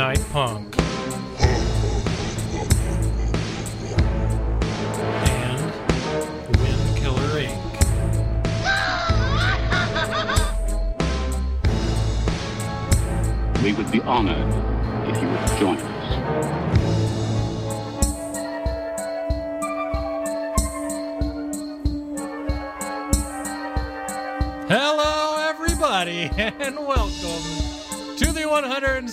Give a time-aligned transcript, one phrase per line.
[0.00, 0.79] Goodnight Punk.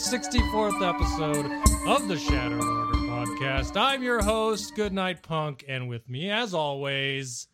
[0.02, 1.48] 164th episode
[1.88, 3.76] of the Shattered Order podcast.
[3.76, 7.48] I'm your host, Goodnight Punk, and with me, as always,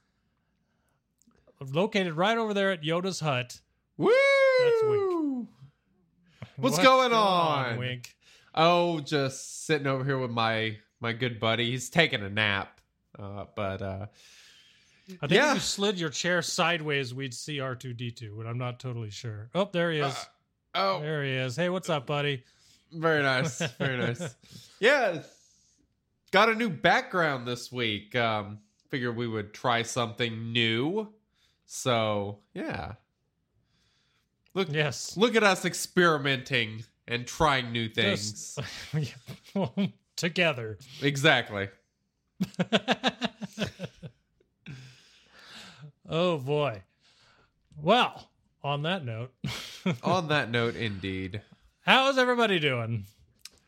[1.61, 3.61] located right over there at Yoda's hut.
[3.95, 4.11] Woo!
[4.59, 5.47] That's Wink.
[6.57, 7.77] What's going on, on?
[7.77, 8.13] Wink?
[8.53, 11.71] Oh, just sitting over here with my my good buddy.
[11.71, 12.81] He's taking a nap.
[13.17, 14.05] Uh, but uh
[15.21, 15.51] I think Yeah.
[15.51, 19.49] if you slid your chair sideways, we'd see R2D2, but I'm not totally sure.
[19.55, 20.25] Oh, there he is.
[20.75, 21.55] Oh, there he is.
[21.55, 22.43] Hey, what's up, buddy?
[22.91, 23.59] very nice.
[23.77, 24.35] Very nice.
[24.79, 25.21] Yeah.
[26.31, 28.15] Got a new background this week.
[28.15, 31.07] Um figured we would try something new.
[31.65, 32.93] So, yeah.
[34.53, 35.15] Look Yes.
[35.17, 38.55] look at us experimenting and trying new things.
[38.93, 39.09] Just-
[40.17, 40.77] together.
[41.01, 41.69] exactly.
[46.09, 46.83] oh boy.
[47.81, 48.29] Well,
[48.63, 49.31] on that note,
[50.03, 51.41] On that note, indeed.
[51.81, 53.05] how's everybody doing?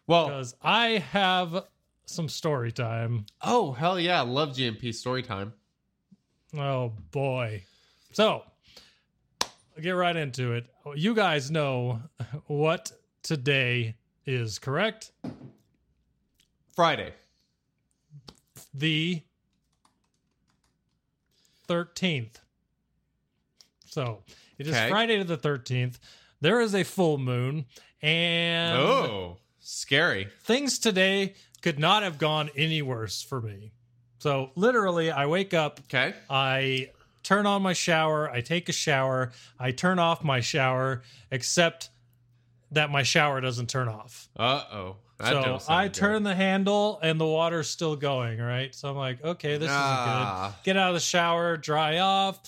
[0.07, 1.65] Well, Because I have
[2.05, 3.25] some story time.
[3.41, 5.53] oh hell yeah, love GMP story time.
[6.57, 7.63] Oh boy.
[8.13, 8.43] So,
[9.41, 10.67] I'll get right into it.
[10.95, 12.01] You guys know
[12.47, 12.91] what
[13.23, 13.95] today
[14.25, 15.11] is, correct?
[16.73, 17.13] Friday.
[18.73, 19.21] The
[21.67, 22.35] 13th.
[23.87, 24.23] So,
[24.57, 24.89] it is Okay.
[24.89, 25.97] Friday the 13th.
[26.41, 27.65] There is a full moon
[28.01, 30.27] and Oh, scary.
[30.43, 33.71] things today could not have gone any worse for me.
[34.19, 36.13] So literally, I wake up, Okay.
[36.29, 36.91] I
[37.23, 41.01] turn on my shower, I take a shower, I turn off my shower,
[41.31, 41.89] except
[42.71, 44.27] that my shower doesn't turn off.
[44.35, 44.95] Uh oh.
[45.23, 48.75] so I turn the handle and the water's still going, right?
[48.75, 50.53] So I'm like, okay, this isn't good.
[50.63, 52.39] Get out of the shower, dry off,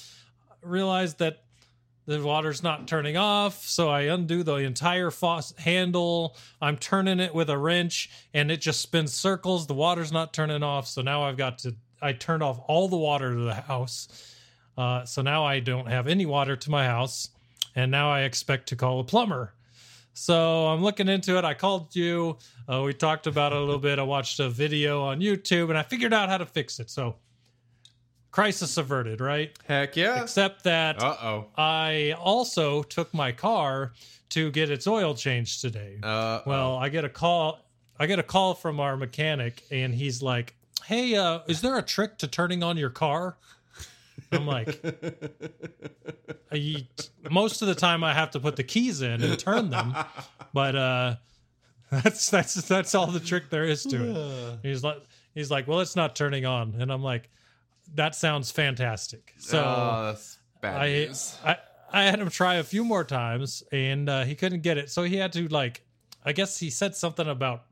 [0.61, 1.43] realize that
[2.07, 3.67] the water's not turning off.
[3.67, 6.37] So I undo the entire faucet handle.
[6.61, 9.67] I'm turning it with a wrench and it just spins circles.
[9.67, 10.87] The water's not turning off.
[10.87, 14.07] So now I've got to, I turned off all the water to the house.
[14.77, 17.29] Uh, so now I don't have any water to my house.
[17.75, 19.53] And now I expect to call a plumber.
[20.13, 21.43] So I'm looking into it.
[21.43, 22.37] I called you.
[22.71, 23.99] Uh, we talked about it a little bit.
[23.99, 26.89] I watched a video on YouTube and I figured out how to fix it.
[26.89, 27.17] So
[28.37, 29.57] crisis averted, right?
[29.65, 30.21] Heck yeah.
[30.21, 31.45] Except that Uh oh.
[31.57, 33.93] I also took my car
[34.29, 35.97] to get its oil changed today.
[36.03, 37.65] Uh well, I get a call.
[37.99, 40.53] I get a call from our mechanic, and he's like,
[40.85, 43.37] "Hey, uh, is there a trick to turning on your car?"
[44.31, 44.85] I'm like,
[46.51, 46.85] I,
[47.31, 49.95] most of the time I have to put the keys in and turn them,
[50.53, 51.15] but uh,
[51.89, 54.59] that's that's that's all the trick there is to it.
[54.61, 55.01] He's like,
[55.33, 57.31] he's like, well, it's not turning on, and I'm like,
[57.95, 59.33] that sounds fantastic.
[59.37, 61.51] So oh, that's bad I.
[61.51, 61.57] I
[61.91, 64.89] I had him try a few more times and uh, he couldn't get it.
[64.89, 65.85] So he had to like
[66.23, 67.63] I guess he said something about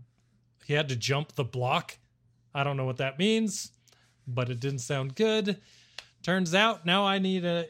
[0.65, 1.97] he had to jump the block.
[2.53, 3.71] I don't know what that means,
[4.27, 5.59] but it didn't sound good.
[6.23, 7.67] Turns out now I need a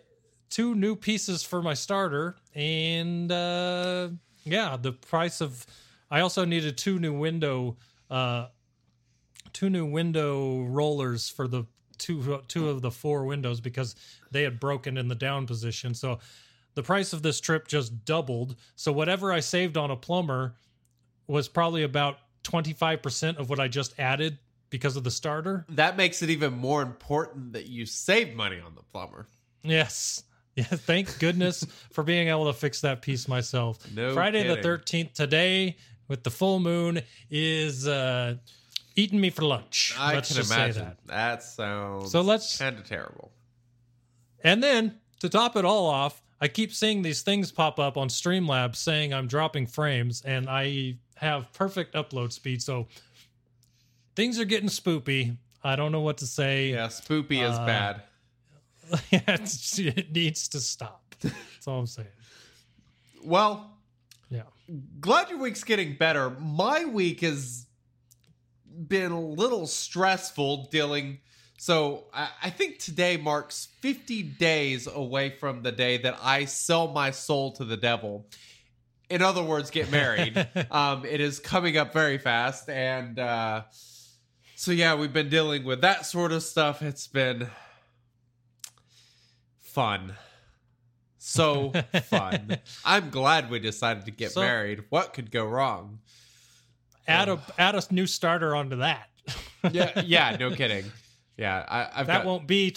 [0.49, 4.09] two new pieces for my starter and uh
[4.43, 5.65] yeah, the price of
[6.11, 7.77] I also needed two new window
[8.09, 8.47] uh
[9.51, 11.65] two new window rollers for the
[11.97, 13.95] two two of the four windows because
[14.31, 15.93] they had broken in the down position.
[15.93, 16.19] So
[16.75, 18.55] the price of this trip just doubled.
[18.75, 20.55] So whatever I saved on a plumber
[21.27, 24.37] was probably about 25% of what I just added
[24.69, 25.65] because of the starter.
[25.69, 29.27] That makes it even more important that you save money on the plumber.
[29.63, 30.23] Yes.
[30.57, 33.77] Yeah, thank goodness for being able to fix that piece myself.
[33.93, 35.75] No Friday the 13th today
[36.07, 38.35] with the full moon is uh
[38.95, 39.93] eating me for lunch.
[39.97, 40.73] I Let's can just imagine.
[40.73, 40.97] say that.
[41.07, 43.31] That sounds So let's kind of terrible.
[44.43, 48.09] And then to top it all off, I keep seeing these things pop up on
[48.09, 52.61] Streamlabs saying I'm dropping frames, and I have perfect upload speed.
[52.61, 52.87] So
[54.15, 55.37] things are getting spoopy.
[55.63, 56.71] I don't know what to say.
[56.71, 58.01] Yeah, spoopy is Uh, bad.
[59.11, 61.15] It needs to stop.
[61.21, 62.07] That's all I'm saying.
[63.23, 63.71] Well,
[64.29, 64.43] Yeah.
[64.99, 66.29] glad your week's getting better.
[66.31, 67.64] My week has
[68.87, 71.19] been a little stressful dealing.
[71.57, 76.89] So I, I think today marks 50 days away from the day that I sell
[76.89, 78.27] my soul to the devil.
[79.09, 80.35] In other words, get married.
[80.71, 82.69] um, it is coming up very fast.
[82.69, 83.63] And uh,
[84.55, 86.81] so, yeah, we've been dealing with that sort of stuff.
[86.81, 87.47] It's been
[89.61, 90.15] fun.
[91.17, 91.71] So
[92.05, 92.57] fun.
[92.83, 94.85] I'm glad we decided to get So- married.
[94.89, 95.99] What could go wrong?
[97.07, 99.09] Add a add a new starter onto that.
[99.71, 100.85] Yeah, yeah, no kidding.
[101.37, 102.25] Yeah, I, I've that got.
[102.27, 102.75] won't be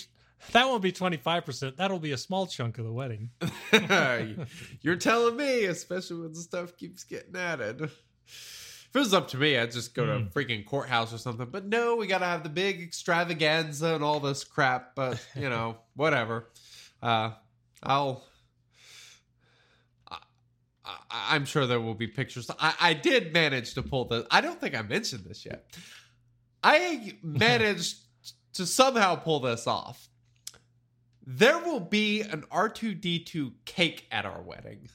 [0.53, 1.77] that won't be 25%.
[1.77, 3.29] That'll be a small chunk of the wedding.
[4.83, 7.83] You're telling me, especially when the stuff keeps getting added.
[7.83, 11.49] If it was up to me, I'd just go to a freaking courthouse or something.
[11.51, 14.95] But no, we got to have the big extravaganza and all this crap.
[14.95, 16.49] But you know, whatever.
[17.03, 17.33] Uh,
[17.83, 18.25] I'll.
[20.89, 22.51] I, I'm sure there will be pictures.
[22.59, 24.27] I, I did manage to pull the.
[24.31, 25.67] I don't think I mentioned this yet.
[26.63, 27.99] I managed
[28.55, 30.09] to somehow pull this off.
[31.27, 34.89] There will be an R2D2 cake at our wedding.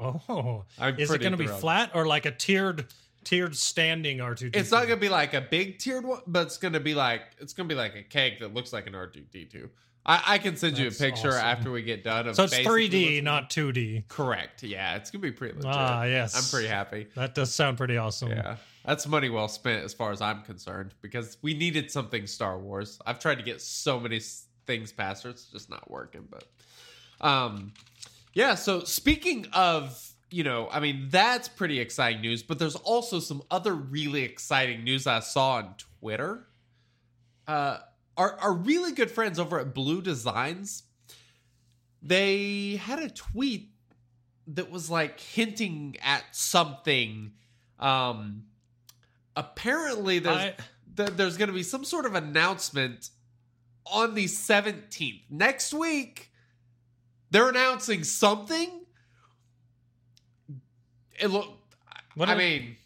[0.00, 0.64] Oh.
[0.78, 2.86] I'm Is it going to be flat or like a tiered
[3.24, 4.56] tiered standing R2D2?
[4.56, 6.94] It's not going to be like a big tiered one, but it's going to be
[6.94, 9.68] like it's going to be like a cake that looks like an R2D2.
[10.04, 11.44] I, I can send you a picture awesome.
[11.44, 12.26] after we get done.
[12.26, 14.08] Of So it's 3D, what's- not 2D.
[14.08, 14.62] correct.
[14.64, 15.70] Yeah, it's going to be pretty legit.
[15.72, 16.36] Ah, yes.
[16.36, 17.06] I'm pretty happy.
[17.14, 18.30] That does sound pretty awesome.
[18.30, 22.58] Yeah, that's money well spent as far as I'm concerned because we needed something Star
[22.58, 22.98] Wars.
[23.06, 24.20] I've tried to get so many
[24.66, 26.26] things past her, it's just not working.
[26.28, 26.44] But,
[27.20, 27.72] um,
[28.34, 28.54] yeah.
[28.56, 30.00] So speaking of,
[30.30, 32.42] you know, I mean, that's pretty exciting news.
[32.42, 36.46] But there's also some other really exciting news I saw on Twitter.
[37.46, 37.78] Uh,
[38.16, 40.84] our our really good friends over at Blue Designs,
[42.02, 43.70] they had a tweet
[44.48, 47.32] that was like hinting at something.
[47.78, 48.44] Um,
[49.36, 50.54] apparently, there's I-
[50.96, 53.10] th- there's going to be some sort of announcement
[53.86, 56.30] on the 17th next week.
[57.30, 58.80] They're announcing something.
[61.18, 61.48] It look.
[62.14, 62.76] What I mean,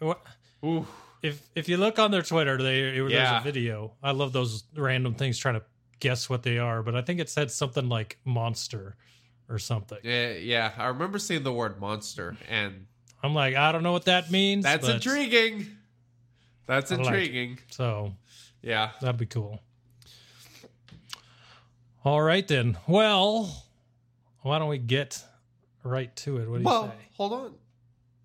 [0.00, 0.22] What-
[0.64, 0.86] ooh,
[1.22, 3.40] If if you look on their Twitter, they there's Yeah.
[3.40, 3.92] a video.
[4.02, 5.62] I love those random things trying to
[6.00, 8.96] guess what they are, but I think it said something like monster
[9.48, 9.98] or something.
[10.02, 10.72] yeah, yeah.
[10.76, 12.86] I remember seeing the word monster, and
[13.22, 14.64] I'm like, I don't know what that means.
[14.64, 15.66] that's intriguing.
[16.66, 17.58] That's I like intriguing.
[17.70, 18.14] So
[18.62, 18.90] Yeah.
[19.00, 19.60] that'd be cool.
[22.04, 22.78] All right then.
[22.88, 23.64] Well,
[24.40, 25.22] why don't we get
[25.84, 26.48] right to it?
[26.48, 26.66] What do you think?
[26.66, 26.94] Well, say?
[27.16, 27.54] hold on.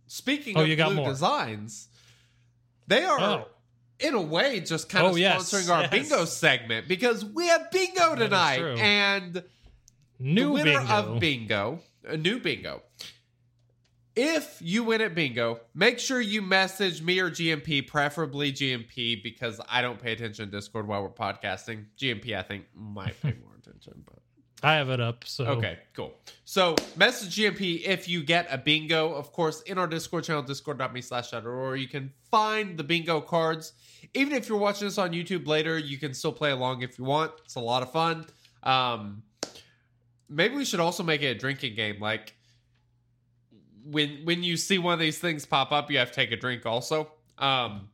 [0.08, 1.10] Speaking Oh, of you got Blue more.
[1.10, 1.90] Designs,
[2.88, 3.48] they are Oh.
[4.00, 5.90] in a way just kind Oh, of yes, sponsoring our yes.
[5.92, 9.44] bingo segment because we have bingo tonight, and
[10.20, 10.94] New the winner bingo.
[10.94, 12.82] of bingo, a new bingo.
[14.16, 19.62] If you win at bingo, make sure you message me or GMP, preferably GMP, because
[19.70, 21.86] I don't pay attention to Discord while we're podcasting.
[22.00, 24.18] GMP, I think, might pay more attention, but
[24.64, 25.24] I have it up.
[25.26, 26.14] So Okay, cool.
[26.46, 31.02] So message GMP if you get a bingo, of course, in our Discord channel, discord.me
[31.02, 33.74] slash or you can find the bingo cards.
[34.14, 37.06] Even if you're watching this on YouTube later, you can still play along if you
[37.06, 37.34] want.
[37.46, 38.26] It's a lot of fun.
[38.64, 39.22] Um,
[40.30, 42.00] maybe we should also make it a drinking game.
[42.00, 42.34] Like
[43.84, 46.38] when when you see one of these things pop up, you have to take a
[46.38, 47.12] drink also.
[47.38, 47.90] Um,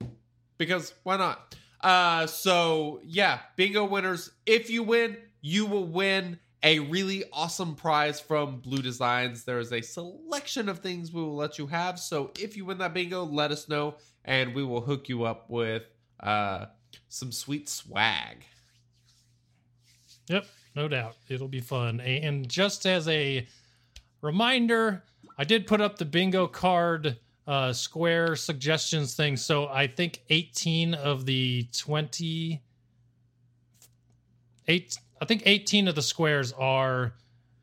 [0.57, 1.55] because why not?
[1.81, 4.31] Uh, so yeah, bingo winners.
[4.45, 9.43] If you win, you will win a really awesome prize from Blue Designs.
[9.43, 11.99] There is a selection of things we will let you have.
[11.99, 15.49] So if you win that bingo, let us know, and we will hook you up
[15.49, 15.83] with
[16.21, 16.67] uh
[17.09, 18.45] some sweet swag.
[20.29, 21.15] Yep, no doubt.
[21.27, 21.99] It'll be fun.
[21.99, 23.45] And just as a
[24.21, 25.03] reminder,
[25.37, 29.35] I did put up the bingo card uh square suggestions thing.
[29.35, 32.61] So I think 18 of the 20
[34.67, 37.13] eight I think 18 of the squares are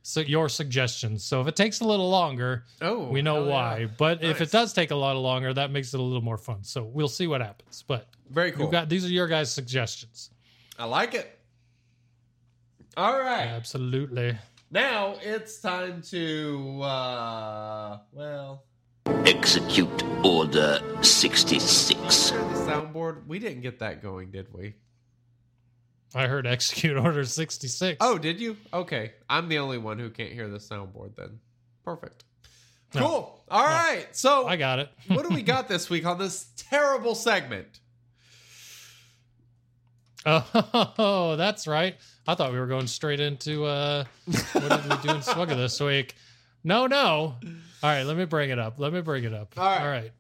[0.03, 1.23] so your suggestions.
[1.25, 3.51] So if it takes a little longer, Oh, we know hell yeah.
[3.53, 3.87] why.
[3.99, 6.65] But if it does take a lot longer, that makes it a little more fun.
[6.65, 7.85] So we'll see what happens.
[7.87, 8.67] But Very cool.
[8.67, 10.31] you got these are your guys' suggestions.
[10.79, 11.39] I like it.
[12.97, 13.47] All right.
[13.47, 14.37] Absolutely.
[14.71, 18.65] Now it's time to uh well
[19.27, 22.31] Execute Order 66.
[22.31, 23.27] the soundboard.
[23.27, 24.75] We didn't get that going, did we?
[26.15, 27.99] I heard execute order 66.
[28.01, 28.57] Oh, did you?
[28.73, 29.13] Okay.
[29.29, 31.39] I'm the only one who can't hear the soundboard then.
[31.85, 32.25] Perfect.
[32.95, 33.01] No.
[33.01, 33.45] Cool.
[33.51, 34.07] All right.
[34.13, 34.91] So, I got it.
[35.09, 37.81] what do we got this week on this terrible segment?
[40.27, 41.97] Oh, that's right.
[42.29, 45.81] I thought we were going straight into uh what did we do in Swugger this
[45.81, 46.15] week?
[46.63, 46.99] No, no.
[47.03, 47.41] All
[47.83, 48.75] right, let me bring it up.
[48.79, 49.55] Let me bring it up.
[49.57, 49.81] All right.
[49.81, 50.13] All right.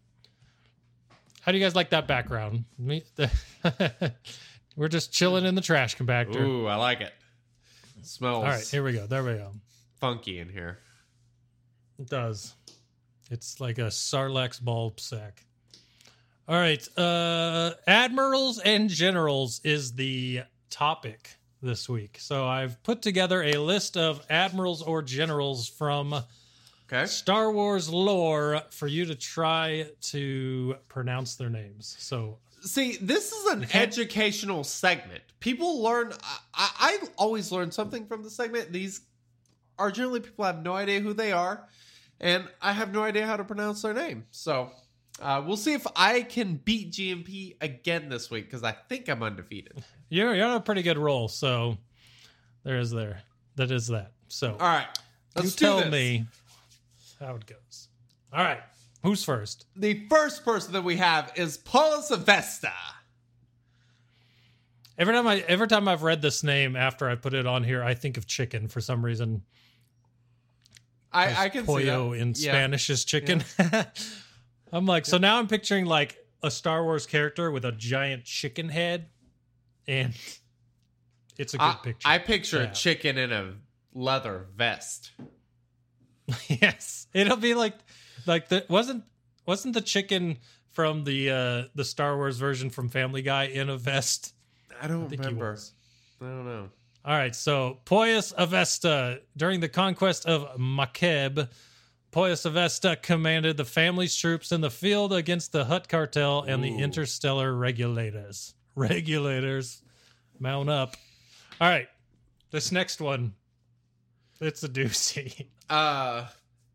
[1.42, 2.64] How do you guys like that background?
[2.78, 3.04] Me,
[4.76, 6.40] we're just chilling in the trash compactor.
[6.40, 7.12] Ooh, I like it.
[7.98, 9.06] it smells All right, here we go.
[9.06, 9.52] There we go.
[10.00, 10.78] funky in here.
[11.98, 12.54] It does.
[13.30, 15.44] It's like a Sarlacc bulb sack.
[16.48, 16.86] All right.
[16.98, 22.16] Uh Admirals and Generals is the topic this week.
[22.20, 26.14] So I've put together a list of admirals or generals from
[26.92, 27.06] Okay.
[27.06, 31.94] Star Wars lore for you to try to pronounce their names.
[32.00, 35.22] So See, this is an educational segment.
[35.40, 36.12] People learn.
[36.54, 38.72] I, I, always learn something from the segment.
[38.72, 39.00] These
[39.78, 41.66] are generally people I have no idea who they are,
[42.20, 44.26] and I have no idea how to pronounce their name.
[44.30, 44.70] So
[45.22, 49.22] uh, we'll see if I can beat GMP again this week because I think I'm
[49.22, 49.82] undefeated.
[50.10, 51.28] you're you're on a pretty good roll.
[51.28, 51.78] So
[52.62, 53.22] there is there.
[53.56, 54.12] That is that.
[54.28, 54.86] So All right,
[55.34, 55.90] let's you tell this.
[55.90, 56.26] me
[57.18, 57.88] how it goes.
[58.32, 58.60] All right.
[59.02, 59.66] Who's first?
[59.76, 62.72] The first person that we have is Paulus Avesta.
[64.98, 67.82] Every time I every time I've read this name after I put it on here,
[67.82, 69.42] I think of chicken for some reason.
[71.12, 72.52] I, I can see pollo in Yeah.
[72.52, 73.42] Spanish is chicken.
[74.72, 78.68] I'm like, so now I'm picturing like a Star Wars character with a giant chicken
[78.68, 79.08] head,
[79.88, 80.14] and
[81.38, 82.08] it's a good I, picture.
[82.08, 82.70] I picture Yeah.
[82.70, 83.54] a chicken in a
[83.94, 85.10] leather vest.
[86.46, 87.74] yes, it'll be like
[88.30, 89.04] like the wasn't
[89.44, 90.38] wasn't the chicken
[90.70, 94.32] from the uh the Star Wars version from Family Guy in a vest?
[94.80, 95.50] I don't think he remember.
[95.50, 95.72] was.
[96.22, 96.70] I don't know.
[97.04, 101.48] All right, so Poyas Avesta, during the conquest of Makeb,
[102.12, 106.76] Poyas Avesta commanded the family's troops in the field against the Hutt cartel and the
[106.78, 108.54] interstellar regulators.
[108.74, 109.82] Regulators,
[110.38, 110.94] mount up.
[111.58, 111.88] All right,
[112.50, 113.34] this next one,
[114.40, 115.46] it's a doozy.
[115.70, 116.26] Uh,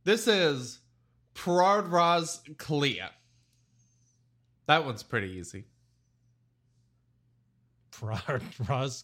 [0.06, 0.80] this is
[1.36, 3.10] Parardraz Kalia.
[4.68, 5.66] That one's pretty easy.
[7.92, 9.04] Prad Raz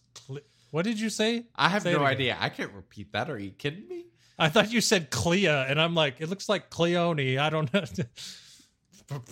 [0.71, 1.45] What did you say?
[1.55, 2.37] I have Say no idea.
[2.39, 3.29] I can't repeat that.
[3.29, 4.05] Are you kidding me?
[4.39, 7.37] I thought you said Clea, and I'm like, it looks like Cleone.
[7.37, 7.83] I don't know.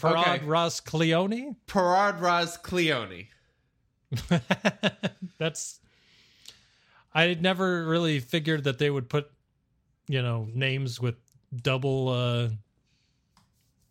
[0.04, 0.42] Okay.
[0.44, 1.56] Raz Cleone?
[1.66, 3.28] Parardraz Cleone.
[5.38, 5.80] That's
[7.14, 9.32] I never really figured that they would put
[10.08, 11.16] you know names with
[11.56, 12.50] double uh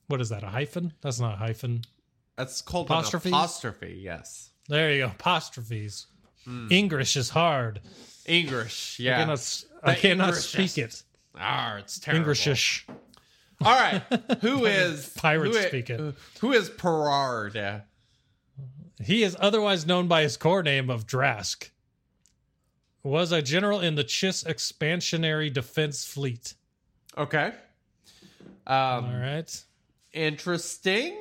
[0.09, 1.83] what is that a hyphen that's not a hyphen
[2.37, 3.27] That's called Apostrophes?
[3.33, 4.01] an apostrophe.
[4.03, 4.51] Yes.
[4.69, 6.07] there you go apostrophes
[6.71, 7.81] english is hard
[8.27, 8.97] English.
[9.01, 9.17] I Yeah.
[9.21, 11.03] cannot, s- I cannot speak it
[11.35, 12.27] Ah, it's terrible.
[12.27, 12.85] englishish
[13.65, 14.03] All right.
[14.43, 16.15] Who is pirate who i- speak it.
[16.41, 17.83] Who is Parard?
[19.03, 21.71] he is otherwise known by his core name of drask
[23.03, 26.55] was a general in the chiss expansionary defense fleet
[27.17, 27.53] Okay.
[28.67, 29.65] Um, all right
[30.13, 31.17] interesting.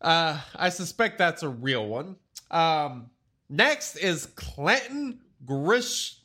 [0.00, 2.16] Uh, I suspect that's a real one.
[2.50, 3.10] Um,
[3.48, 6.18] next is Clinton Grish.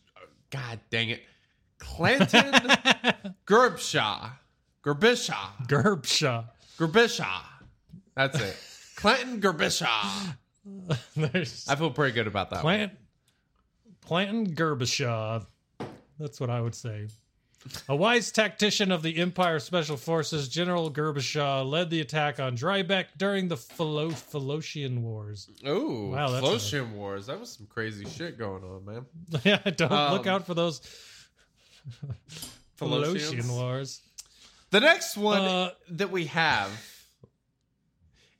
[0.49, 1.23] God dang it,
[1.77, 2.51] Clinton
[3.45, 4.31] Gerbshaw.
[4.83, 5.67] Gerbishaw.
[5.67, 6.45] gerbshaw
[6.77, 7.41] Gerbishaw.
[8.15, 8.57] That's it.
[8.95, 10.35] Clinton Gerbishaw.
[11.69, 12.63] I feel pretty good about that.
[12.63, 12.77] one.
[12.77, 12.91] Plant
[14.01, 15.45] Planton Gerbishaw.
[16.19, 17.07] That's what I would say.
[17.89, 23.07] A wise tactician of the Empire Special Forces, General Gerbishaw led the attack on Drybeck
[23.17, 24.11] during the Philo-
[25.01, 25.49] Wars.
[25.67, 26.49] Ooh, Wow, that's a-
[26.93, 27.25] Wars.
[27.27, 29.05] That was some crazy shit going on, man.
[29.43, 30.81] yeah, don't look Um, out for those
[32.75, 34.01] Philocian Wars.
[34.71, 36.69] The next one Uh, that we have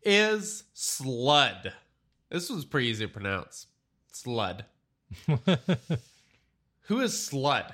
[0.04, 1.74] is Slud.
[2.30, 3.68] This one's pretty easy to pronounce.
[4.14, 4.62] Slud.
[6.84, 7.72] Who is Slud?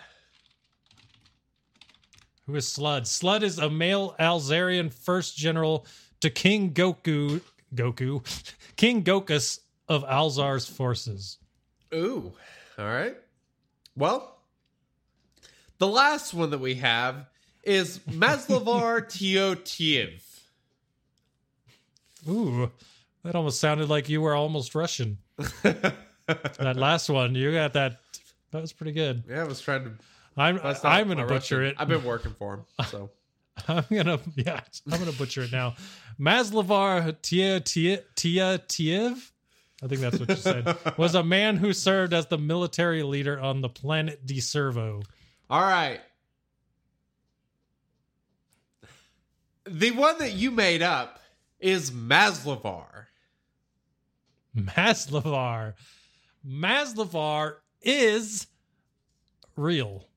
[2.45, 3.03] Who is Slud?
[3.03, 5.85] Slud is a male Alzarian first general
[6.21, 7.41] to King Goku,
[7.73, 8.23] Goku,
[8.75, 9.59] King Gokus
[9.89, 11.39] of Alzar's forces.
[11.93, 12.33] Ooh,
[12.77, 13.15] all right.
[13.95, 14.37] Well,
[15.79, 17.27] the last one that we have
[17.63, 20.21] is Maslavar Teotiev.
[22.27, 22.71] Ooh,
[23.23, 25.17] that almost sounded like you were almost Russian.
[25.63, 27.99] that last one, you got that.
[28.51, 29.23] That was pretty good.
[29.27, 29.91] Yeah, I was trying to.
[30.37, 31.71] I'm out I'm gonna butcher Russian.
[31.71, 31.75] it.
[31.77, 33.09] I've been working for him, so
[33.67, 34.61] I'm gonna yeah,
[34.91, 35.75] I'm gonna butcher it now.
[36.19, 39.31] Maslavar Tia Tia Tia Tiev.
[39.83, 40.77] I think that's what you said.
[40.97, 45.03] was a man who served as the military leader on the planet Deservo.
[45.49, 45.99] All right.
[49.65, 51.19] The one that you made up
[51.59, 53.07] is Maslavar.
[54.55, 55.73] Maslavar.
[56.47, 58.47] Maslavar is
[59.57, 60.07] real.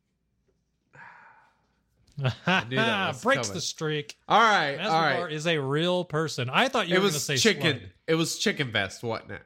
[2.19, 3.55] Knew that was Breaks coming.
[3.55, 4.17] the streak.
[4.29, 5.33] All right, all Maslavar right.
[5.33, 6.51] is a real person.
[6.51, 7.77] I thought you It were going to was say chicken.
[7.79, 7.91] Slud.
[8.09, 9.43] It was Chicken Vest, wasn't it?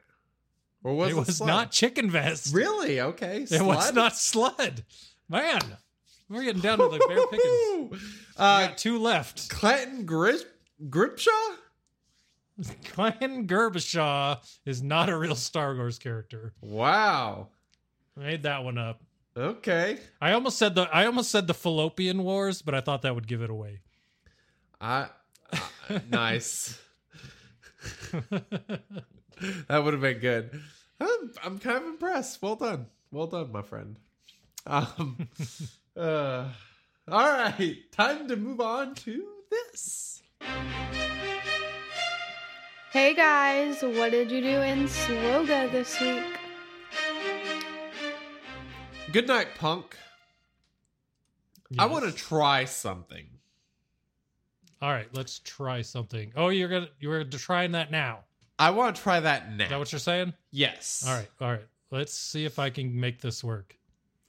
[0.83, 1.47] Or was it it, was Slud?
[1.47, 2.53] not Chicken Vest.
[2.53, 3.45] really okay.
[3.49, 4.83] It was not Slud.
[5.29, 5.59] Man,
[6.29, 7.91] we're getting down to the bare pickings.
[7.91, 7.97] We
[8.37, 9.49] Uh, got two left.
[9.49, 10.41] Clanton Grip
[10.89, 11.29] Gripshaw.
[12.85, 16.53] Clan Gerbishaw is not a real Star Wars character.
[16.61, 17.47] Wow.
[18.15, 19.01] I made that one up.
[19.35, 19.99] Okay.
[20.21, 23.27] I almost said the I almost said the Fallopian Wars, but I thought that would
[23.27, 23.79] give it away.
[24.79, 25.07] I
[25.89, 26.79] uh, nice.
[29.67, 30.61] that would have been good.
[30.99, 32.41] I'm, I'm kind of impressed.
[32.41, 32.87] Well done.
[33.11, 33.97] Well done, my friend.
[34.67, 35.27] Um,
[35.97, 36.47] uh,
[37.11, 37.77] all right.
[37.91, 40.21] Time to move on to this.
[42.91, 46.42] Hey guys, what did you do in Swoga this week?
[49.13, 49.95] Good night, punk.
[51.77, 53.27] I want to try something.
[54.81, 56.31] All right, let's try something.
[56.35, 58.21] Oh, you're gonna you're trying that now.
[58.57, 59.65] I want to try that now.
[59.65, 60.33] Is that what you're saying?
[60.49, 61.05] yes.
[61.07, 61.65] All right, all right.
[61.91, 63.77] Let's see if I can make this work.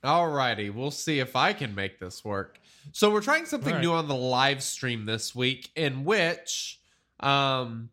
[0.04, 2.60] Alrighty, we'll see if I can make this work.
[2.92, 3.82] So we're trying something All right.
[3.82, 6.78] new on the live stream this week, in which
[7.20, 7.88] um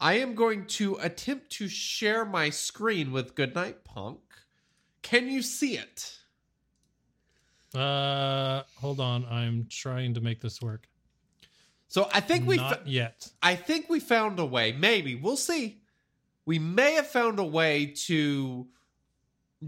[0.00, 4.20] I am going to attempt to share my screen with Goodnight Punk.
[5.02, 6.16] Can you see it?
[7.74, 9.24] Uh, hold on.
[9.26, 10.88] I'm trying to make this work.
[11.88, 13.28] So I think we not fa- yet.
[13.42, 14.72] I think we found a way.
[14.72, 15.82] Maybe we'll see.
[16.46, 18.66] We may have found a way to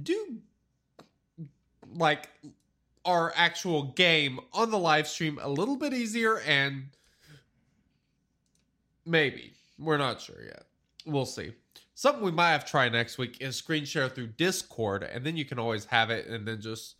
[0.02, 0.38] do
[1.94, 2.28] like
[3.04, 6.86] our actual game on the live stream a little bit easier and
[9.04, 10.64] maybe we're not sure yet.
[11.06, 11.52] We'll see.
[11.94, 15.36] Something we might have to try next week is screen share through Discord, and then
[15.36, 16.96] you can always have it and then just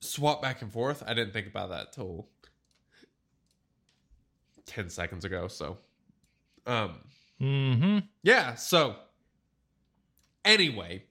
[0.00, 1.02] swap back and forth.
[1.06, 2.28] I didn't think about that till
[4.66, 5.78] 10 seconds ago, so
[6.66, 6.96] um
[7.40, 7.98] Mm-hmm.
[8.22, 8.96] yeah, so
[10.44, 11.04] anyway,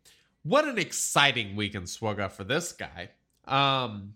[0.43, 3.09] what an exciting week in Swugga for this guy.
[3.45, 4.15] Um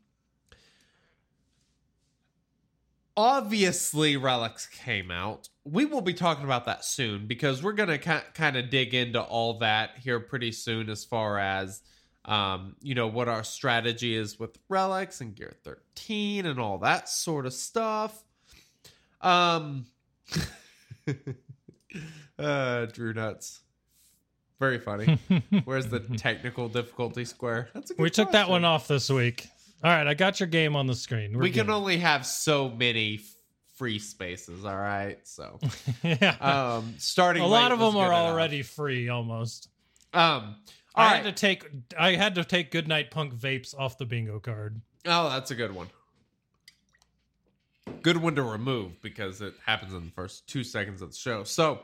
[3.17, 5.49] obviously Relics came out.
[5.65, 8.93] We will be talking about that soon because we're going to ki- kind of dig
[8.93, 11.81] into all that here pretty soon as far as
[12.25, 17.07] um you know what our strategy is with Relics and Gear 13 and all that
[17.07, 18.21] sort of stuff.
[19.21, 19.85] Um
[22.37, 23.61] uh Drew Nuts.
[24.59, 25.17] Very funny.
[25.65, 27.69] Where's the technical difficulty square?
[27.73, 29.47] That's a good We took that one off this week.
[29.83, 31.33] All right, I got your game on the screen.
[31.33, 31.73] We're we can good.
[31.73, 33.21] only have so many
[33.75, 35.19] free spaces, all right?
[35.27, 35.59] So,
[36.03, 36.35] yeah.
[36.41, 38.31] um starting a lot of them are good enough.
[38.33, 39.69] already free almost.
[40.13, 40.55] Um
[40.95, 41.15] I right.
[41.17, 44.81] had to take I had to take Goodnight Punk vapes off the bingo card.
[45.05, 45.87] Oh, that's a good one.
[48.01, 51.43] Good one to remove because it happens in the first 2 seconds of the show.
[51.43, 51.79] So,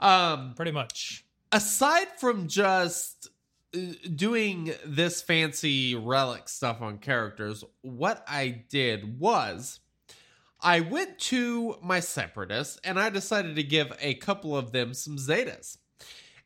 [0.00, 1.24] um Pretty much.
[1.52, 3.28] aside from just
[4.14, 9.80] doing this fancy relic stuff on characters, what I did was
[10.60, 15.16] I went to my separatists and I decided to give a couple of them some
[15.16, 15.78] zetas.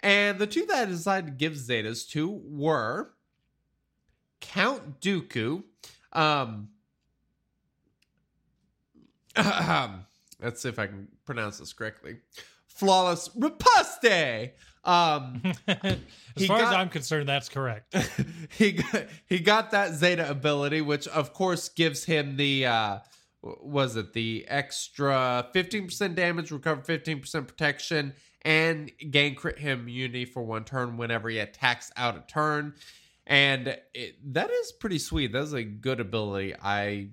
[0.01, 3.13] And the two that I decided to give zetas to were
[4.41, 5.63] Count Dooku.
[6.13, 6.69] Um,
[9.37, 12.17] let's see if I can pronounce this correctly.
[12.67, 14.53] Flawless Riposte.
[14.85, 17.95] Um, as far as I'm concerned, that's correct.
[18.59, 22.99] he got, he got that Zeta ability, which of course gives him the uh
[23.43, 30.45] was it the extra 15% damage, recover 15% protection, and gain crit him immunity for
[30.45, 32.75] one turn whenever he attacks out a turn.
[33.27, 35.33] And it, that is pretty sweet.
[35.33, 36.55] That's a good ability.
[36.61, 37.09] I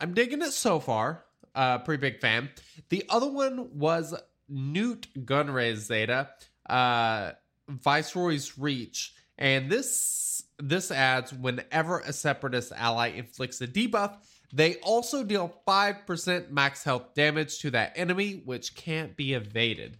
[0.00, 1.24] I'm digging it so far.
[1.54, 2.50] Uh pretty big fan.
[2.88, 4.14] The other one was
[4.48, 6.30] Nute Gunray's Zeta.
[6.68, 7.32] Uh
[7.68, 9.14] Viceroy's Reach.
[9.36, 14.16] And this this adds whenever a separatist ally inflicts a debuff,
[14.52, 19.98] they also deal 5% max health damage to that enemy, which can't be evaded.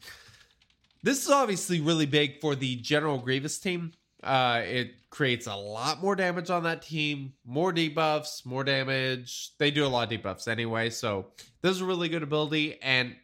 [1.04, 3.92] This is obviously really big for the General Grievous team.
[4.24, 9.52] Uh, it creates a lot more damage on that team, more debuffs, more damage.
[9.58, 11.26] They do a lot of debuffs anyway, so
[11.62, 12.82] this is a really good ability.
[12.82, 13.14] And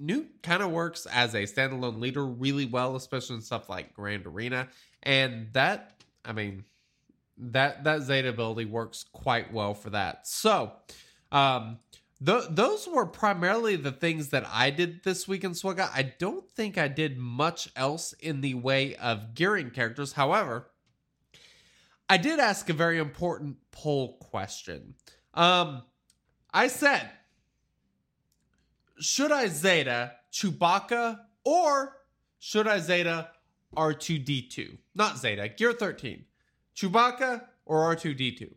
[0.00, 4.26] Nute kind of works as a standalone leader really well, especially in stuff like Grand
[4.26, 4.68] Arena.
[5.02, 6.64] And that, I mean,
[7.38, 10.26] that that Zeta ability works quite well for that.
[10.26, 10.72] So,
[11.30, 11.78] um,
[12.24, 15.90] th- those were primarily the things that I did this week in Swagga.
[15.94, 20.12] I don't think I did much else in the way of gearing characters.
[20.12, 20.70] However,
[22.08, 24.94] I did ask a very important poll question.
[25.32, 25.82] Um,
[26.52, 27.08] I said,
[29.00, 31.96] should I Zeta Chewbacca or
[32.38, 33.30] should I Zeta
[33.76, 34.78] R2D2?
[34.94, 36.24] Not Zeta, Gear 13.
[36.76, 38.52] Chewbacca or R2D2?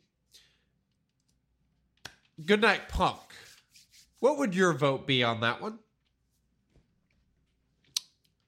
[2.45, 3.19] Good night, Punk.
[4.19, 5.79] What would your vote be on that one?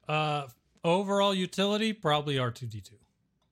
[0.08, 0.48] Uh,
[0.84, 2.92] overall utility, probably R2D2,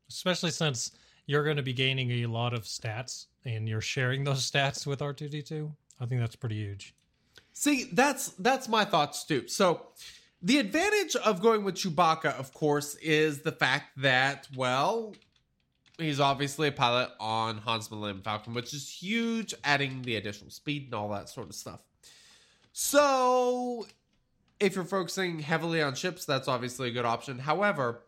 [0.10, 0.92] especially since
[1.26, 5.00] you're going to be gaining a lot of stats and you're sharing those stats with
[5.00, 5.72] R2D2.
[6.00, 6.94] I think that's pretty huge.
[7.54, 9.48] See, that's that's my thoughts too.
[9.48, 9.82] So,
[10.42, 15.16] the advantage of going with Chewbacca, of course, is the fact that well,
[16.00, 20.86] he's obviously a pilot on Han's Millennium Falcon, which is huge, adding the additional speed
[20.86, 21.80] and all that sort of stuff.
[22.74, 23.86] So,
[24.60, 27.38] if you're focusing heavily on ships, that's obviously a good option.
[27.38, 28.02] However,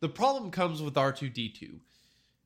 [0.00, 1.78] the problem comes with R2D2.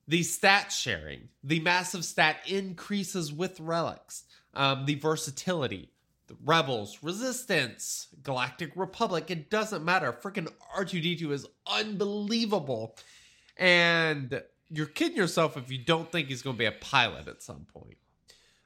[0.07, 4.23] The stat sharing, the massive stat increases with relics,
[4.55, 5.91] um, the versatility,
[6.29, 10.13] the Rebels, Resistance, Galactic Republic, it doesn't matter.
[10.13, 12.97] Freaking R2D2 is unbelievable.
[13.57, 17.43] And you're kidding yourself if you don't think he's going to be a pilot at
[17.43, 17.97] some point.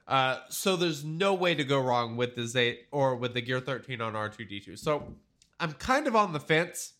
[0.07, 3.59] Uh, so there's no way to go wrong with the Z or with the Gear
[3.59, 4.77] 13 on R2D2.
[4.77, 5.15] So
[5.59, 6.93] I'm kind of on the fence.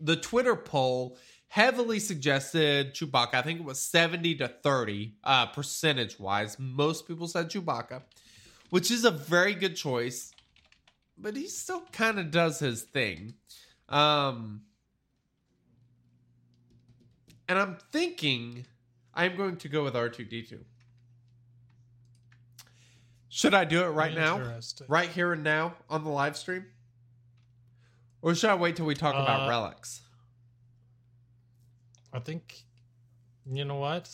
[0.00, 3.34] The Twitter poll heavily suggested Chewbacca.
[3.34, 6.56] I think it was 70 to 30 uh, percentage wise.
[6.58, 8.02] Most people said Chewbacca,
[8.70, 10.32] which is a very good choice,
[11.16, 13.34] but he still kind of does his thing.
[13.88, 14.62] Um,
[17.48, 18.66] and I'm thinking
[19.14, 20.58] I'm going to go with R2D2.
[23.28, 24.38] Should I do it right now?
[24.88, 26.66] Right here and now on the live stream?
[28.22, 30.00] Or should I wait till we talk about Uh, relics?
[32.12, 32.62] I think,
[33.44, 34.08] you know what?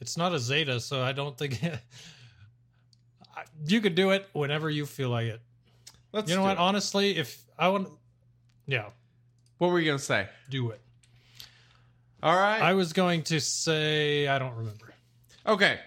[0.00, 1.60] It's not a Zeta, so I don't think
[3.66, 5.40] you could do it whenever you feel like it.
[6.12, 6.52] Let's you know what?
[6.52, 6.58] it.
[6.58, 7.88] Honestly, if I want,
[8.66, 8.86] yeah,
[9.58, 10.28] What were you going to say?
[10.50, 10.80] do it.
[12.22, 12.60] All right.
[12.62, 14.94] I was going to say I don't remember.
[15.46, 15.80] Okay.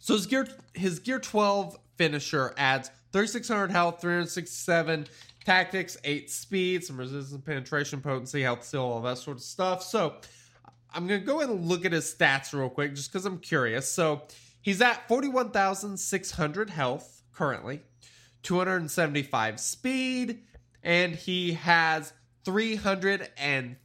[0.00, 5.06] So his gear his gear 12 finisher adds 3600 health, 367
[5.44, 9.82] tactics, 8 speed, some resistance penetration, potency, health steal, all that sort of stuff.
[9.82, 10.14] So
[10.94, 13.90] I'm going to go and look at his stats real quick just cuz I'm curious.
[13.90, 14.22] So
[14.60, 17.82] he's at 41,600 health currently,
[18.42, 20.42] 275 speed,
[20.82, 22.12] and he has
[22.44, 23.76] 300 and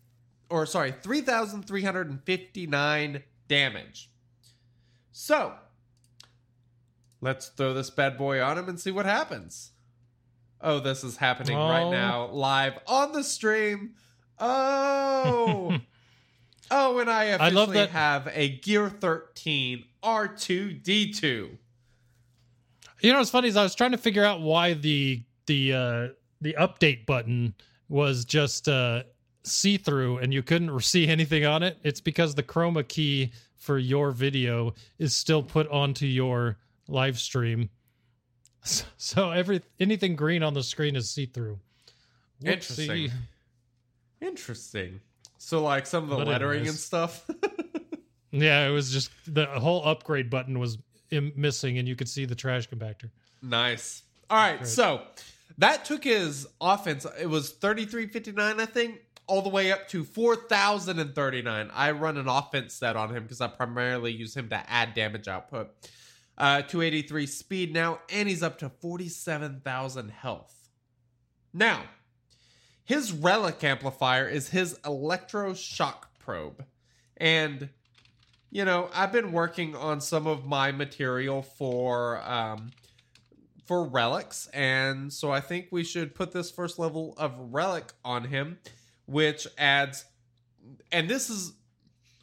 [0.49, 4.11] or sorry, 3,359 damage.
[5.11, 5.53] So,
[7.21, 9.71] let's throw this bad boy on him and see what happens.
[10.61, 11.91] Oh, this is happening right Oh.
[11.91, 13.95] now, live on the stream.
[14.39, 15.75] Oh.
[16.71, 21.57] oh, and I officially I have a Gear 13 R2D2.
[23.01, 26.07] You know what's funny is I was trying to figure out why the the uh
[26.41, 27.53] the update button
[27.89, 29.03] was just uh
[29.43, 31.77] see through and you couldn't see anything on it.
[31.83, 37.69] It's because the chroma key for your video is still put onto your live stream.
[38.63, 41.59] So, so every anything green on the screen is see through.
[42.43, 43.11] Interesting.
[44.21, 44.99] Interesting.
[45.37, 47.29] So, like some of the But lettering and stuff.
[48.33, 50.79] Yeah, it was just the whole upgrade button was
[51.11, 53.11] im- missing and you could see the trash compactor.
[53.41, 54.01] Nice.
[54.29, 55.03] All right, so
[55.59, 57.05] that took his offense.
[57.19, 60.97] It was thirty three fifty nine, I think, all the way up to four thousand
[60.97, 61.69] and thirty nine.
[61.71, 65.27] I run an offense set on him because I primarily use him to add damage
[65.27, 65.69] output.
[66.35, 70.69] Uh, two eighty three speed now, and he's up to forty seven thousand health.
[71.53, 71.83] Now,
[72.83, 76.65] his relic amplifier is his electroshock probe,
[77.17, 77.69] and
[78.53, 82.69] you know I've been working on some of my material for um,
[83.65, 88.25] for relics, and so I think we should put this first level of relic on
[88.25, 88.59] him,
[89.07, 90.05] which adds,
[90.91, 91.53] and this is,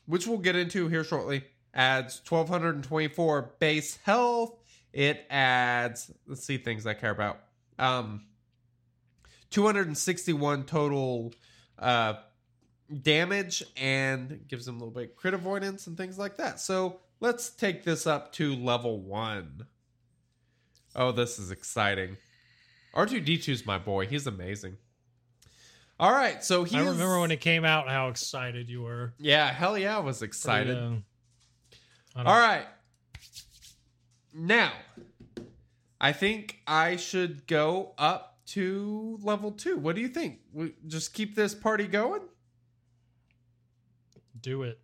[0.07, 1.43] which we'll get into here shortly,
[1.75, 4.55] adds 1224 base health.
[4.93, 7.41] It adds, let's see things I care about,
[7.77, 8.23] um,
[9.51, 11.33] 261 total
[11.77, 12.15] uh,
[13.03, 16.61] damage, and gives him a little bit of crit avoidance and things like that.
[16.61, 19.67] So let's take this up to level one.
[20.95, 22.17] Oh, this is exciting.
[22.95, 24.07] R2D2 is my boy.
[24.07, 24.77] He's amazing.
[26.01, 29.13] All right, so he I remember when it came out how excited you were.
[29.19, 30.75] Yeah, hell yeah, I was excited.
[30.79, 31.05] Pretty,
[32.17, 32.67] uh, I All right.
[34.33, 34.73] Now,
[36.01, 39.77] I think I should go up to level two.
[39.77, 40.39] What do you think?
[40.55, 42.23] We just keep this party going?
[44.41, 44.79] Do it.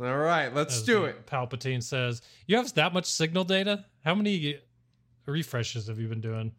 [0.00, 1.26] All right, let's as do it.
[1.26, 3.84] Palpatine says, "You have that much signal data?
[4.04, 4.58] How many
[5.26, 6.52] refreshes have you been doing?"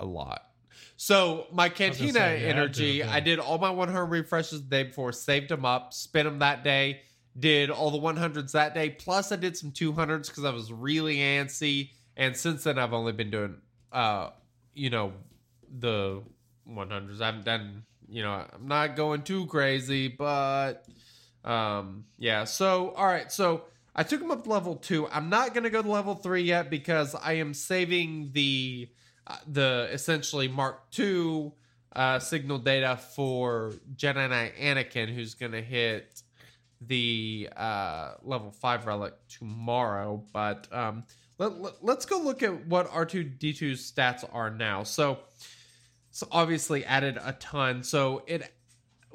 [0.00, 0.50] A lot.
[0.96, 4.82] So my Cantina say, to energy, have I did all my 100 refreshes the day
[4.84, 7.02] before, saved them up, spent them that day,
[7.38, 11.16] did all the 100s that day, plus I did some 200s because I was really
[11.16, 11.90] antsy.
[12.16, 13.56] And since then, I've only been doing,
[13.92, 14.30] uh,
[14.74, 15.12] you know,
[15.78, 16.22] the
[16.66, 17.20] 100s.
[17.20, 20.86] I haven't done, you know, I'm not going too crazy, but
[21.46, 22.44] um, yeah.
[22.44, 23.30] So, all right.
[23.30, 23.62] So
[23.94, 25.08] I took him up to level two.
[25.08, 28.88] I'm not to go to level three yet because I am saving the
[29.26, 31.52] uh, the essentially Mark II
[31.94, 36.22] uh, signal data for Jedi Anakin, who's to hit
[36.80, 40.22] the uh, level five relic tomorrow.
[40.32, 41.04] But um,
[41.38, 44.82] let, let, let's go look at what R2D2's stats are now.
[44.82, 45.20] So,
[46.10, 47.82] so obviously added a ton.
[47.82, 48.52] So it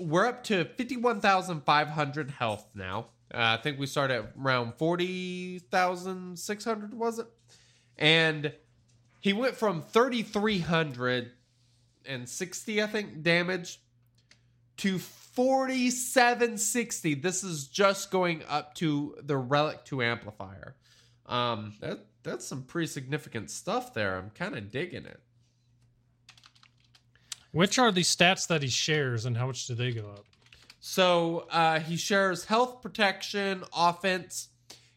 [0.01, 3.07] we're up to 51,500 health now.
[3.33, 7.27] Uh, I think we started at around 40,600, was it?
[7.97, 8.53] And
[9.19, 13.79] he went from 3,360, I think, damage
[14.77, 17.15] to 4760.
[17.15, 20.75] This is just going up to the Relic 2 amplifier.
[21.27, 24.17] Um, that, that's some pretty significant stuff there.
[24.17, 25.21] I'm kind of digging it.
[27.51, 30.25] Which are the stats that he shares, and how much do they go up?
[30.79, 34.49] So uh, he shares health, protection, offense,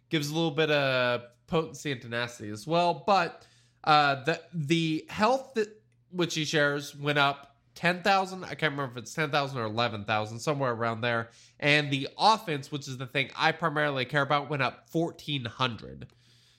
[0.08, 3.02] gives a little bit of potency and tenacity as well.
[3.06, 3.44] But
[3.82, 5.68] uh, the the health that
[6.10, 8.44] which he shares went up ten thousand.
[8.44, 11.30] I can't remember if it's ten thousand or eleven thousand, somewhere around there.
[11.58, 16.06] And the offense, which is the thing I primarily care about, went up fourteen hundred.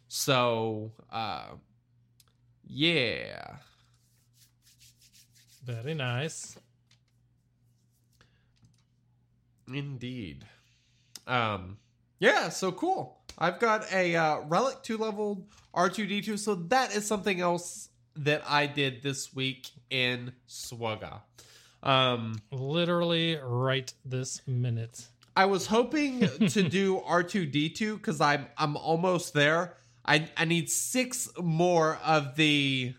[0.07, 1.47] So uh,
[2.67, 3.55] yeah.
[5.65, 6.57] Very nice.
[9.73, 10.45] Indeed.
[11.25, 11.77] Um
[12.19, 13.17] yeah, so cool.
[13.37, 18.67] I've got a uh, relic 2 level R2D2 so that is something else that I
[18.67, 21.21] did this week in Swugga.
[21.81, 25.07] Um Literally right this minute.
[25.35, 29.77] I was hoping to do R2D2 cuz I'm I'm almost there.
[30.05, 32.93] I I need 6 more of the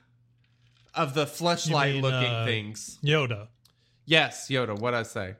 [0.97, 2.99] of the fleshlight looking uh, things.
[3.05, 3.49] Yoda,
[4.07, 5.35] Yes, Yoda, what I say?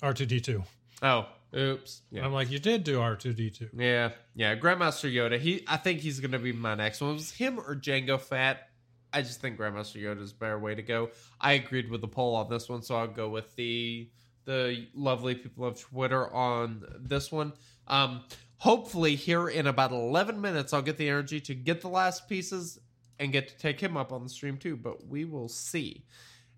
[0.00, 0.64] R2D2.
[1.02, 2.02] Oh, oops.
[2.10, 2.24] Yeah.
[2.24, 3.70] I'm like, you did do R2D2.
[3.76, 4.54] Yeah, yeah.
[4.54, 5.38] Grandmaster Yoda.
[5.38, 7.10] He, I think he's gonna be my next one.
[7.10, 8.68] It was him or Jango Fett.
[9.12, 11.10] I just think Grandmaster Yoda is a better way to go.
[11.40, 14.08] I agreed with the poll on this one, so I'll go with the
[14.44, 17.52] the lovely people of Twitter on this one.
[17.88, 18.22] Um,
[18.58, 22.78] hopefully, here in about eleven minutes, I'll get the energy to get the last pieces
[23.18, 24.76] and get to take him up on the stream too.
[24.76, 26.04] But we will see.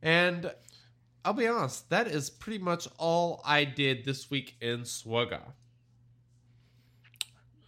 [0.02, 0.52] And
[1.24, 5.40] I'll be honest, that is pretty much all I did this week in Swugga.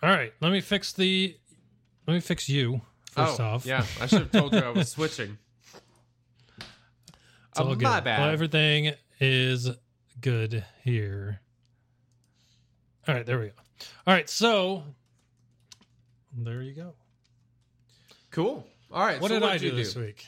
[0.03, 1.37] All right, let me fix the.
[2.07, 2.81] Let me fix you
[3.12, 3.66] first oh, off.
[3.66, 5.37] Yeah, I should have told you I was switching.
[6.59, 7.83] It's all Oh, good.
[7.83, 8.20] my bad.
[8.20, 9.68] Well, everything is
[10.20, 11.40] good here.
[13.07, 13.53] All right, there we go.
[14.07, 14.85] All right, so
[16.33, 16.94] there you go.
[18.31, 18.66] Cool.
[18.92, 19.20] All right.
[19.20, 20.26] What so did I do you this week?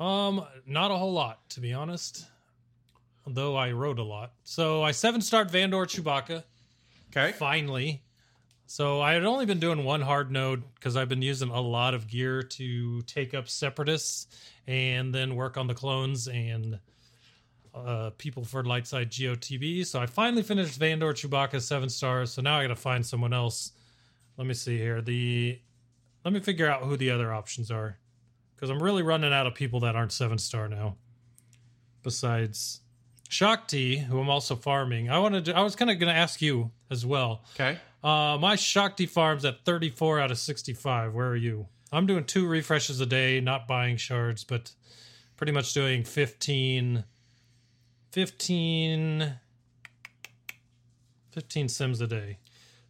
[0.00, 2.26] Um, not a whole lot, to be honest.
[3.26, 4.32] Though I wrote a lot.
[4.44, 6.42] So I seven starred Vandor Chewbacca.
[7.10, 7.32] Okay.
[7.32, 8.02] Finally.
[8.66, 11.94] So I had only been doing one hard node because I've been using a lot
[11.94, 14.26] of gear to take up separatists
[14.66, 16.78] and then work on the clones and
[17.74, 19.84] uh, people for Lightside GOTB.
[19.84, 22.32] So I finally finished Vandor Chewbacca seven stars.
[22.32, 23.72] So now I got to find someone else.
[24.38, 25.02] Let me see here.
[25.02, 25.58] The
[26.24, 27.98] let me figure out who the other options are
[28.54, 30.96] because I'm really running out of people that aren't seven star now.
[32.02, 32.80] Besides
[33.28, 36.18] Shaak Ti, who I'm also farming, I wanted to, I was kind of going to
[36.18, 37.44] ask you as well.
[37.54, 37.78] Okay.
[38.02, 41.14] Uh, my Shaak Ti farm's at 34 out of 65.
[41.14, 41.66] Where are you?
[41.92, 44.72] I'm doing two refreshes a day, not buying shards, but
[45.36, 47.04] pretty much doing 15,
[48.10, 49.34] 15,
[51.30, 52.38] 15 sims a day.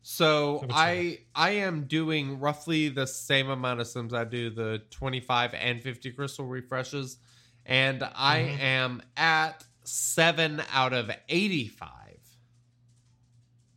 [0.06, 5.54] So I I am doing roughly the same amount of sims I do the 25
[5.54, 7.16] and 50 crystal refreshes
[7.64, 8.60] and I Mm-hmm.
[8.60, 11.88] am at 7 out of 85.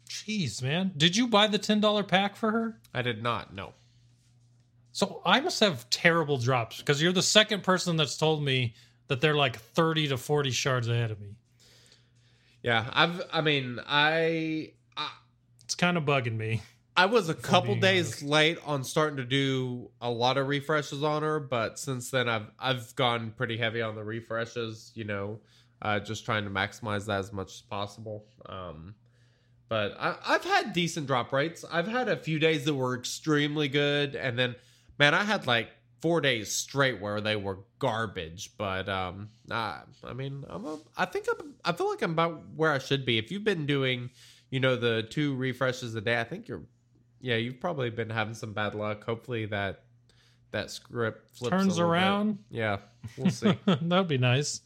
[0.09, 0.91] Jeez, man.
[0.97, 2.81] Did you buy the $10 pack for her?
[2.93, 3.73] I did not no.
[4.91, 8.73] So I must have terrible drops because you're the second person that's told me
[9.07, 11.35] that they're like 30 to 40 shards ahead of me.
[12.63, 13.21] Yeah, I've.
[13.31, 14.73] I mean, I.
[15.77, 16.61] Kind of bugging me.
[16.95, 18.23] I was a couple days honest.
[18.23, 22.47] late on starting to do a lot of refreshes on her, but since then I've
[22.59, 24.91] I've gone pretty heavy on the refreshes.
[24.95, 25.39] You know,
[25.81, 28.25] uh, just trying to maximize that as much as possible.
[28.47, 28.95] Um,
[29.69, 31.63] but I, I've had decent drop rates.
[31.71, 34.55] I've had a few days that were extremely good, and then
[34.97, 35.69] man, I had like
[36.01, 38.51] four days straight where they were garbage.
[38.57, 42.43] But um, I, I mean, I'm a, I think I'm, I feel like I'm about
[42.55, 43.17] where I should be.
[43.17, 44.09] If you've been doing,
[44.49, 46.63] you know, the two refreshes a day, I think you're,
[47.21, 49.03] yeah, you've probably been having some bad luck.
[49.03, 49.83] Hopefully that
[50.51, 51.91] that script flips Turns little bit.
[51.91, 52.37] around.
[52.49, 52.77] Yeah,
[53.17, 53.57] we'll see.
[53.65, 54.61] that would be nice.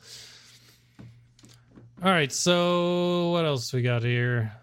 [2.04, 4.54] All right, so what else we got here?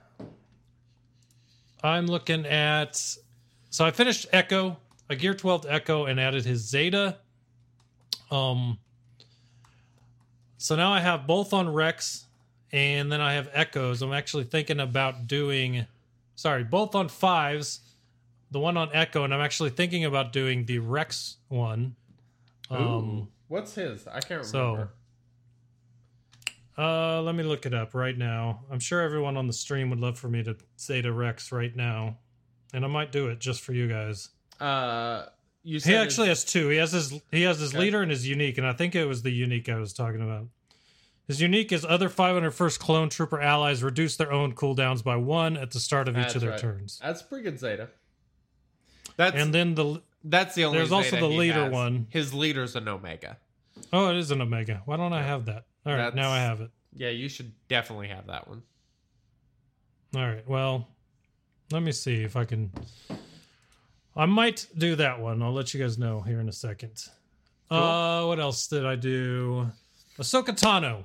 [1.82, 2.96] I'm looking at.
[3.70, 4.78] So I finished Echo,
[5.08, 7.18] a Gear 12 Echo, and added his Zeta.
[8.30, 8.78] Um.
[10.60, 12.26] So now I have both on Rex,
[12.72, 14.02] and then I have Echoes.
[14.02, 15.86] I'm actually thinking about doing.
[16.34, 17.80] Sorry, both on fives.
[18.50, 21.96] The one on Echo, and I'm actually thinking about doing the Rex one.
[22.70, 24.06] Um, Ooh, what's his?
[24.06, 24.90] I can't remember.
[26.76, 26.82] so-.
[26.82, 28.60] Uh, let me look it up right now.
[28.70, 31.74] I'm sure everyone on the stream would love for me to say to Rex right
[31.74, 32.18] now,
[32.72, 34.28] and I might do it just for you guys.
[34.60, 35.26] uh,
[35.64, 36.68] you He actually his- has two.
[36.68, 37.80] He has his he has his Okay.
[37.80, 40.46] leader and his unique, and I think it was the unique I was talking about.
[41.28, 45.70] His unique as other 501st clone trooper allies reduce their own cooldowns by one at
[45.70, 46.58] the start of each That's of their right.
[46.58, 46.98] turns.
[47.02, 47.90] That's pretty good Zeta.
[49.16, 50.78] That's And then the that's the only.
[50.78, 51.72] there's also the leader has.
[51.72, 52.06] one.
[52.10, 53.36] His leader's an Omega.
[53.92, 54.82] oh, it is an Omega.
[54.86, 55.64] Why don't I have that?
[55.86, 56.70] All right, now I have it.
[56.96, 58.62] Yeah, you should definitely have that one.
[60.16, 60.48] All right.
[60.48, 60.88] Well,
[61.70, 62.72] let me see if I can.
[64.16, 65.42] I might do that one.
[65.42, 67.04] I'll let you guys know here in a second.
[67.70, 69.70] Uh, what else did I do?
[70.18, 71.04] Ahsoka Tano.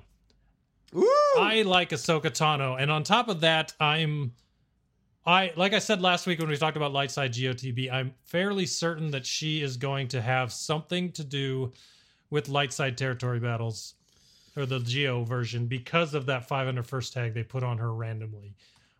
[0.95, 1.36] Ooh!
[1.39, 4.34] I like Ahsoka Tano, and on top of that, I'm.
[5.25, 9.12] I like I said last week when we talked about Lightside GOTB, I'm fairly certain
[9.12, 11.71] that she is going to have something to do
[12.29, 13.93] with Lightside territory battles
[14.58, 18.56] or the Geo version because of that 500 first tag they put on her randomly.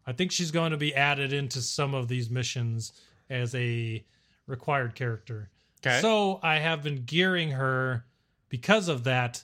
[0.06, 2.94] I think she's going to be added into some of these missions
[3.30, 4.04] as a
[4.48, 5.50] required character.
[5.86, 6.00] Okay.
[6.02, 8.06] So I have been gearing her
[8.50, 9.44] because of that.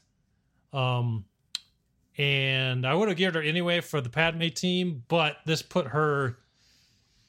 [0.72, 1.26] Um,
[2.20, 6.38] and I would have geared her anyway for the Padme team, but this put her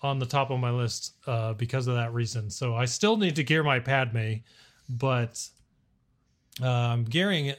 [0.02, 2.50] on the top of my list uh, because of that reason.
[2.50, 4.34] So I still need to gear my Padme,
[4.88, 5.46] but
[6.60, 7.54] uh, I'm gearing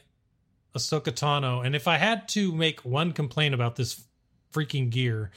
[0.76, 1.66] Ahsoka Tano.
[1.66, 4.04] And if I had to make one complaint about this
[4.54, 5.32] freaking gear,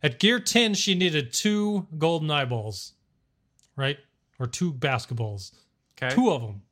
[0.00, 2.92] at gear 10, she needed two golden eyeballs,
[3.76, 3.98] right?
[4.38, 5.52] Or two basketballs
[6.00, 6.14] Okay.
[6.14, 6.62] two of them.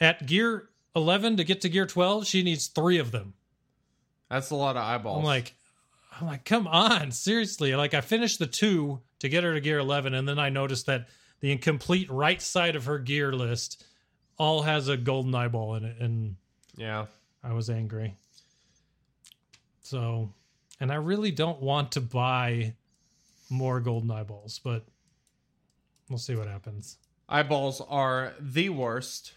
[0.00, 3.34] At gear 11 to get to gear 12, she needs three of them.
[4.32, 5.18] That's a lot of eyeballs.
[5.18, 5.54] I'm like,
[6.18, 7.76] I'm like, come on, seriously.
[7.76, 10.86] Like, I finished the two to get her to gear 11, and then I noticed
[10.86, 11.08] that
[11.40, 13.84] the incomplete right side of her gear list
[14.38, 16.36] all has a golden eyeball in it, and
[16.76, 17.06] yeah.
[17.44, 18.14] I was angry.
[19.82, 20.32] So,
[20.80, 22.72] and I really don't want to buy
[23.50, 24.86] more golden eyeballs, but
[26.08, 26.96] we'll see what happens.
[27.28, 29.34] Eyeballs are the worst.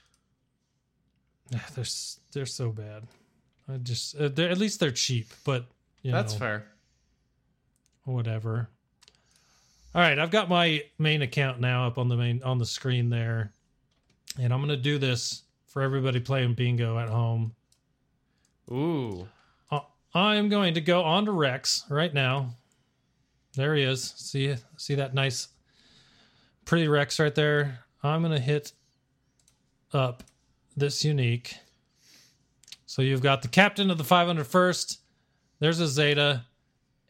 [1.76, 1.86] They're
[2.32, 3.04] they're so bad.
[3.68, 5.66] I just uh, they're, at least they're cheap, but
[6.02, 6.66] you That's know, fair.
[8.04, 8.70] whatever.
[9.94, 13.10] All right, I've got my main account now up on the main on the screen
[13.10, 13.52] there,
[14.40, 17.56] and I'm gonna do this for everybody playing bingo at home.
[18.72, 19.28] Ooh.
[19.72, 19.82] Uh,
[20.14, 22.52] I am going to go on to Rex right now.
[23.56, 24.14] There he is.
[24.18, 25.48] See see that nice,
[26.66, 27.80] pretty Rex right there.
[28.04, 28.74] I'm gonna hit
[29.94, 30.24] up
[30.78, 31.56] this unique.
[32.96, 35.00] So you've got the captain of the 501st.
[35.60, 36.46] There's a Zeta,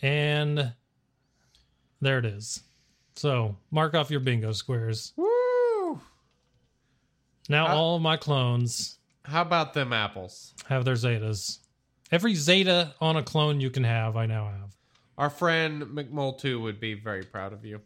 [0.02, 0.74] and
[2.02, 2.63] there it is.
[3.15, 5.13] So mark off your bingo squares.
[5.15, 6.02] Woo!
[7.50, 10.55] Now all of my clones How about them apples?
[10.66, 11.59] have their Zetas.
[12.12, 14.76] Every Zeta on a clone you can have, I now have.
[15.20, 17.80] Our friend McMole2 would be very proud of you.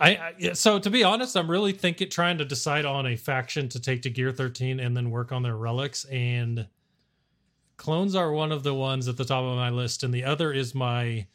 [0.00, 3.68] I, I so to be honest, I'm really thinking trying to decide on a faction
[3.70, 6.04] to take to Gear 13 and then work on their relics.
[6.06, 6.66] And
[7.76, 10.52] clones are one of the ones at the top of my list, and the other
[10.52, 11.26] is my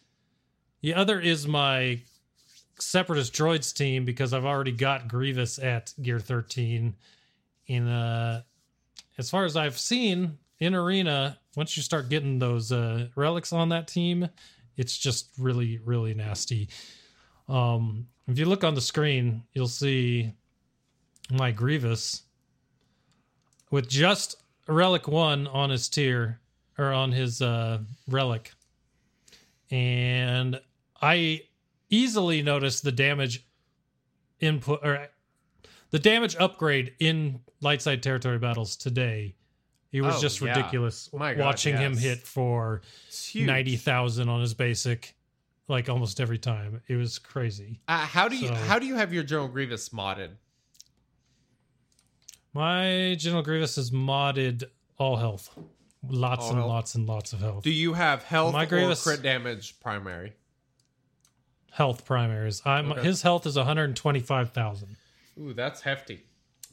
[0.82, 2.00] the other is my
[2.80, 6.96] separatist droids team because I've already got Grievous at Gear 13.
[7.68, 8.42] In uh,
[9.18, 13.70] as far as I've seen in arena, once you start getting those uh, relics on
[13.70, 14.28] that team,
[14.76, 16.70] it's just really really nasty.
[17.50, 20.34] Um, if you look on the screen, you'll see
[21.32, 22.24] my Grievous
[23.72, 24.36] with just
[24.68, 26.40] Relic 1 on his tier
[26.78, 28.52] or on his uh, Relic.
[29.72, 30.60] And
[31.02, 31.42] I
[31.90, 33.46] easily noticed the damage
[34.40, 35.08] input or
[35.92, 39.36] the damage upgrade in light side territory battles today.
[39.92, 40.56] It was Oh, just yeah.
[40.56, 42.82] ridiculous God, watching him hit for
[43.12, 43.48] huge.
[43.48, 45.16] 90,000 on his basic
[45.70, 46.82] like almost every time.
[46.88, 47.80] It was crazy.
[47.88, 50.32] Uh, how do you So- how do you have your General Grievous modded?
[52.54, 54.64] My General Grievous is modded
[54.98, 55.58] all health.
[56.08, 56.70] Lots All and health?
[56.70, 57.64] lots and lots of health.
[57.64, 60.34] Do you have health My or Grievous- crit damage primary?
[61.72, 62.62] health primaries.
[62.66, 63.04] I'm Okay.
[63.04, 64.98] his health is 125,000.
[65.40, 66.24] Ooh, that's hefty.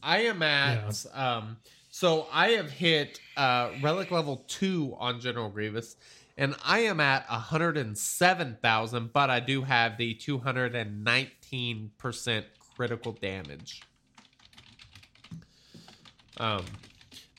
[0.02, 1.58] I am at um
[1.90, 5.96] so I have hit uh relic level 2 on General Grievous
[6.36, 12.44] and I am at 107,000 but I do have the 219%
[12.76, 13.82] critical damage.
[16.38, 16.64] Um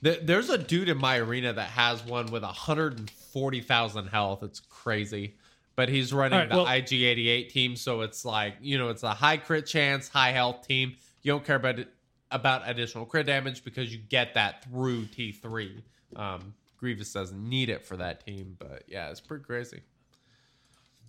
[0.03, 4.43] th- there's a dude in my arena that has one with 140,000 health.
[4.43, 5.35] It's crazy.
[5.75, 9.13] But he's running right, the well- IG88 team, so it's like, you know, it's a
[9.13, 10.95] high crit chance, high health team.
[11.21, 11.89] You don't care about it,
[12.31, 15.83] about additional crit damage because you get that through T3.
[16.15, 19.82] Um, Grievous doesn't need it for that team, but yeah, it's pretty crazy.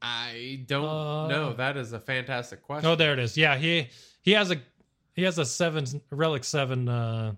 [0.00, 1.52] I don't Uh, know.
[1.54, 2.90] That is a fantastic question.
[2.90, 3.36] Oh, there it is.
[3.36, 3.88] Yeah, he
[4.20, 4.56] he has a
[5.14, 7.34] he has a seven relic seven uh.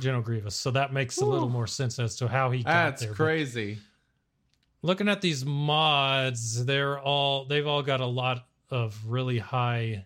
[0.00, 3.02] General Grievous, so that makes a little more sense as to how he got That's
[3.02, 3.10] there.
[3.10, 3.78] But crazy.
[4.82, 10.04] looking at these mods, they're all they've all got a lot of really high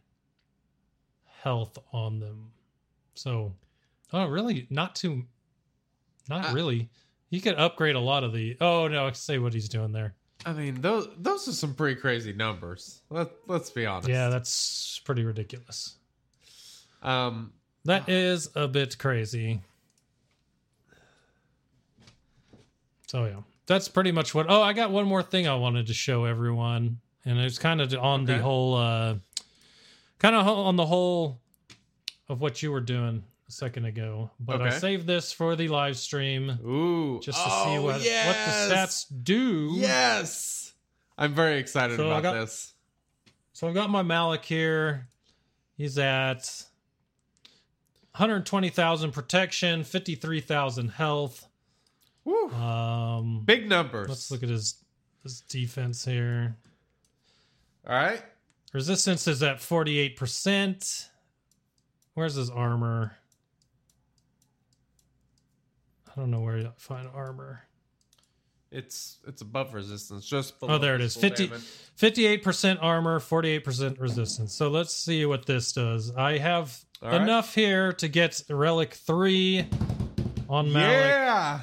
[1.43, 2.51] health on them.
[3.15, 3.55] So,
[4.13, 4.67] oh, really?
[4.71, 5.25] Not too,
[6.29, 6.89] not Uh, really.
[7.31, 8.57] He could upgrade a lot of the.
[8.61, 10.15] Oh no, I say what he's doing there.
[10.45, 13.01] I mean, those those are some pretty crazy numbers.
[13.11, 14.09] Let Let's be honest.
[14.09, 15.97] Yeah, that's pretty ridiculous.
[17.03, 17.53] Um.
[17.85, 19.61] That is a bit crazy.
[23.13, 24.47] So yeah, that's pretty much what.
[24.49, 27.93] Oh, I got one more thing I wanted to show everyone, and it's kind of
[27.93, 29.17] on the whole, uh
[30.19, 31.39] kind of on the whole
[32.31, 34.31] of what you were doing a second ago.
[34.41, 37.21] But I saved this for the live stream Ooh.
[37.21, 38.27] just to see oh, what yes.
[38.29, 39.73] what the stats do.
[39.75, 40.73] Yes.
[41.19, 42.73] I'm very excited So about got- this.
[43.53, 45.09] So I've got my Malak here.
[45.77, 46.65] He's at
[48.13, 51.47] 120,000 protection, 53,000 health.
[52.25, 52.49] Woo.
[52.51, 54.09] Um, Big numbers.
[54.09, 54.77] let's look at his
[55.23, 56.57] his defense here.
[57.87, 58.23] All right.
[58.73, 61.09] Resistance is at 48%.
[62.15, 63.17] Where's his armor?
[66.11, 67.63] I don't know where to find armor.
[68.71, 71.15] It's it's above resistance, just below Oh, there it is.
[71.15, 71.49] full 50,
[71.99, 74.55] 58% armor, 48% resistance.
[74.55, 76.11] So let's see what this does.
[76.17, 77.21] I have All right.
[77.21, 79.67] enough here to get Relic 3
[80.49, 81.03] on Malak.
[81.03, 81.61] Yeah.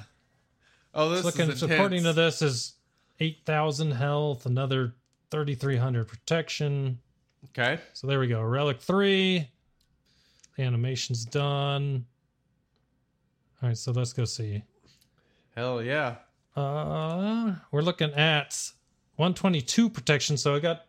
[0.94, 1.72] Oh, this looking, is intense.
[1.72, 2.74] according to this, is
[3.20, 4.94] 8,000 health, another
[5.32, 7.00] 3,300 protection.
[7.46, 7.80] Okay.
[7.94, 8.42] So there we go.
[8.42, 9.48] Relic 3.
[10.58, 12.06] The animation's done.
[13.62, 14.64] All right, so let's go see.
[15.56, 16.16] Hell yeah.
[16.56, 18.72] Uh, we're looking at
[19.18, 20.38] 122 protection.
[20.38, 20.86] So I got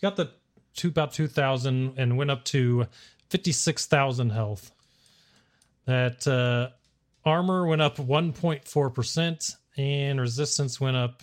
[0.00, 0.30] got the
[0.74, 2.86] two about 2,000 and went up to
[3.30, 4.72] 56,000 health.
[5.86, 6.70] That uh,
[7.24, 11.22] armor went up 1.4 percent, and resistance went up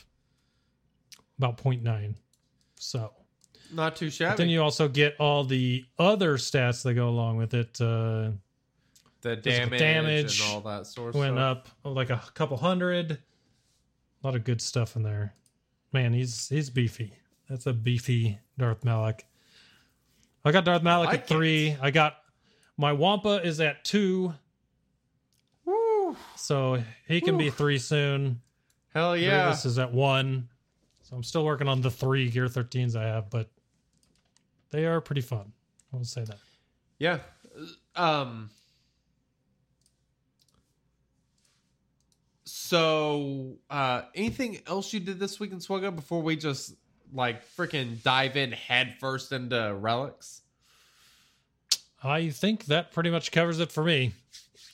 [1.37, 2.15] about 0.9.
[2.75, 3.11] So
[3.73, 4.37] Not too but shabby.
[4.37, 7.79] then you also get all the other stats that go along with it.
[7.79, 8.31] Uh,
[9.21, 11.57] the damage, damage and all that sort of went stuff.
[11.57, 13.11] up like a couple hundred.
[13.11, 15.33] A lot of good stuff in there.
[15.91, 17.13] Man, he's he's beefy.
[17.49, 19.25] That's a beefy Darth Malak.
[20.45, 21.75] I got Darth Malak like at three.
[21.81, 22.17] I got
[22.77, 24.33] my Wampa is at two.
[26.09, 26.17] Woo.
[26.35, 28.41] So he can be three soon.
[28.93, 29.43] Hell yeah.
[29.43, 30.49] Grievous is at one.
[31.03, 33.49] So I'm still working on the three Gear 13s I have, but
[34.71, 35.51] they are pretty fun.
[35.93, 36.37] I will say that.
[36.97, 37.19] Yeah.
[37.95, 38.49] Um
[42.45, 46.75] so uh anything else you did this week in SWGOH before we just
[47.13, 50.41] like freaking dive in headfirst into relics?
[52.03, 54.13] I think that pretty much covers it for me.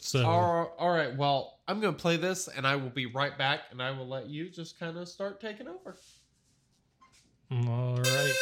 [0.05, 3.61] So All, all right, well, I'm gonna play this and I will be right back
[3.71, 5.97] and I will let you just kind of start taking over.
[7.51, 8.33] all right.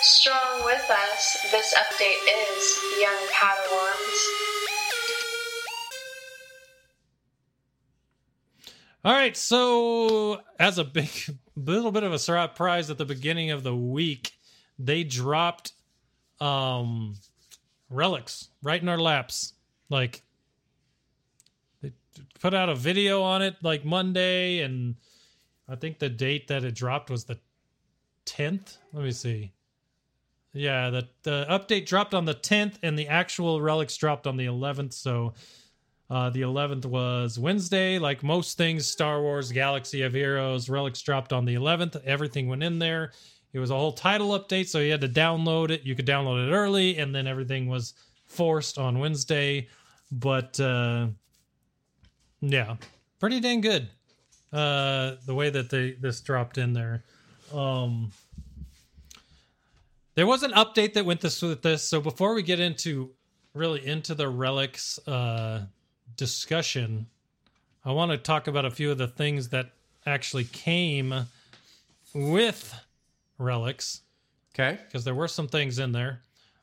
[0.00, 4.22] Strong with us, this update is Young Padawans.
[9.04, 11.10] All right, so as a big
[11.54, 14.32] little bit of a surprise at the beginning of the week,
[14.78, 15.74] they dropped
[16.40, 17.14] um
[17.90, 19.52] relics right in our laps.
[19.92, 20.22] Like
[21.82, 21.92] they
[22.40, 24.96] put out a video on it like Monday and
[25.68, 27.38] I think the date that it dropped was the
[28.26, 28.78] 10th.
[28.92, 29.52] Let me see.
[30.54, 34.46] Yeah, the the update dropped on the 10th and the actual relics dropped on the
[34.46, 35.32] 11th, so
[36.10, 37.98] uh, the 11th was Wednesday.
[37.98, 42.02] Like most things, Star Wars Galaxy of Heroes Relics dropped on the 11th.
[42.04, 43.12] Everything went in there.
[43.54, 45.84] It was a whole title update, so you had to download it.
[45.84, 47.94] You could download it early, and then everything was
[48.26, 49.68] forced on Wednesday.
[50.12, 51.08] But uh,
[52.40, 52.76] yeah,
[53.18, 53.88] pretty dang good.
[54.52, 57.02] Uh, the way that they this dropped in there.
[57.52, 58.12] Um,
[60.14, 61.82] there was an update that went this with this.
[61.82, 63.10] So before we get into
[63.54, 65.64] really into the relics uh,
[66.16, 67.06] discussion,
[67.84, 69.70] I want to talk about a few of the things that
[70.04, 71.26] actually came
[72.12, 72.74] with
[73.38, 74.02] relics
[74.54, 74.78] Okay.
[74.84, 76.20] because there were some things in there.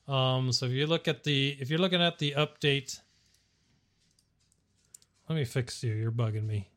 [0.08, 3.00] Um, so if you look at the if you're looking at the update,
[5.30, 5.94] let me fix you.
[5.94, 6.68] You're bugging me.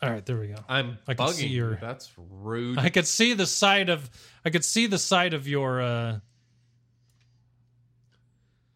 [0.00, 0.54] All right, there we go.
[0.68, 1.76] I'm I can bugging see you.
[1.80, 2.78] That's rude.
[2.78, 4.08] I could see the side of
[4.44, 6.20] I could see the side of your uh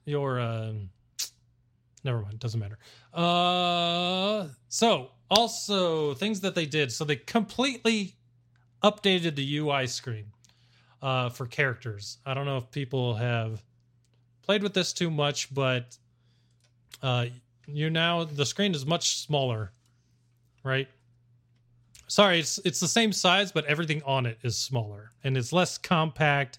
[0.04, 0.72] your uh
[2.02, 2.78] never mind, doesn't matter.
[3.14, 6.90] Uh so also things that they did.
[6.90, 8.16] So they completely
[8.82, 10.32] updated the UI screen
[11.00, 12.18] uh for characters.
[12.26, 13.62] I don't know if people have
[14.42, 15.96] played with this too much, but
[17.00, 17.26] uh
[17.66, 19.72] you now the screen is much smaller,
[20.64, 20.88] right?
[22.12, 25.78] sorry it's it's the same size but everything on it is smaller and it's less
[25.78, 26.58] compact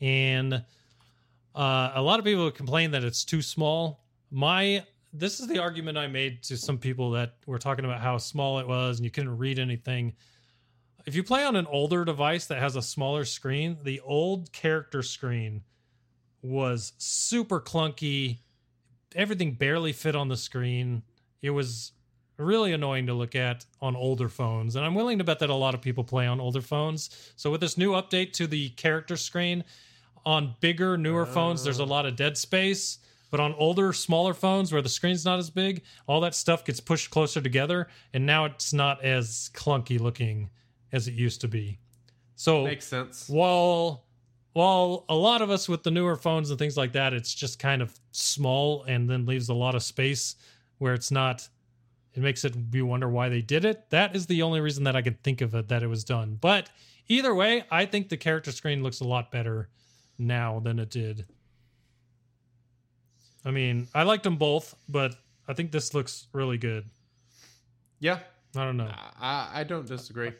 [0.00, 0.54] and
[1.56, 5.98] uh, a lot of people complain that it's too small my this is the argument
[5.98, 9.10] i made to some people that were talking about how small it was and you
[9.10, 10.12] couldn't read anything
[11.04, 15.02] if you play on an older device that has a smaller screen the old character
[15.02, 15.62] screen
[16.42, 18.38] was super clunky
[19.16, 21.02] everything barely fit on the screen
[21.42, 21.92] it was
[22.38, 24.76] really annoying to look at on older phones.
[24.76, 27.32] And I'm willing to bet that a lot of people play on older phones.
[27.36, 29.64] So with this new update to the character screen
[30.24, 31.86] on bigger, newer phones, there's a oh.
[31.86, 32.98] lot of dead space.
[33.30, 36.80] But on older, smaller phones where the screen's not as big, all that stuff gets
[36.80, 37.88] pushed closer together.
[38.12, 40.50] And now it's not as clunky looking
[40.92, 41.78] as it used to be.
[42.34, 43.28] So Makes sense.
[43.28, 44.01] while
[44.52, 47.58] while a lot of us with the newer phones and things like that it's just
[47.58, 50.36] kind of small and then leaves a lot of space
[50.78, 51.48] where it's not
[52.14, 53.88] it makes it you wonder why they did it.
[53.88, 56.36] That is the only reason that i could think of it that it was done.
[56.40, 56.68] But
[57.08, 59.68] either way i think the character screen looks a lot better
[60.18, 61.24] now than it did.
[63.44, 65.16] I mean i liked them both but
[65.48, 66.84] i think this looks really good.
[68.00, 68.18] Yeah.
[68.56, 68.90] i don't know.
[69.20, 70.32] I, I don't disagree.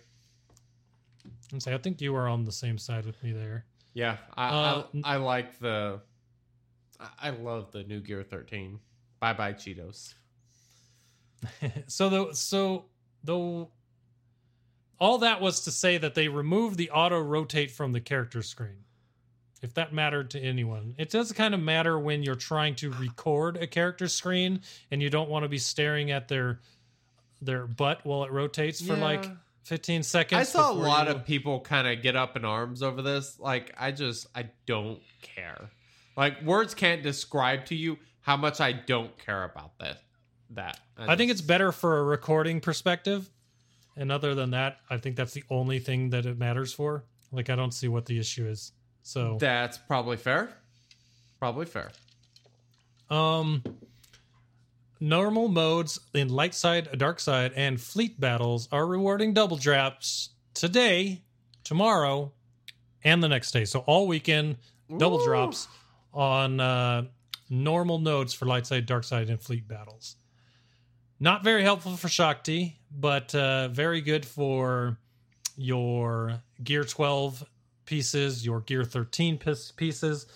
[1.53, 4.17] and say i think you are on the same side with me there Yeah.
[4.37, 6.01] I, Uh, I, I like the.
[7.21, 8.79] I- love the new Gear 13.
[9.21, 10.15] Bye bye, Cheetos.
[11.89, 12.85] so the so
[13.25, 13.67] the
[15.01, 18.85] all that was to say that they removed the auto rotate from the character screen
[19.61, 23.57] if that mattered to anyone it does kind of matter when you're trying to record
[23.57, 24.61] a character screen
[24.93, 26.61] and you don't want to be staring at their
[27.41, 29.31] their butt while it rotates for like Yeah.
[29.65, 32.83] 15 seconds I saw a lot you- of people kind of get up in arms
[32.83, 33.39] over this.
[33.39, 35.71] Like, I just, I don't care.
[36.17, 39.99] Like, words can't describe to you how much I don't care about that.
[40.51, 43.31] That I think it's better for a recording perspective.
[43.97, 47.05] And other than that, I think that's the only thing that it matters for.
[47.31, 48.73] Like I don't see what the issue is.
[49.03, 50.51] So That's probably fair.
[51.39, 51.91] Probably fair.
[53.11, 53.63] Um,
[55.03, 61.23] normal modes in light side, dark side, and fleet battles are rewarding double drops today,
[61.65, 62.33] tomorrow,
[63.03, 63.65] and the next day.
[63.65, 64.57] So all weekend,
[64.97, 65.25] double Ooh.
[65.25, 65.67] drops
[66.15, 67.07] on uh,
[67.51, 70.17] normal nodes for light side, dark side, and fleet battles.
[71.19, 74.99] Not very helpful for Shaak Ti, but uh, very good for
[75.57, 77.45] your Gear 12
[77.87, 80.27] pieces, your Gear 13 piece- pieces,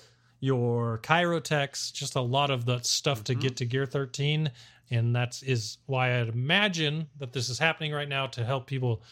[0.46, 4.50] your Kyrotech, just a lot of the stuff to get to Gear 13.
[4.90, 9.02] And that is why I'd imagine that this is happening right now to help people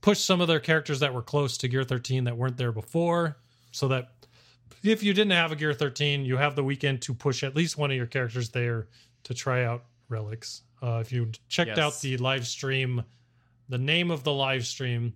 [0.00, 3.38] push some of their characters that were close to Gear 13 that weren't there before.
[3.72, 4.12] So that
[4.84, 7.76] if you didn't have a Gear 13, you have the weekend to push at least
[7.76, 8.86] one of your characters there
[9.24, 10.62] to try out relics.
[10.80, 13.02] Uh, if you checked out the live stream,
[13.68, 15.14] the name of the live stream,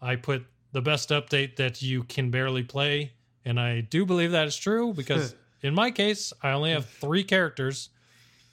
[0.00, 3.12] I put the best update that you can barely play.
[3.46, 7.24] And I do believe that is true because in my case, I only have three
[7.24, 7.88] characters.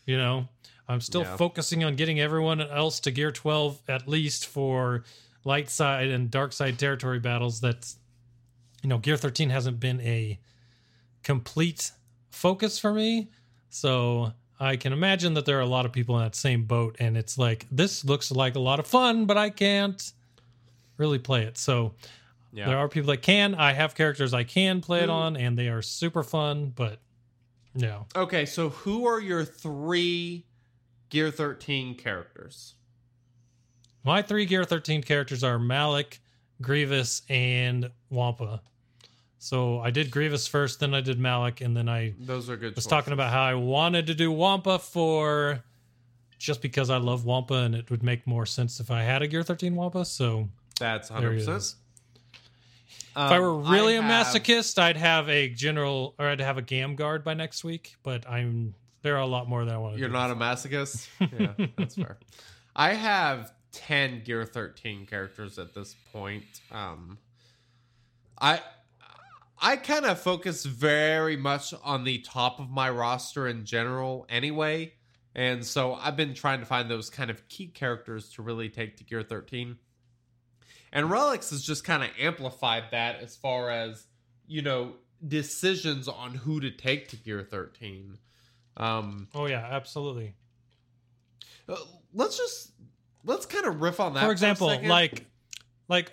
[0.05, 0.47] You know,
[0.87, 1.35] I'm still Yeah.
[1.35, 5.03] focusing on getting everyone else to gear 12 at least for
[5.43, 7.59] light side and dark side territory battles.
[7.59, 7.97] That's,
[8.81, 10.39] you know, gear 13 hasn't been a
[11.23, 11.91] complete
[12.29, 13.29] focus for me.
[13.69, 16.95] So I can imagine that there are a lot of people in that same boat.
[16.99, 20.11] And it's like, this looks like a lot of fun, but I can't
[20.97, 21.57] really play it.
[21.57, 21.93] So
[22.53, 22.67] Yeah.
[22.67, 23.55] there are people that can.
[23.55, 25.11] I have characters I can play it hmm.
[25.11, 26.71] on, and they are super fun.
[26.75, 26.99] But
[27.73, 28.05] no.
[28.15, 30.45] Okay, so who are your three
[31.09, 32.75] Gear 13 characters?
[34.03, 36.19] my three Gear 13 characters are Malak,
[36.61, 38.61] Grievous, and Wampa.
[39.39, 42.75] So I did Grievous first, then I did Malak, and then I Those are good.
[42.75, 42.89] was choices.
[42.89, 45.63] talking about how I wanted to do Wampa for
[46.37, 49.27] just because I love Wampa, and it would make more sense if I had a
[49.27, 50.05] Gear 13 Wampa.
[50.05, 50.49] So
[50.79, 51.41] That's there he
[53.15, 53.25] 100%.
[53.25, 56.57] If I were Um, really a have- masochist, I'd have a general or I'd have
[56.57, 57.95] a Gam guard by next week.
[58.03, 59.99] But I'm there are a lot more that I want to.
[59.99, 60.13] You're do.
[60.13, 61.07] not a masochist?
[61.59, 62.17] yeah, that's fair.
[62.75, 66.45] I have 10 Gear 13 characters at this point.
[66.71, 67.17] Um
[68.41, 68.61] I
[69.61, 74.93] I kind of focus very much on the top of my roster in general anyway.
[75.35, 78.97] And so I've been trying to find those kind of key characters to really take
[78.97, 79.77] to Gear 13.
[80.93, 84.05] And Relics has just kind of amplified that as far as,
[84.47, 84.93] you know,
[85.27, 88.17] decisions on who to take to Gear 13.
[88.77, 90.35] Um Oh yeah, absolutely.
[91.67, 91.75] uh,
[92.13, 92.71] let's just
[93.25, 94.23] let's kind of riff on that.
[94.23, 94.87] For example, second.
[94.87, 95.25] like
[95.89, 96.11] like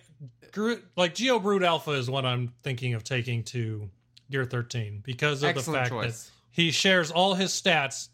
[0.97, 3.89] like Geo Brood Alpha is what I'm thinking of taking to
[4.31, 6.25] Gear 13 because of the fact choice.
[6.25, 8.09] that he shares all his stats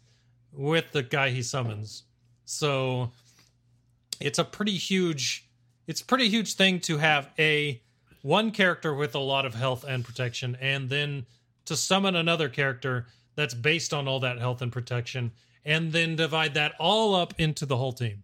[0.51, 2.03] with the guy he summons.
[2.45, 3.11] So
[4.19, 5.46] it's a pretty huge
[5.87, 7.81] it's a pretty huge thing to have a
[8.21, 11.25] one character with a lot of health and protection and then
[11.65, 15.31] to summon another character that's based on all that health and protection
[15.63, 18.23] and then divide that all up into the whole team.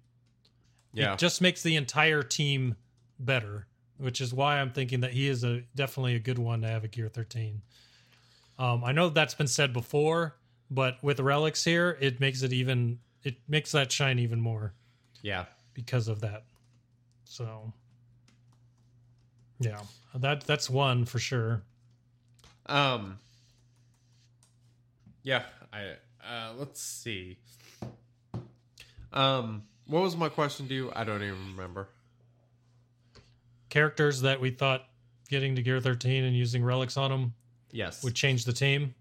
[0.94, 2.76] yeah, It just makes the entire team
[3.20, 6.68] better, which is why I'm thinking that he is a definitely a good one to
[6.68, 7.62] have a Gear 13.
[8.60, 10.36] Um, I know that's been said before,
[10.72, 14.74] but with relics here, it makes it even it makes that shine even more
[15.22, 15.46] yeah.
[15.74, 16.44] because of that.
[17.34, 17.74] So,
[19.60, 19.80] yeah,
[20.14, 21.64] that that's one for sure.
[22.68, 23.18] Um,
[25.24, 25.42] yeah.
[25.74, 27.40] I uh, let's see.
[29.12, 30.92] Um, what was my question to you?
[30.96, 31.88] I don't even remember.
[33.70, 34.86] Characters that we thought
[35.28, 37.34] getting to Gear 13 and using relics on them
[37.72, 38.04] Yes.
[38.04, 38.94] would change the team.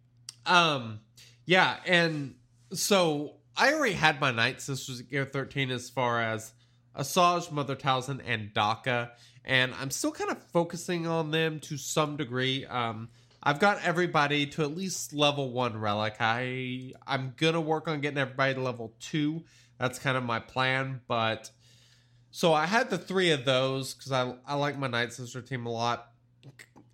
[0.47, 1.01] Um,
[1.45, 2.35] yeah, and
[2.72, 6.55] so I already had my Night Sisters at Gear 13 as far as
[6.97, 9.12] Asajj, Mother Talzin, and Daka,
[9.45, 12.64] and I'm still kind of focusing on them to some degree.
[12.66, 13.09] Um,
[13.43, 16.16] I've got everybody to at least level one relic.
[16.20, 19.45] I I'm gonna work on getting everybody to level two.
[19.78, 21.51] That's kind of my plan, but
[22.30, 25.66] so I had the three of those because I I like my Night Sister team
[25.66, 26.12] a lot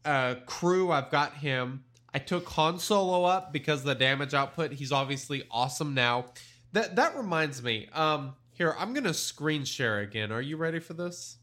[0.05, 1.85] uh, crew, I've got him.
[2.15, 4.73] I took Han Solo up because the damage output.
[4.73, 6.27] He's obviously awesome now.
[6.73, 7.89] That that reminds me.
[7.93, 10.33] Um, here I'm gonna screen share again.
[10.33, 11.39] Are you ready for this?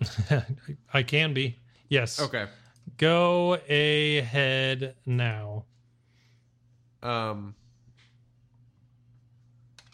[0.94, 1.58] I can be.
[1.90, 2.18] Yes.
[2.18, 2.46] Okay.
[2.96, 5.66] Go ahead now.
[7.02, 7.54] Um,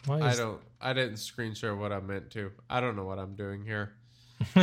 [0.07, 0.61] Why I don't.
[0.81, 2.53] I didn't screen share what I meant to.
[2.71, 3.95] I don't know what I'm doing here.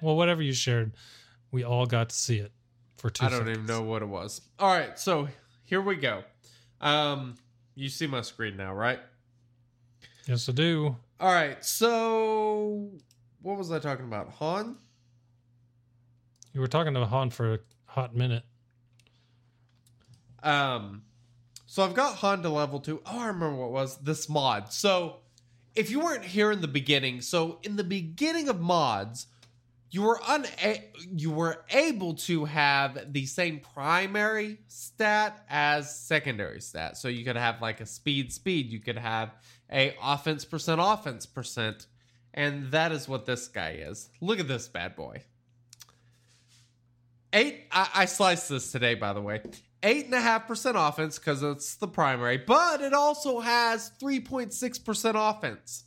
[0.00, 0.92] well, whatever you shared,
[1.50, 2.52] we all got to see it
[2.96, 4.40] for two I don't even know what it was.
[4.58, 5.28] All right, so
[5.64, 6.22] here we go.
[6.80, 7.34] Um,
[7.74, 9.00] you see my screen now, right?
[10.30, 10.94] Yes, I do.
[11.18, 12.88] All right, so
[13.42, 14.30] what was I talking about?
[14.34, 14.76] Han?
[16.54, 18.44] You were talking to Han for a hot minute.
[20.44, 21.02] Um,
[21.66, 23.02] so I've got Honda level two.
[23.06, 24.72] Oh, I remember what it was this mod.
[24.72, 25.16] So
[25.74, 29.26] if you weren't here in the beginning, so in the beginning of mods,
[29.90, 30.78] you were una-
[31.12, 36.96] you were able to have the same primary stat as secondary stat.
[36.96, 39.32] So you could have like a speed speed, you could have
[39.70, 41.86] a offense percent offense percent,
[42.34, 44.10] and that is what this guy is.
[44.20, 45.22] Look at this bad boy.
[47.32, 47.66] Eight.
[47.70, 49.42] I, I sliced this today, by the way.
[49.82, 54.20] Eight and a half percent offense because it's the primary, but it also has three
[54.20, 55.84] point six percent offense,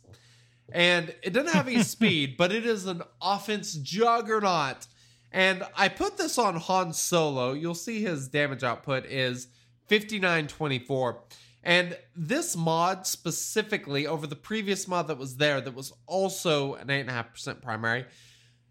[0.72, 4.86] and it doesn't have any speed, but it is an offense juggernaut.
[5.30, 7.54] And I put this on Han Solo.
[7.54, 9.48] You'll see his damage output is
[9.88, 11.22] 5924.
[11.64, 16.88] And this mod specifically, over the previous mod that was there, that was also an
[16.88, 18.04] 8.5% primary,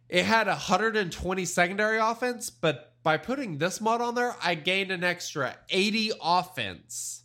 [0.08, 5.04] it had 120 secondary offense, but by putting this mod on there, I gained an
[5.04, 7.24] extra 80 offense.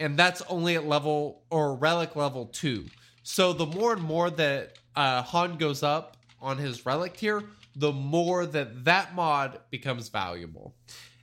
[0.00, 2.86] And that's only at level or relic level two.
[3.22, 7.42] So the more and more that uh, Han goes up on his relic tier,
[7.76, 10.74] the more that that mod becomes valuable.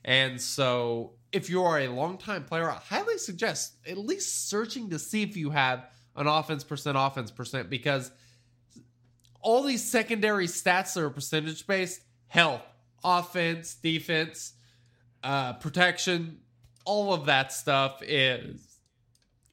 [0.06, 5.00] And so if you are a longtime player, I highly suggest at least searching to
[5.00, 8.12] see if you have an offense percent, offense percent, because
[9.40, 12.62] all these secondary stats that are percentage based health,
[13.04, 14.54] offense, defense,
[15.24, 16.40] uh, protection,
[16.86, 18.72] all of that stuff is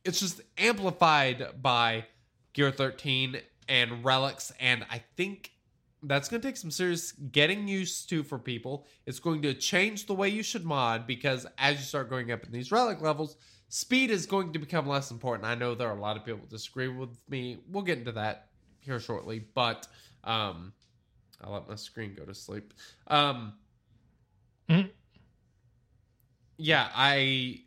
[0.04, 2.06] it's just amplified by
[2.54, 4.52] Gear 13 and relics.
[4.58, 5.52] And I think
[6.02, 8.86] that's going to take some serious getting used to for people.
[9.06, 12.44] It's going to change the way you should mod because as you start going up
[12.44, 13.36] in these relic levels,
[13.68, 15.46] speed is going to become less important.
[15.46, 17.58] I know there are a lot of people disagree with me.
[17.68, 18.48] We'll get into that
[18.80, 19.88] here shortly, but
[20.24, 20.72] um
[21.42, 22.74] I'll let my screen go to sleep.
[23.08, 23.54] Um
[24.68, 24.90] Mhm.
[26.58, 27.62] Yeah, I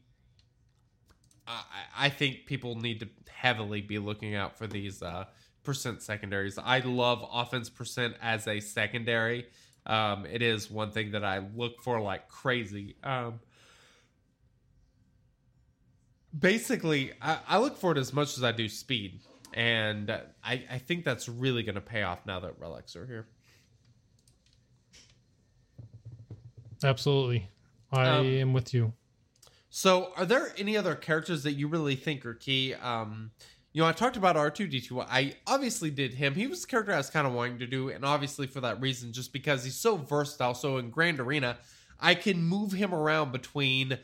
[1.47, 1.63] I
[1.97, 5.25] I think people need to heavily be looking out for these uh
[5.63, 6.57] percent secondaries.
[6.57, 9.47] I love offense percent as a secondary.
[9.85, 12.95] Um, it is one thing that I look for like crazy.
[13.03, 13.39] Um,
[16.37, 19.21] basically, I, I look for it as much as I do speed,
[19.53, 20.11] and
[20.43, 23.27] I, I think that's really going to pay off now that relics are here.
[26.83, 27.47] Absolutely.
[27.91, 28.93] I Um, am with you.
[29.69, 32.73] So, are there any other characters that you really think are key?
[32.73, 33.31] Um,
[33.73, 35.05] you know, I talked about R2D2.
[35.09, 36.35] I obviously did him.
[36.35, 38.81] He was the character I was kind of wanting to do, and obviously for that
[38.81, 40.53] reason, just because he's so versatile.
[40.53, 41.57] So, in Grand Arena,
[41.99, 43.97] I can move him around between,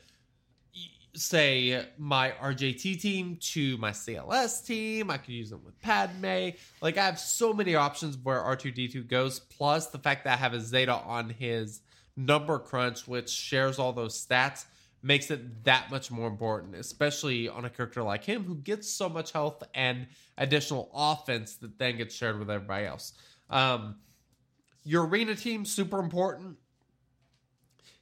[1.15, 5.11] say, my RJT team to my CLS team.
[5.11, 6.51] I could use him with Padme.
[6.81, 10.53] Like, I have so many options where R2D2 goes, plus the fact that I have
[10.53, 11.81] a Zeta on his
[12.15, 14.65] number crunch, which shares all those stats
[15.01, 19.07] makes it that much more important, especially on a character like him who gets so
[19.07, 23.13] much health and additional offense that then gets shared with everybody else.
[23.49, 23.97] Um,
[24.83, 26.57] your arena team super important.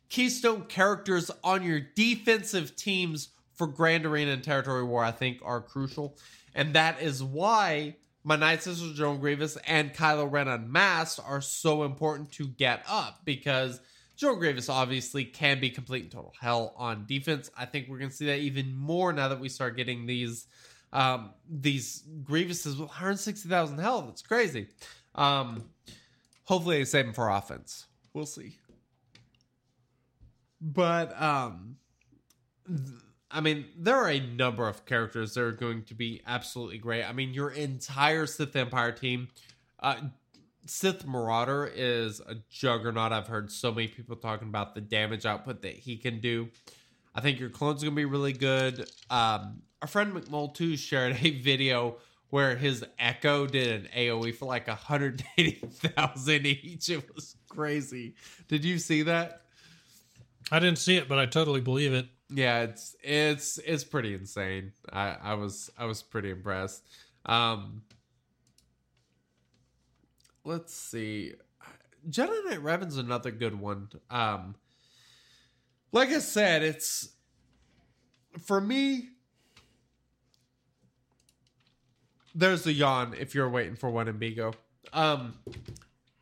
[0.09, 5.61] Keystone characters on your defensive teams for Grand Arena and Territory War, I think, are
[5.61, 6.17] crucial,
[6.53, 11.83] and that is why my Night Sister Joan Grievous and Kylo Ren Unmasked are so
[11.83, 13.79] important to get up because
[14.15, 17.49] Joe Gravis obviously can be complete and total hell on defense.
[17.57, 20.47] I think we're going to see that even more now that we start getting these
[20.93, 24.09] um, these Grievuses with 160,000 health.
[24.09, 24.67] It's crazy.
[25.13, 25.65] Um,
[26.45, 27.85] hopefully they save him for offense.
[28.13, 28.57] We'll see.
[30.61, 31.75] But um,
[32.67, 32.79] th-
[33.29, 37.03] I mean, there are a number of characters that are going to be absolutely great.
[37.03, 39.27] I mean, your entire Sith Empire team.
[39.79, 39.95] Uh,
[40.65, 43.11] Sith Marauder is a juggernaut.
[43.11, 46.49] I've heard so many people talking about the damage output that he can do.
[47.13, 48.89] I think your clone's gonna be really good.
[49.09, 51.97] Um, our friend McMull too shared a video
[52.29, 56.89] where his Echo did an AOE for like 180,000 each.
[56.89, 58.15] It was crazy.
[58.47, 59.43] Did you see that?
[60.51, 62.07] I didn't see it, but I totally believe it.
[62.29, 64.73] Yeah, it's it's it's pretty insane.
[64.91, 66.83] I I was I was pretty impressed.
[67.25, 67.83] Um
[70.45, 71.33] let's see.
[72.09, 73.89] Jedi Knight Revan's another good one.
[74.09, 74.55] Um
[75.91, 77.09] like I said, it's
[78.39, 79.09] for me
[82.33, 84.53] there's the yawn if you're waiting for one in Bigo.
[84.93, 85.33] Um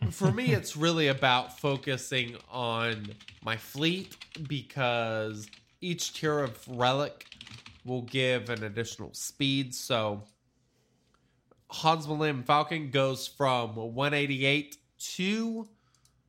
[0.09, 3.09] for me it's really about focusing on
[3.43, 4.15] my fleet
[4.47, 5.47] because
[5.81, 7.27] each tier of relic
[7.85, 10.23] will give an additional speed so
[11.83, 14.77] Hans Millennium Falcon goes from 188
[15.15, 15.67] to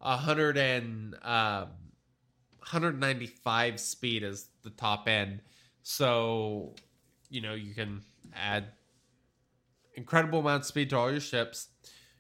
[0.01, 1.69] 100 and um,
[2.59, 5.43] 195 speed as the top end.
[5.85, 6.75] So,
[7.31, 8.03] you know, you can
[8.35, 8.65] add
[9.95, 11.69] incredible amount of speed to all your ships.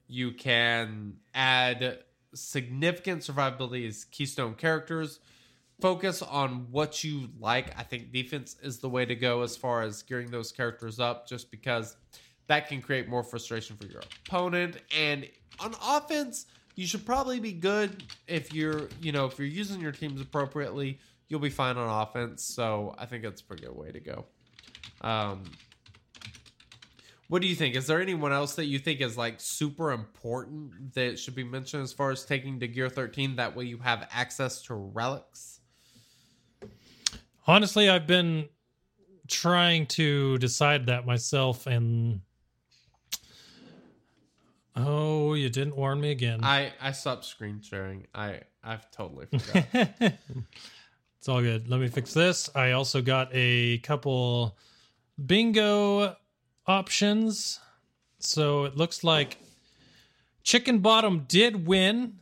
[0.07, 2.05] You can add
[2.37, 5.18] significant survivability as keystone characters.
[5.80, 7.76] Focus on what you like.
[7.76, 11.26] I think defense is the way to go as far as gearing those characters up,
[11.26, 11.97] just because
[12.47, 14.76] that can create more frustration for your opponent.
[14.97, 15.28] And
[15.61, 19.92] on offense, you should probably be good if you're, you know, if you're using your
[19.92, 22.45] teams appropriately, you'll be fine on offense.
[22.45, 24.26] So I think that's a pretty good way to go.
[25.01, 25.45] Um,
[27.28, 27.74] what do you think?
[27.74, 31.82] Is there anyone else that you think is like super important that should be mentioned
[31.82, 33.36] as far as taking to Gear 13?
[33.36, 35.61] That way you have access to relics.
[37.47, 38.49] Honestly, I've been
[39.28, 42.20] trying to decide that myself, and
[44.77, 46.41] oh, you didn't warn me again.
[46.43, 48.07] I I stopped screen sharing.
[48.14, 49.66] I I've totally forgot.
[51.18, 51.68] it's all good.
[51.68, 52.51] Let me fix this.
[52.55, 54.57] I also got a couple
[55.25, 56.16] bingo
[56.66, 57.61] options.
[58.18, 59.39] So it looks like
[60.43, 62.18] Chicken Bottom did win.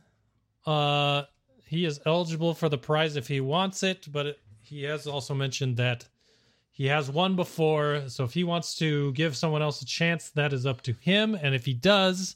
[0.65, 1.23] Uh,
[1.65, 5.33] he is eligible for the prize if he wants it, but it, he has also
[5.33, 6.05] mentioned that
[6.71, 8.03] he has won before.
[8.07, 11.35] So if he wants to give someone else a chance, that is up to him.
[11.35, 12.35] And if he does,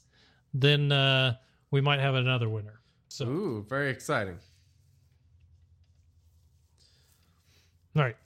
[0.54, 1.34] then uh,
[1.70, 2.80] we might have another winner.
[3.08, 4.38] So, Ooh, very exciting.
[7.96, 8.16] all right.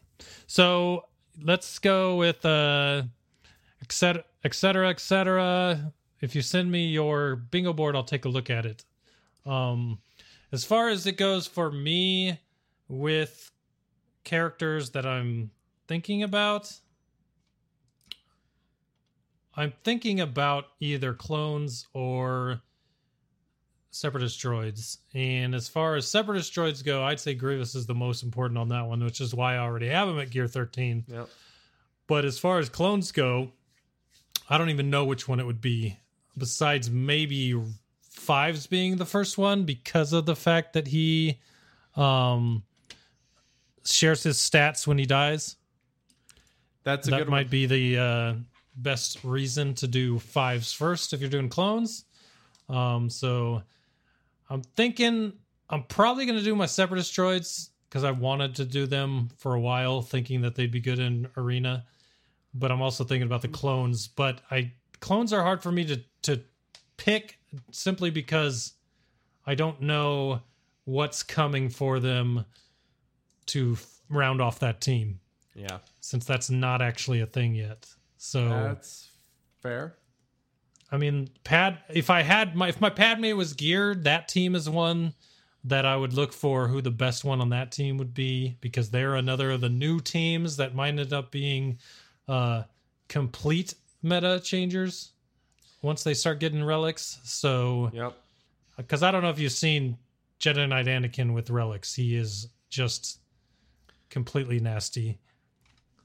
[0.46, 1.04] So
[1.42, 3.02] let's go with uh,
[3.80, 5.92] et cetera, et cetera, et cetera.
[6.20, 8.84] If you send me your bingo board, I'll take a look at it.
[9.46, 9.98] Um,
[10.52, 12.38] as far as it goes for me
[12.88, 13.50] with
[14.24, 15.50] characters that I'm
[15.88, 16.72] thinking about,
[19.57, 22.61] I'm thinking about either clones or
[23.90, 24.98] separatist droids.
[25.14, 28.68] And as far as separatist droids go, I'd say Grievous is the most important on
[28.70, 31.05] that one, which is why I already have him at Gear 13.
[31.07, 31.28] Yep.
[32.07, 33.53] But as far as clones go,
[34.48, 35.98] I don't even know which one it would be.
[36.36, 37.55] Besides maybe
[38.12, 41.40] Fives being the first one because of the fact that he
[41.96, 42.62] um
[43.84, 45.57] shares his stats when he dies.
[46.84, 47.50] That's a that good might one.
[47.50, 48.34] be the uh,
[48.76, 52.04] best reason to do fives first if you're doing clones.
[52.68, 53.62] Um, so
[54.48, 55.32] I'm thinking
[55.68, 59.54] I'm probably going to do my separatist droids because I wanted to do them for
[59.54, 61.84] a while, thinking that they'd be good in arena.
[62.54, 64.08] But I'm also thinking about the clones.
[64.08, 66.40] But I clones are hard for me to to
[66.96, 67.38] pick
[67.70, 68.74] simply because
[69.46, 70.42] I don't know
[70.84, 72.44] what's coming for them
[73.46, 75.18] to f- round off that team
[75.54, 75.78] Yeah.
[76.00, 77.88] since that's not actually a thing yet.
[78.24, 79.10] So That's
[79.62, 79.96] fair.
[80.92, 81.78] I mean, pad.
[81.92, 85.14] If I had my if my Padme was geared, that team is one
[85.64, 88.90] that I would look for who the best one on that team would be because
[88.90, 91.78] they're another of the new teams that might end up being
[92.28, 92.62] uh
[93.08, 95.10] complete meta changers
[95.82, 97.18] once they start getting relics.
[97.24, 98.16] So Yep.
[98.76, 99.98] because I don't know if you've seen
[100.38, 103.18] Jedi Knight Anakin with relics, he is just
[104.10, 105.18] completely nasty.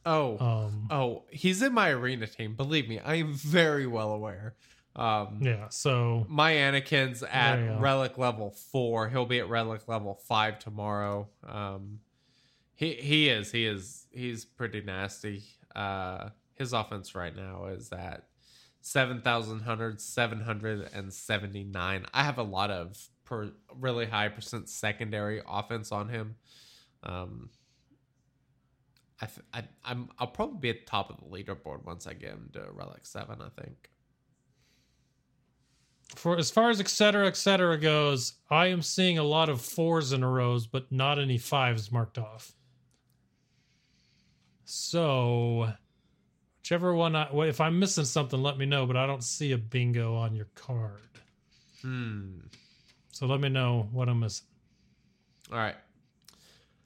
[0.08, 0.38] Oh.
[0.40, 2.56] Um, Oh, he's in my arena team.
[2.56, 4.56] Believe me, I am very well aware.
[4.96, 5.68] Um, yeah.
[5.70, 9.10] So my Anakin's at relic level four.
[9.10, 11.28] He'll be at relic level five tomorrow.
[11.48, 12.00] Um,
[12.74, 15.44] he he is he is he's pretty nasty.
[15.76, 18.24] Uh, his offense right now is at
[18.82, 22.06] 7,100, 779.
[22.14, 26.36] I have a lot of per, really high percent secondary offense on him.
[27.04, 27.50] Um,
[29.22, 32.14] I, th- I I'm I'll probably be at the top of the leaderboard once I
[32.14, 33.40] get him to relic seven.
[33.42, 33.90] I think.
[36.16, 39.60] for as far as et cetera, et cetera goes, I am seeing a lot of
[39.62, 42.54] fours in a rows, but not any fives marked off.
[44.66, 45.72] So,
[46.62, 48.86] whichever one, I, well, if I'm missing something, let me know.
[48.86, 51.00] But I don't see a bingo on your card,
[51.82, 52.40] Hmm.
[53.12, 54.48] so let me know what I'm missing.
[55.52, 55.76] All right.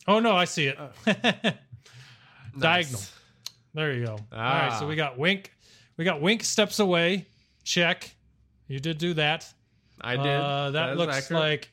[0.07, 0.77] Oh no, I see it.
[2.58, 3.02] Diagonal.
[3.74, 4.14] There you go.
[4.14, 4.88] All right, so Ah.
[4.88, 5.54] we got Wink.
[5.97, 7.26] We got Wink steps away.
[7.64, 8.14] Check.
[8.68, 9.52] You did do that.
[9.99, 10.26] I did.
[10.26, 11.41] Uh, that is looks accurate.
[11.41, 11.72] like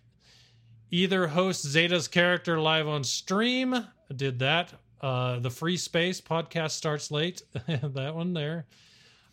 [0.91, 3.87] either host Zeta's character live on stream.
[4.14, 4.72] Did that.
[5.01, 7.43] Uh, the free space podcast starts late.
[7.66, 8.66] that one there.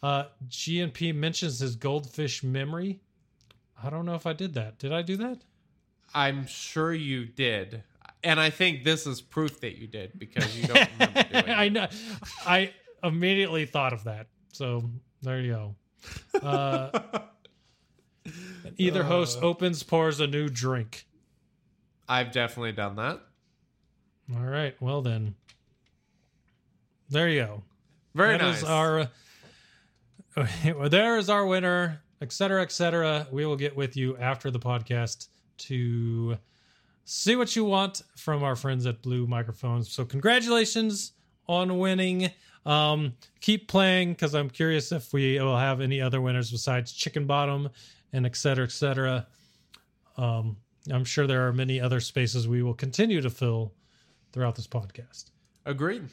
[0.04, 3.00] Uh, GNP mentions his goldfish memory.
[3.82, 4.78] I don't know if I did that.
[4.78, 5.40] Did I do that?
[6.14, 7.84] I'm sure you did,
[8.26, 11.64] and I think this is proof that you did because you don't remember doing I
[11.66, 11.72] it.
[11.72, 11.88] know.
[12.46, 12.74] I
[13.04, 14.28] immediately thought of that.
[14.52, 14.90] So
[15.22, 15.52] there you
[16.34, 16.40] go.
[16.42, 17.00] Uh,
[18.78, 21.06] either host opens, pours a new drink.
[22.10, 23.22] I've definitely done that.
[24.36, 24.76] All right.
[24.82, 25.36] Well then,
[27.10, 27.64] there you go.
[28.14, 28.58] Very That nice.
[28.58, 29.08] is our.
[30.90, 33.28] there is our winner, et cetera, et cetera.
[33.32, 35.28] We will get with you after the podcast
[35.60, 36.38] to
[37.06, 39.92] see what you want from our friends at Blue Microphones.
[39.92, 41.14] So congratulations
[41.48, 42.32] on winning.
[42.66, 47.28] Um, keep playing because I'm curious if we will have any other winners besides Chicken
[47.28, 47.70] Bottom
[48.12, 49.28] and et cetera, et cetera.
[50.18, 50.58] um,
[50.92, 53.74] I'm sure there are many other spaces we will continue to fill
[54.32, 55.32] throughout this podcast.
[55.66, 56.04] Agreed.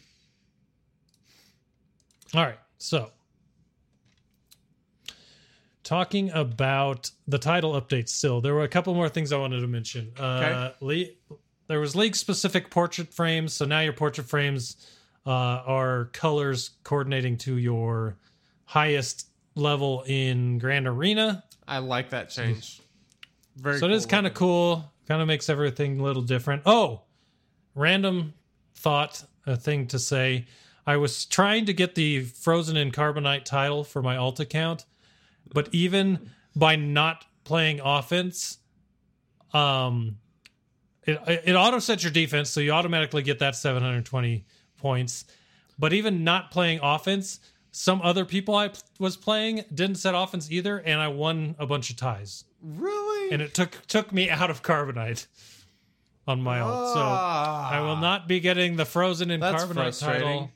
[2.34, 2.58] All right.
[2.78, 3.10] So,
[5.84, 9.66] talking about the title update still, there were a couple more things I wanted to
[9.66, 10.12] mention.
[10.18, 11.06] Uh, le-
[11.68, 13.52] there was league specific portrait frames.
[13.52, 14.76] So now your portrait frames
[15.26, 18.16] uh, are colors coordinating to your
[18.64, 21.44] highest level in Grand Arena.
[21.66, 22.80] I like that change.
[23.56, 24.92] Very so it is kind of cool.
[25.06, 26.62] Kind of makes everything a little different.
[26.64, 27.02] Oh,
[27.74, 28.34] random
[28.74, 30.46] thought, a thing to say.
[30.86, 34.84] I was trying to get the Frozen in Carbonite title for my alt account,
[35.52, 38.58] but even by not playing offense,
[39.52, 40.18] um,
[41.04, 44.44] it it auto sets your defense, so you automatically get that 720
[44.76, 45.24] points.
[45.78, 47.40] But even not playing offense,
[47.72, 51.66] some other people I p- was playing didn't set offense either, and I won a
[51.66, 52.44] bunch of ties.
[52.62, 53.32] Really?
[53.32, 55.26] And it took took me out of Carbonite
[56.26, 56.94] on my alt.
[56.94, 60.50] So I will not be getting the Frozen in That's Carbonite title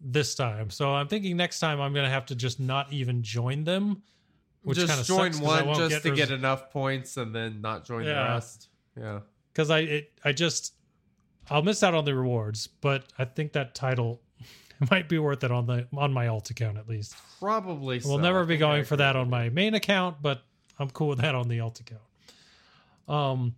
[0.00, 0.70] this time.
[0.70, 4.02] So I'm thinking next time I'm going to have to just not even join them.
[4.62, 7.84] Which just join sucks one just get to res- get enough points and then not
[7.84, 8.68] join the rest.
[8.98, 9.20] Yeah.
[9.52, 10.74] because I it, I just
[11.50, 14.20] I'll miss out on the rewards, but I think that title
[14.90, 17.14] might be worth it on the on my alt account at least.
[17.40, 18.08] Probably so.
[18.10, 20.42] We'll never be going for that on my main account, but
[20.78, 22.02] I'm cool with that on the alt account.
[23.08, 23.54] Um,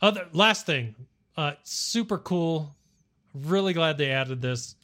[0.00, 0.94] other last thing,
[1.36, 2.74] uh, super cool.
[3.34, 4.76] Really glad they added this.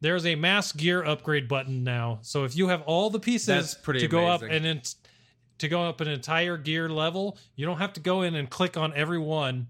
[0.00, 3.74] There's a mass gear upgrade button now, so if you have all the pieces That's
[3.74, 4.94] pretty to go up and
[5.58, 8.76] to go up an entire gear level, you don't have to go in and click
[8.76, 9.68] on every one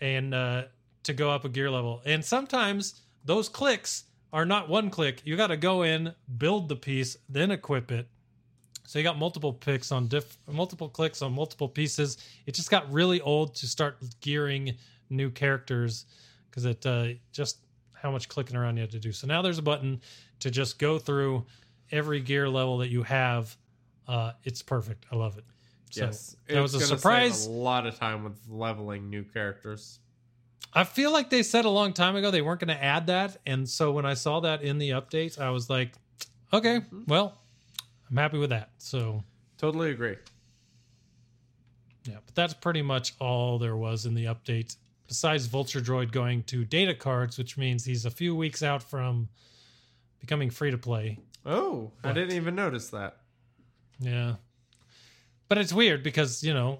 [0.00, 0.64] and uh,
[1.02, 2.02] to go up a gear level.
[2.04, 5.22] And sometimes those clicks are not one click.
[5.24, 8.08] You got to go in, build the piece, then equip it.
[8.86, 12.18] So you got multiple picks on diff, multiple clicks on multiple pieces.
[12.46, 14.76] It just got really old to start gearing
[15.10, 16.06] new characters
[16.48, 17.58] because it uh, just
[18.02, 19.12] how much clicking around you had to do.
[19.12, 20.00] So now there's a button
[20.40, 21.44] to just go through
[21.90, 23.56] every gear level that you have.
[24.08, 25.06] Uh, it's perfect.
[25.12, 25.44] I love it.
[25.90, 26.36] So yes.
[26.48, 27.46] that was a It's surprise.
[27.46, 29.98] A lot of time with leveling new characters.
[30.72, 33.38] I feel like they said a long time ago they weren't going to add that,
[33.44, 35.94] and so when I saw that in the updates, I was like,
[36.52, 37.38] okay, well,
[38.08, 38.70] I'm happy with that.
[38.78, 39.24] So
[39.58, 40.16] Totally agree.
[42.04, 44.76] yeah, but that's pretty much all there was in the update.
[45.10, 49.28] Besides Vulture Droid going to data cards, which means he's a few weeks out from
[50.20, 51.18] becoming free to play.
[51.44, 53.16] Oh, I didn't even notice that.
[53.98, 54.36] Yeah,
[55.48, 56.78] but it's weird because you know,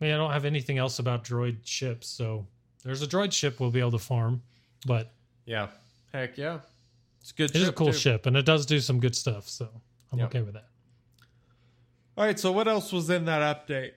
[0.00, 2.44] I, mean, I don't have anything else about droid ships, so
[2.82, 4.42] there's a droid ship we'll be able to farm,
[4.84, 5.12] but
[5.46, 5.68] Yeah.
[6.12, 6.58] Heck yeah.
[7.20, 7.50] It's a good.
[7.50, 7.98] it is a cool too.
[7.98, 9.68] ship and it does do some good stuff, so
[10.10, 10.28] I'm Yep.
[10.28, 10.66] okay with that.
[12.16, 12.36] All right.
[12.40, 13.92] So what else was in that update?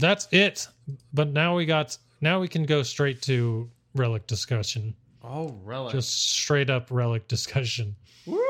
[0.00, 0.66] That's it.
[1.12, 4.94] But now we got now we can go straight to relic discussion.
[5.22, 5.92] Oh, relic.
[5.92, 7.94] Just straight up relic discussion.
[8.26, 8.40] Woo!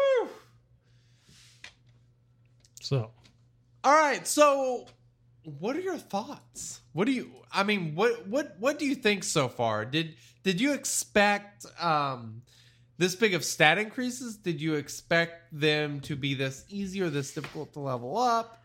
[2.81, 3.11] So
[3.85, 4.27] All right.
[4.27, 4.87] So,
[5.43, 6.81] what are your thoughts?
[6.93, 7.31] What do you?
[7.53, 9.85] I mean, what what what do you think so far?
[9.85, 12.43] Did did you expect um
[12.99, 14.37] this big of stat increases?
[14.37, 18.63] Did you expect them to be this easy or this difficult to level up?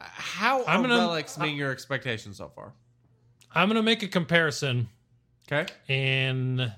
[0.00, 2.72] How I'm are gonna- relics meeting your expectations so far?
[3.52, 4.88] I'm gonna make a comparison
[5.50, 5.66] Okay.
[5.88, 6.72] and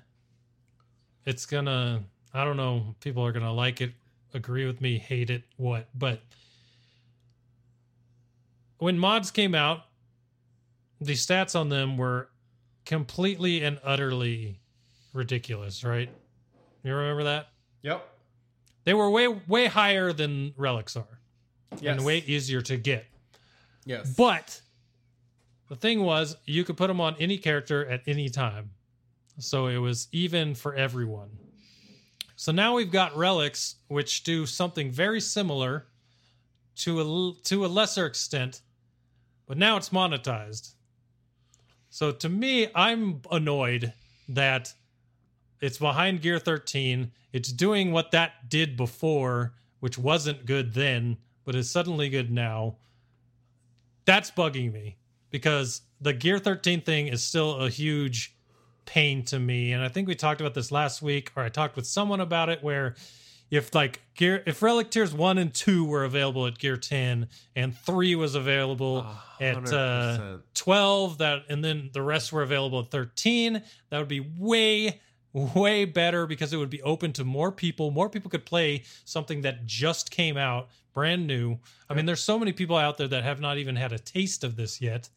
[1.27, 3.93] it's gonna I don't know, people are gonna like it,
[4.33, 6.21] agree with me, hate it, what, but
[8.79, 9.83] when mods came out,
[11.01, 12.29] the stats on them were
[12.85, 14.61] completely and utterly
[15.12, 16.09] ridiculous, right?
[16.83, 17.49] You remember that?
[17.83, 18.07] Yep.
[18.85, 21.21] They were way way higher than relics are.
[21.81, 21.97] Yes.
[21.97, 23.07] And way easier to get.
[23.91, 24.14] Yes.
[24.14, 24.61] But
[25.68, 28.70] the thing was, you could put them on any character at any time.
[29.38, 31.30] So it was even for everyone.
[32.36, 35.86] So now we've got relics, which do something very similar
[36.76, 38.62] to a, to a lesser extent,
[39.49, 40.74] but now it's monetized.
[41.88, 43.93] So to me, I'm annoyed
[44.28, 44.72] that
[45.61, 47.11] it's behind Gear 13.
[47.32, 52.76] It's doing what that did before, which wasn't good then, but is suddenly good now
[54.11, 54.97] that's bugging me
[55.31, 58.35] because the Gear 13 thing is still a huge
[58.85, 59.73] pain to me.
[59.73, 62.49] And I think we talked about this last week, or I talked with someone about
[62.49, 62.97] it, where
[63.53, 67.77] if like gear if relic tiers one and two were available at gear 10 and
[67.77, 69.05] three was available
[69.41, 74.21] at uh 12 that and then the rest were available at 13 that would be
[74.39, 75.01] way
[75.33, 77.91] way better because it would be open to more people.
[77.91, 81.59] More people could play something that just came out, brand new.
[81.88, 84.45] I mean, there's so many people out there that have not even had a taste
[84.45, 85.09] of this yet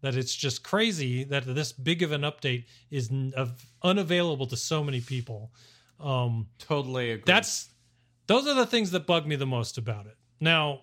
[0.00, 4.56] that it's just crazy that this big of an update is n- of, unavailable to
[4.56, 5.50] so many people.
[5.98, 7.22] Um, Totally agree.
[7.26, 7.70] that's
[8.26, 10.16] those are the things that bug me the most about it.
[10.40, 10.80] Now,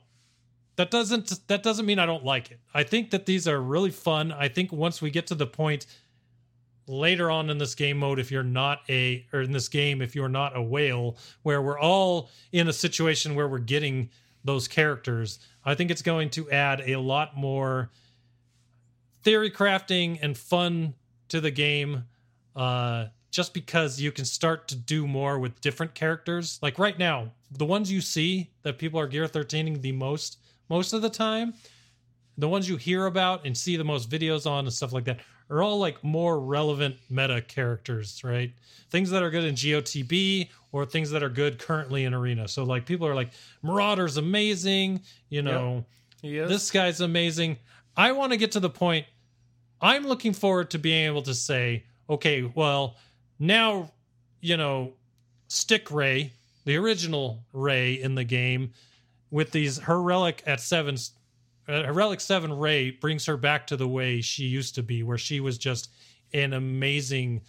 [0.75, 2.59] that doesn't that doesn't mean I don't like it.
[2.73, 4.31] I think that these are really fun.
[4.31, 5.85] I think once we get to the point
[6.87, 10.15] later on in this game mode if you're not a or in this game if
[10.15, 14.09] you're not a whale where we're all in a situation where we're getting
[14.43, 17.89] those characters, I think it's going to add a lot more
[19.23, 20.95] theory crafting and fun
[21.29, 22.05] to the game
[22.55, 26.59] uh just because you can start to do more with different characters.
[26.61, 30.39] Like right now the ones you see that people are gear 13ing the most
[30.69, 31.53] most of the time
[32.37, 35.19] the ones you hear about and see the most videos on and stuff like that
[35.51, 38.53] are all like more relevant meta characters right
[38.89, 42.63] things that are good in gotb or things that are good currently in arena so
[42.63, 43.31] like people are like
[43.61, 45.85] marauder's amazing you know
[46.23, 46.49] is.
[46.49, 47.57] this guy's amazing.
[47.95, 49.05] I want to get to the point.
[49.81, 52.97] I'm looking forward to being able to say, okay, well,
[53.39, 53.91] now,
[54.39, 54.93] you know,
[55.47, 56.33] Stick Rey,
[56.65, 58.73] the original Rey in the game,
[59.31, 60.97] with these her relic at seven,
[61.71, 65.17] uh, relic seven Rey brings her back to the way she used to be, where
[65.17, 65.89] she was just
[66.33, 67.41] an amazing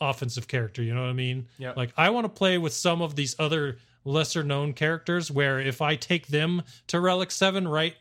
[0.00, 0.82] offensive character.
[0.82, 1.46] You know what I mean?
[1.58, 1.72] Yeah.
[1.76, 5.80] Like I want to play with some of these other lesser known characters where if
[5.80, 7.96] I take them to Relic 7, right,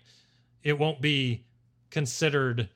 [0.64, 1.46] it won't be
[1.90, 2.70] considered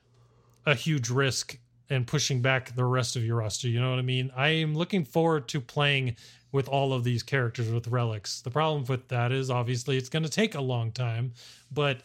[0.66, 1.58] a huge risk
[1.90, 3.68] and pushing back the rest of your roster.
[3.68, 4.30] You know what I mean?
[4.36, 6.16] I am looking forward to playing
[6.52, 8.40] with all of these characters with relics.
[8.40, 11.32] The problem with that is obviously it's going to take a long time,
[11.72, 12.00] but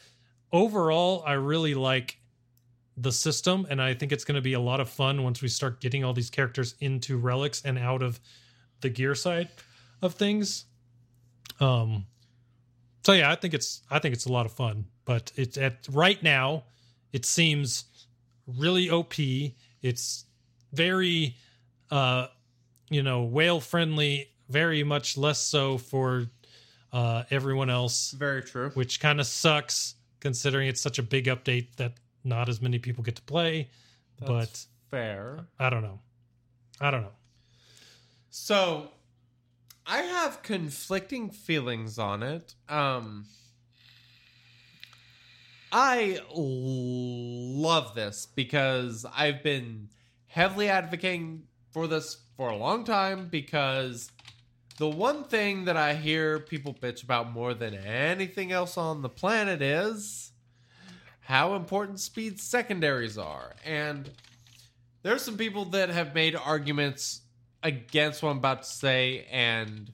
[0.53, 2.17] overall, I really like
[2.95, 5.47] the system and I think it's going to be a lot of fun once we
[5.47, 8.19] start getting all these characters into relics and out of
[8.81, 9.49] the gear side
[10.03, 10.65] of things.
[11.59, 12.05] Um
[13.03, 15.87] so yeah, I think it's I think it's a lot of fun, but it's at
[15.91, 16.65] right now
[17.11, 17.85] it seems
[18.45, 19.15] really OP.
[19.81, 20.25] It's
[20.71, 21.35] very
[21.89, 22.27] uh
[22.91, 26.27] you know, whale friendly, very much less so for
[26.91, 28.69] uh everyone else, Very true.
[28.75, 31.91] which kind of sucks considering it's such a big update that
[32.23, 33.69] not as many people get to play.
[34.25, 35.45] That's fair.
[35.59, 35.99] I don't know.
[36.79, 37.17] I don't know.
[38.29, 38.87] So
[39.85, 42.55] I have conflicting feelings on it.
[42.69, 43.25] Um
[45.73, 49.89] I love this because I've been
[50.27, 54.09] heavily advocating for this for a long time because
[54.77, 59.09] the one thing that I hear people bitch about more than anything else on the
[59.09, 60.31] planet is
[61.21, 63.53] how important speed secondaries are.
[63.65, 64.09] And
[65.03, 67.21] there's some people that have made arguments
[67.61, 69.91] against what I'm about to say, and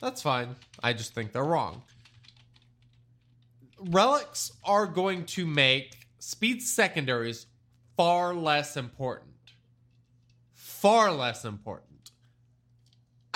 [0.00, 0.56] that's fine.
[0.82, 1.82] I just think they're wrong.
[3.78, 7.46] Relics are going to make speed secondaries
[7.96, 9.34] far less important.
[10.54, 11.95] Far less important.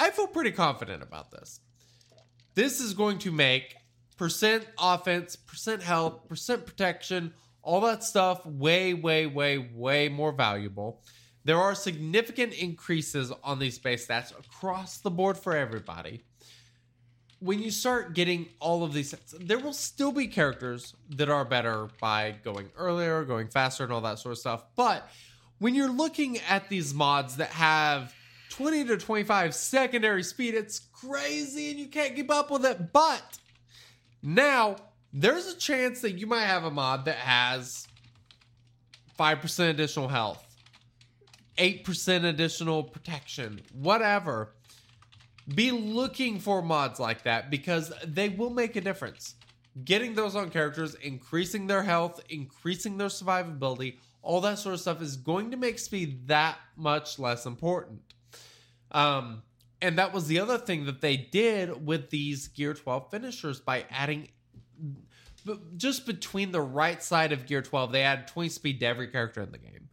[0.01, 1.61] I feel pretty confident about this.
[2.55, 3.77] This is going to make
[4.17, 11.03] percent offense, percent health, percent protection, all that stuff way, way, way, way more valuable.
[11.45, 16.23] There are significant increases on these base stats across the board for everybody.
[17.39, 21.89] When you start getting all of these there will still be characters that are better
[22.01, 24.65] by going earlier, going faster, and all that sort of stuff.
[24.77, 25.07] But
[25.59, 28.15] when you're looking at these mods that have
[28.51, 32.93] 20 to 25 secondary speed, it's crazy and you can't keep up with it.
[32.93, 33.39] But
[34.23, 34.77] now
[35.13, 37.87] there's a chance that you might have a mod that has
[39.19, 40.45] 5% additional health,
[41.57, 44.53] 8% additional protection, whatever.
[45.55, 49.35] Be looking for mods like that because they will make a difference.
[49.85, 55.01] Getting those on characters, increasing their health, increasing their survivability, all that sort of stuff
[55.01, 58.01] is going to make speed that much less important.
[58.91, 59.43] Um,
[59.83, 63.87] and that was the other thing that they did with these Gear 12 finishers by
[63.91, 64.29] adding
[65.77, 69.41] just between the right side of Gear 12, they add 20 speed to every character
[69.41, 69.89] in the game.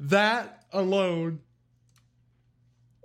[0.00, 1.40] That alone.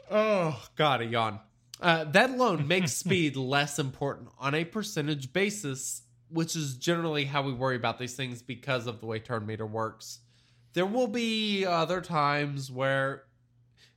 [0.09, 1.39] Oh, God, a yawn.
[1.79, 7.41] Uh, that alone makes speed less important on a percentage basis, which is generally how
[7.41, 10.19] we worry about these things because of the way turn meter works.
[10.73, 13.23] There will be other times where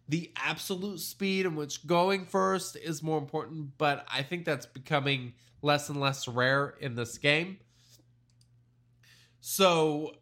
[0.08, 5.34] the absolute speed in which going first is more important, but I think that's becoming
[5.62, 7.58] less and less rare in this game.
[9.40, 10.14] So,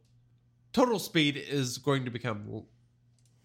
[0.73, 2.65] total speed is going to become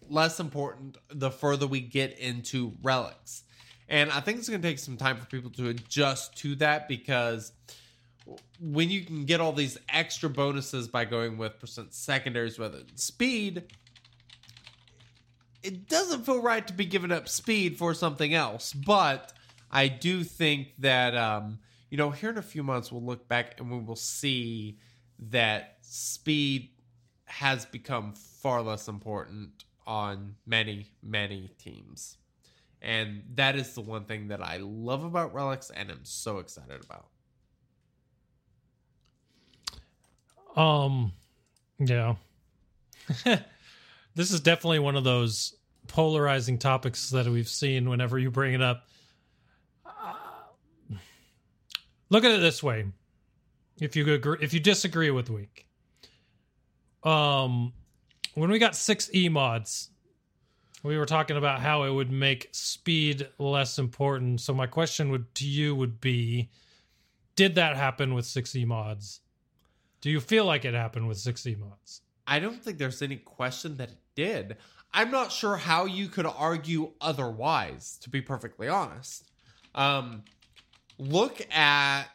[0.08, 3.44] less important the further we get into relics.
[3.88, 6.88] And I think it's going to take some time for people to adjust to that
[6.88, 7.52] because
[8.60, 13.64] when you can get all these extra bonuses by going with percent secondaries than speed,
[15.62, 18.72] it doesn't feel right to be giving up speed for something else.
[18.72, 19.32] But
[19.70, 21.58] I do think that, um,
[21.90, 24.78] you know, here in a few months, we'll look back and we will see
[25.30, 26.70] that speed
[27.26, 32.16] has become far less important on many, many teams.
[32.82, 36.82] And that is the one thing that I love about Relics and am so excited
[36.84, 37.08] about.
[40.56, 41.12] Um,
[41.78, 42.14] yeah.
[44.14, 45.56] this is definitely one of those
[45.86, 48.86] polarizing topics that we've seen whenever you bring it up.
[49.84, 50.14] Uh,
[52.08, 52.86] look at it this way:
[53.80, 55.66] if you agree, if you disagree with Week,
[57.02, 57.72] um,
[58.34, 59.90] when we got six E mods,
[60.82, 64.40] we were talking about how it would make speed less important.
[64.40, 66.50] So my question would to you would be,
[67.36, 69.20] did that happen with six E mods?
[70.00, 72.02] Do you feel like it happened with 60 mods?
[72.30, 74.56] I don't think there's any question that it did.
[74.94, 79.28] I'm not sure how you could argue otherwise, to be perfectly honest.
[79.74, 80.22] Um,
[80.96, 82.06] look at,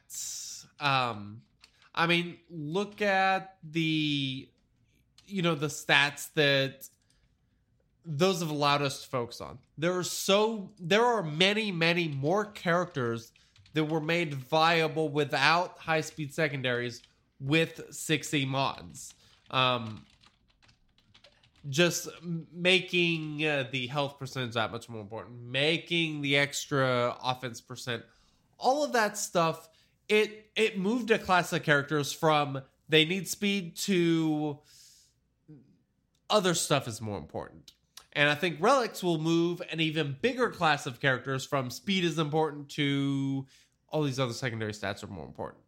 [0.79, 1.41] um,
[1.93, 4.47] I mean, look at the,
[5.27, 6.87] you know, the stats that
[8.05, 9.59] those have allowed us to focus on.
[9.77, 13.33] There are so, there are many, many more characters
[13.73, 17.01] that were made viable without high speed secondaries
[17.41, 19.13] with 60 mods.
[19.51, 20.05] Um,
[21.69, 22.09] just
[22.53, 28.03] making uh, the health percentage that much more important, making the extra offense percent,
[28.59, 29.69] all of that stuff.
[30.07, 34.59] It it moved a class of characters from they need speed to
[36.29, 37.73] other stuff is more important.
[38.13, 42.17] And I think relics will move an even bigger class of characters from speed is
[42.17, 43.45] important to
[43.89, 45.63] all these other secondary stats are more important.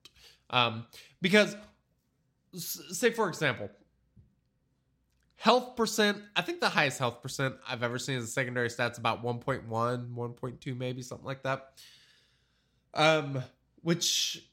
[0.49, 0.85] Um,
[1.21, 1.57] because
[2.59, 3.69] say for example
[5.37, 9.23] health percent i think the highest health percent i've ever seen a secondary stats about
[9.23, 11.73] 1.1 1.2 maybe something like that.
[12.93, 13.43] Um
[13.81, 14.49] which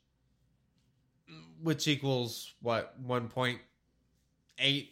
[1.62, 4.88] which equals what 1.8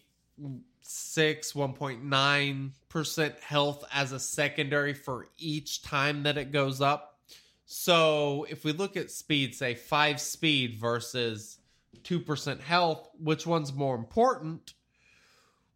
[0.80, 7.20] 6 1.9 percent health as a secondary for each time that it goes up?
[7.66, 11.58] So if we look at speed say 5 speed versus
[12.02, 14.74] 2% health, which one's more important?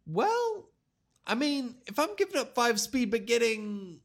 [0.05, 0.69] Well,
[1.25, 3.99] I mean, if I'm giving up 5 speed but getting,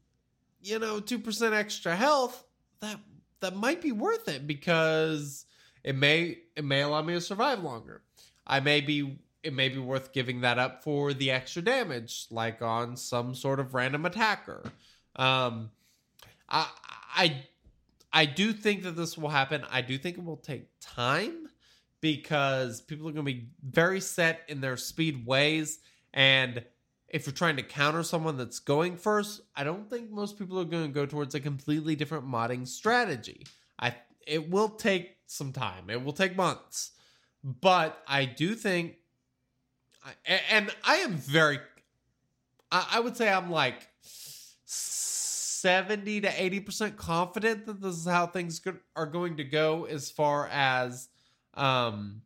[0.60, 2.44] you know, 2% extra health,
[2.80, 2.98] that
[3.40, 5.47] that might be worth it because
[5.84, 8.02] it may it may allow me to survive longer.
[8.47, 12.62] I may be it may be worth giving that up for the extra damage, like
[12.62, 14.62] on some sort of random attacker.
[15.16, 15.70] Um,
[16.48, 16.68] I
[17.14, 17.43] I
[18.12, 19.64] I do think that this will happen.
[19.70, 21.48] I do think it will take time
[22.02, 25.78] because people are going to be very set in their speed ways.
[26.12, 26.62] And
[27.08, 30.64] if you're trying to counter someone that's going first, I don't think most people are
[30.64, 33.46] going to go towards a completely different modding strategy.
[33.78, 33.94] I
[34.26, 35.88] it will take some time.
[35.88, 36.90] It will take months.
[37.42, 38.96] But I do think
[40.26, 41.60] and I am very
[42.70, 43.88] I would say I'm like
[44.64, 48.62] 70 to 80% confident that this is how things
[48.96, 51.08] are going to go as far as
[51.54, 52.22] um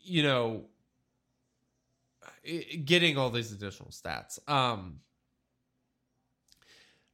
[0.00, 0.64] you know
[2.84, 4.38] getting all these additional stats.
[4.48, 5.00] Um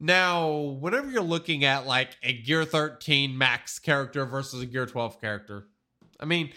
[0.01, 5.21] now whenever you're looking at like a gear 13 max character versus a gear 12
[5.21, 5.69] character
[6.19, 6.53] i mean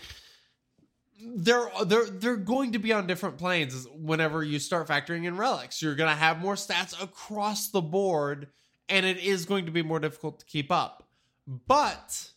[1.20, 5.82] they're they're they're going to be on different planes whenever you start factoring in relics.
[5.82, 8.48] You're going to have more stats across the board
[8.90, 11.08] and it is going to be more difficult to keep up.
[11.48, 12.32] But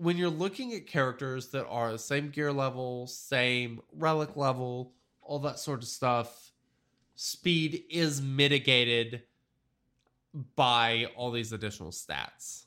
[0.00, 5.38] when you're looking at characters that are the same gear level, same relic level, all
[5.40, 6.52] that sort of stuff,
[7.16, 9.22] speed is mitigated
[10.56, 12.64] by all these additional stats.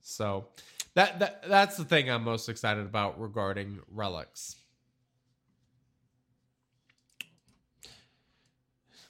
[0.00, 0.48] So
[0.94, 4.56] that, that that's the thing I'm most excited about regarding relics.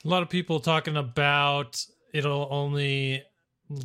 [0.04, 3.24] A lot of people talking about it'll only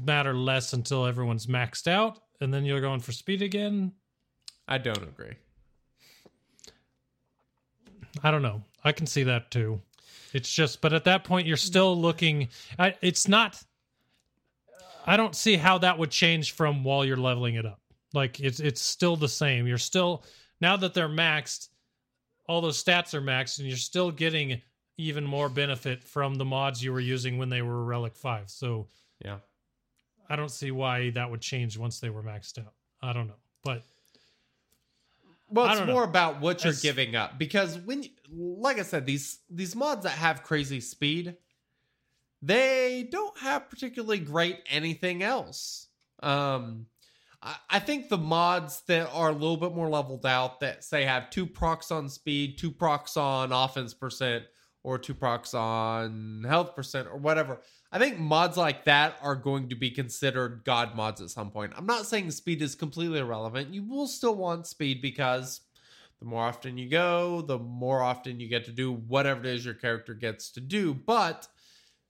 [0.06, 3.92] matter less until everyone's maxed out, and then you're going for speed again.
[4.68, 5.36] I don't agree.
[8.24, 8.62] I don't know.
[8.84, 9.82] I can see that too.
[10.34, 12.50] It's just, but at that point, you're still looking.
[12.78, 13.62] I, it's not.
[15.06, 17.80] I don't see how that would change from while you're leveling it up.
[18.14, 19.68] Like it's it's still the same.
[19.68, 20.24] You're still
[20.62, 21.70] now that they're maxed,
[22.48, 24.62] all those stats are maxed, and you're still getting
[24.98, 28.50] even more benefit from the mods you were using when they were Relic Five.
[28.50, 28.88] So
[29.24, 29.40] Yeah.
[30.34, 32.74] I don't see why that would change once they were maxed out.
[33.04, 33.84] I don't know, but
[35.48, 35.94] Well, it's don't know.
[35.94, 39.76] more about what you're It's- giving up because when, you, like I said, these these
[39.76, 41.38] mods that have crazy speed,
[42.42, 45.88] they don't have particularly great anything else.
[46.24, 46.88] Um,
[47.44, 51.04] I, I think the mods that are a little bit more leveled out, that say
[51.04, 54.46] have two procs on speed, two procs on offense percent,
[54.82, 57.62] or two procs on health percent, or whatever.
[57.94, 61.74] I think mods like that are going to be considered god mods at some point.
[61.78, 63.72] I'm not saying speed is completely irrelevant.
[63.72, 65.62] You will still want speed because
[66.20, 69.64] the more often you go, the more often you get to do whatever it is
[69.64, 70.96] your character gets to do.
[70.96, 71.48] But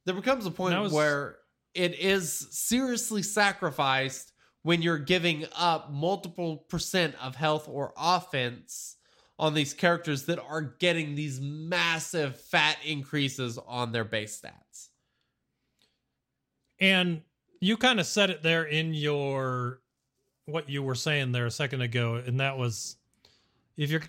[0.05, 1.39] there becomes a point was- where
[1.73, 4.31] it is seriously sacrificed
[4.61, 8.95] when you're giving up multiple percent of health or offense
[9.38, 14.88] on these characters that are getting these massive fat increases on their base stats.
[16.79, 17.21] And
[17.59, 19.79] you kind of said it there in your
[20.45, 22.97] what you were saying there a second ago, and that was
[23.77, 24.01] if you're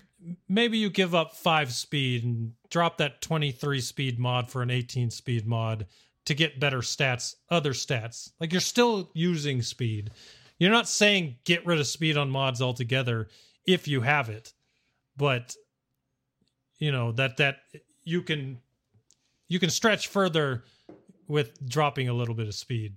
[0.47, 5.09] maybe you give up five speed and drop that 23 speed mod for an 18
[5.11, 5.85] speed mod
[6.25, 8.31] to get better stats, other stats.
[8.39, 10.11] Like you're still using speed.
[10.57, 13.27] You're not saying get rid of speed on mods altogether
[13.65, 14.53] if you have it,
[15.17, 15.55] but
[16.79, 17.57] you know that that
[18.03, 18.59] you can
[19.47, 20.63] you can stretch further
[21.27, 22.95] with dropping a little bit of speed.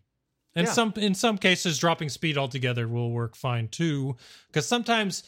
[0.55, 0.73] And Yeah.
[0.73, 4.17] some in some cases dropping speed altogether will work fine too
[4.49, 5.23] because sometimes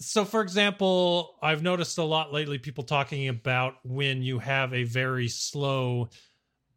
[0.00, 4.84] so for example, I've noticed a lot lately people talking about when you have a
[4.84, 6.08] very slow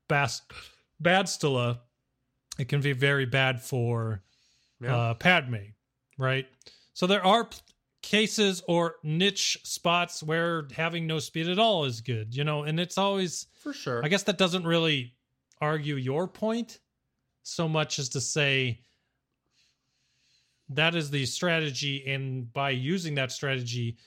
[0.09, 0.41] bas-
[1.01, 1.79] Bastila,
[2.59, 4.21] it can be very bad for
[4.81, 4.95] Yeah.
[4.95, 5.71] uh, Padme,
[6.17, 6.47] right?
[6.93, 7.57] So there are p-
[8.01, 12.79] cases or niche spots where having no speed at all is good, you know, and
[12.79, 14.03] it's always For sure.
[14.03, 15.14] I guess that doesn't really
[15.61, 16.79] argue your point
[17.43, 18.79] so much as to say
[20.69, 23.97] that is the strategy, and by using that strategy,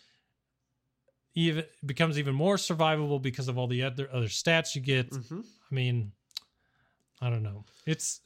[1.34, 5.10] even becomes even more survivable because of all the other other stats you get.
[5.10, 5.44] Mhm.
[5.70, 6.12] I mean,
[7.20, 7.64] I don't know.
[7.86, 8.20] It's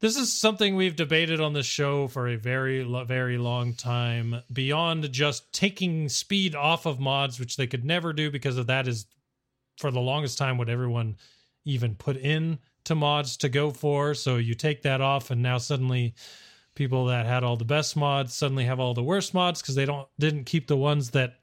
[0.00, 5.10] this is something we've debated on the show for a very very long time beyond
[5.12, 9.06] just taking speed off of mods which they could never do because of that is
[9.78, 11.16] for the longest time what everyone
[11.66, 14.14] even put in to mods to go for.
[14.14, 16.14] So you take that off and now suddenly
[16.74, 19.84] people that had all the best mods suddenly have all the worst mods because they
[19.84, 21.34] don't didn't keep the ones that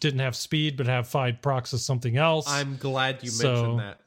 [0.00, 2.48] didn't have speed but have five procs of something else.
[2.48, 3.98] I'm glad you So- mentioned that.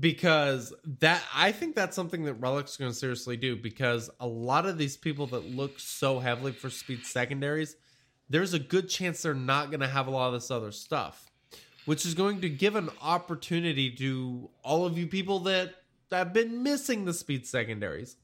[0.00, 4.66] Because that I think that's something that Relic's going to seriously do because a lot
[4.66, 7.76] of these people that look so heavily for speed secondaries,
[8.28, 11.30] there's a good chance they're not going to have a lot of this other stuff,
[11.84, 15.74] which is going to give an opportunity to all of you people that
[16.10, 18.16] have been missing the speed secondaries.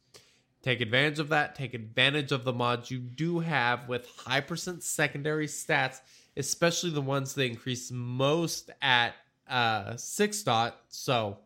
[0.63, 1.55] Take advantage of that.
[1.55, 6.01] Take advantage of the mods you do have with high percent secondary stats,
[6.37, 9.15] especially the ones that increase most at
[9.49, 10.79] uh, six dot.
[10.89, 11.39] So,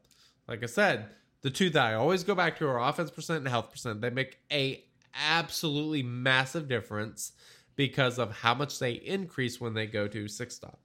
[0.49, 1.07] like I said,
[1.43, 4.01] the two that I always go back to are offense percent and health percent.
[4.01, 4.85] They make a
[5.15, 7.33] absolutely massive difference
[7.77, 10.79] because of how much they increase when they go to six dot.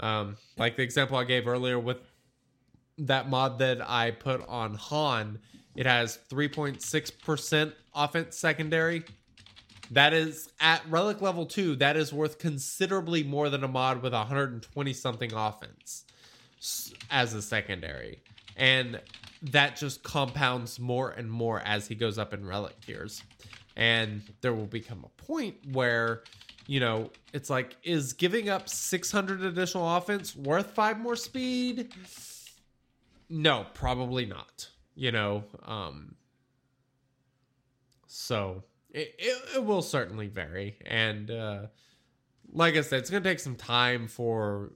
[0.00, 1.98] Um, like the example I gave earlier with
[2.98, 5.38] that mod that I put on Han,
[5.76, 9.04] it has 3.6% offense secondary.
[9.90, 14.12] That is at relic level 2, that is worth considerably more than a mod with
[14.12, 16.04] 120 something offense
[17.10, 18.20] as a secondary.
[18.56, 19.00] And
[19.42, 23.22] that just compounds more and more as he goes up in relic tiers.
[23.76, 26.22] And there will become a point where,
[26.68, 31.94] you know, it's like, is giving up 600 additional offense worth five more speed?
[33.30, 34.68] No, probably not.
[34.94, 36.14] You know, um,
[38.06, 40.76] so it, it, it will certainly vary.
[40.84, 41.62] And uh,
[42.52, 44.72] like I said, it's going to take some time for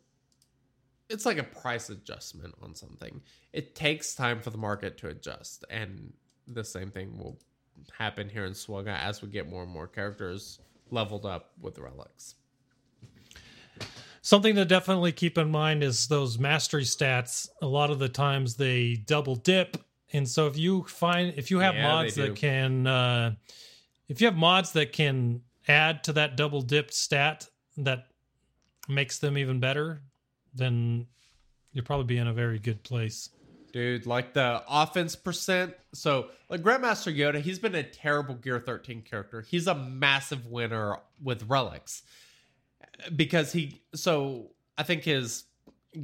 [1.11, 3.21] it's like a price adjustment on something.
[3.53, 5.67] It takes time for the market to adjust.
[5.69, 6.15] And
[6.49, 7.39] the same thing will
[7.93, 10.59] happen here in SWGOH as we get more and more characters
[10.93, 12.35] leveled up with relics.
[14.21, 17.49] Something to definitely keep in mind is those mastery stats.
[17.61, 19.77] A lot of the times they double dip,
[20.13, 23.35] and so if you find if you have Yeah, mods that can, uh,
[24.09, 27.49] if you have mods that can add to that double dipped stat
[27.79, 28.07] that
[28.89, 30.03] makes them even better,
[30.55, 31.07] then
[31.73, 33.31] you'll probably be in a very good place.
[33.73, 34.07] Dude.
[34.07, 35.75] Like the offense percent.
[35.95, 39.43] So, like Grandmaster Yoda, he's been a terrible Gear 13 character.
[39.43, 42.03] He's a massive winner with relics
[43.15, 43.83] because he.
[43.95, 45.45] So, I think his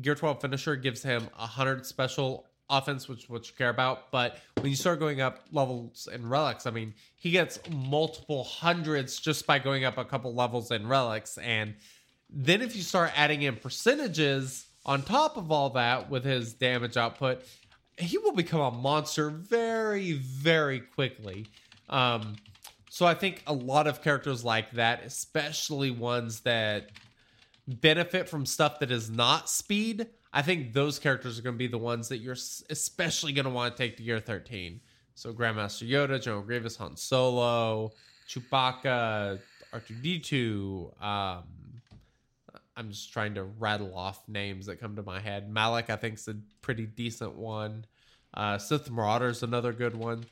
[0.00, 4.10] Gear 12 finisher gives him a 100 special offense, which what you care about.
[4.10, 9.18] But when you start going up levels in relics, I mean, he gets multiple hundreds
[9.18, 11.38] just by going up a couple levels in relics.
[11.38, 11.74] And
[12.30, 16.96] then if you start adding in percentages on top of all that with his damage
[16.96, 17.42] output,
[17.98, 21.46] he will become a monster very, very quickly.
[21.88, 22.36] Um,
[22.90, 26.90] so I think a lot of characters like that, especially ones that
[27.66, 31.66] benefit from stuff that is not speed, I think those characters are going to be
[31.66, 32.36] the ones that you're
[32.70, 34.80] especially going to want to take to Gear 13.
[35.14, 37.92] So Grandmaster Yoda, General Grievous, Han Solo,
[38.28, 39.40] Chewbacca,
[39.72, 41.02] R2D2.
[41.02, 41.42] Um,
[42.78, 45.52] I'm just trying to rattle off names that come to my head.
[45.52, 47.84] Malak, I think, is a pretty decent one.
[48.32, 50.24] Uh, Sith is another good one.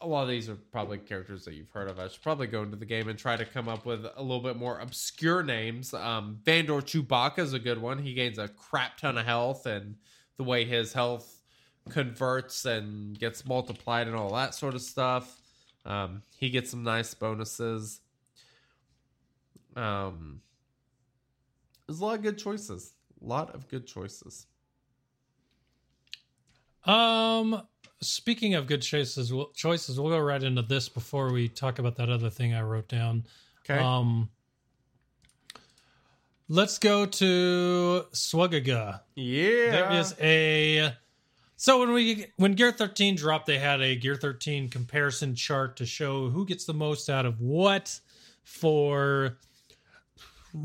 [0.00, 2.00] A lot of these are probably characters that you've heard of.
[2.00, 4.42] I should probably go into the game and try to come up with a little
[4.42, 5.94] bit more obscure names.
[5.94, 7.98] Um, Vandor Chewbacca is a good one.
[7.98, 9.96] He gains a crap ton of health, and
[10.36, 11.40] the way his health
[11.90, 15.40] converts and gets multiplied and all that sort of stuff.
[15.84, 18.00] Um, he gets some nice bonuses.
[19.76, 20.40] Um,
[21.88, 22.92] there's a lot of good choices.
[23.20, 24.46] A lot of good choices.
[26.84, 27.62] Um,
[28.00, 31.96] speaking of good choices, we'll, choices, we'll go right into this before we talk about
[31.96, 33.24] that other thing I wrote down.
[33.64, 33.82] Okay.
[33.82, 34.28] Um,
[36.48, 39.00] let's go to swgoh.gg.
[39.16, 39.70] yeah.
[39.70, 40.92] There is a
[41.56, 45.86] so when we when Gear 13 dropped, they had a Gear 13 comparison chart to
[45.86, 47.98] show who gets the most out of what
[48.44, 49.38] for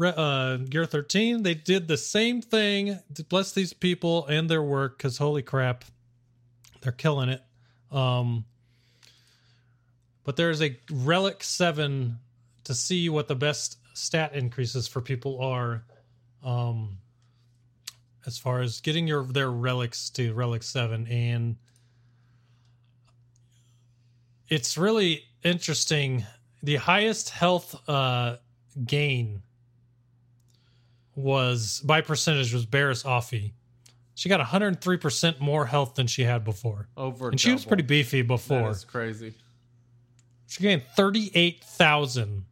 [0.01, 1.43] uh, Gear 13.
[1.43, 2.99] They did the same thing.
[3.29, 5.85] Bless these people and their work because holy crap,
[6.81, 7.41] they're killing it.
[7.91, 8.45] Um,
[10.23, 12.17] but there's a Relic 7
[12.63, 15.83] to see what the best stat increases for people are.
[16.43, 16.97] Um,
[18.25, 21.57] as far as getting your their relics to relic 7 and
[24.47, 26.25] it's really interesting
[26.61, 28.37] the highest health uh
[28.85, 29.41] gain
[31.15, 33.51] was by percentage was Barriss Offee.
[34.15, 36.87] She got 103% more health than she had before.
[36.95, 38.69] Over And she was pretty beefy before.
[38.69, 39.33] is crazy.
[40.47, 42.45] She gained 38,000.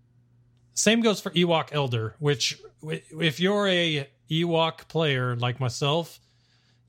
[0.73, 6.19] Same goes for Ewok Elder, which if you're a Ewok player like myself,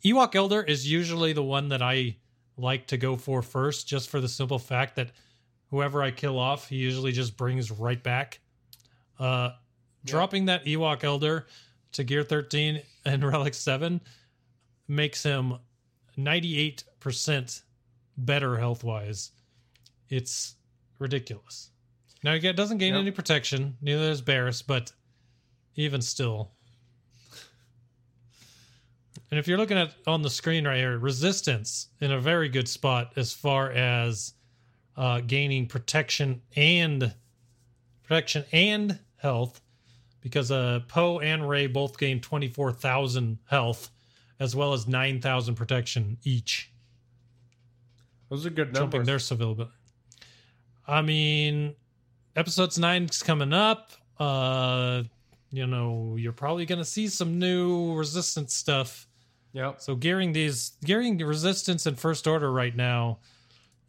[0.04, 2.16] Ewok Elder is usually the one that I
[2.56, 5.10] like to go for first just for the simple fact that
[5.70, 8.40] whoever I kill off, he usually just brings right back.
[9.18, 9.50] Uh
[10.04, 11.46] dropping that Ewok Elder
[11.92, 14.00] to Gear 13 and Relic 7
[14.88, 15.54] makes him
[16.18, 17.62] 98%
[18.16, 19.30] better health wise.
[20.08, 20.56] It's
[20.98, 21.70] ridiculous.
[22.22, 23.00] Now it doesn't gain Yep.
[23.00, 24.92] any protection, neither does Barriss, but
[25.74, 26.52] even still.
[29.30, 32.68] And if you're looking at on the screen right here, resistance in a very good
[32.68, 34.34] spot as far as
[34.94, 37.14] uh, gaining protection and
[38.02, 39.61] protection and health,
[40.22, 43.90] because uh, Poe and Rey both gain twenty four thousand health,
[44.40, 46.72] as well as nine thousand protection each
[48.30, 48.78] Those are good numbers.
[48.78, 49.68] jumping their civil.
[50.86, 51.74] I mean,
[52.34, 53.92] episodes nine's coming up.
[54.18, 55.02] Uh,
[55.50, 59.06] you know, you're probably gonna see some new resistance stuff.
[59.52, 59.74] Yeah.
[59.76, 63.18] So gearing these, gearing resistance and first order right now,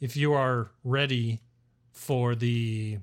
[0.02, 1.42] if you are ready
[1.94, 2.98] for the,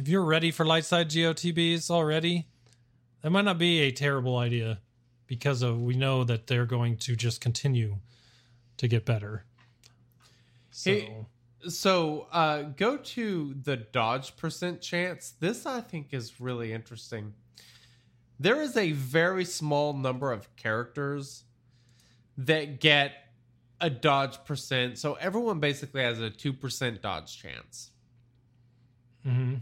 [0.00, 2.46] if you're ready for light side GOTBs already,
[3.20, 4.80] that might not be a terrible idea
[5.26, 7.96] because of we know that they're going to just continue
[8.78, 9.44] to get better.
[10.70, 10.90] So.
[10.90, 11.26] Hey,
[11.68, 15.34] So uh, go to the dodge percent chance.
[15.38, 17.34] This I think is really interesting.
[18.38, 21.44] There is a very small number of characters
[22.38, 23.12] that get
[23.82, 24.96] a dodge percent.
[24.96, 27.90] So everyone basically has a 2% dodge chance.
[29.22, 29.56] hmm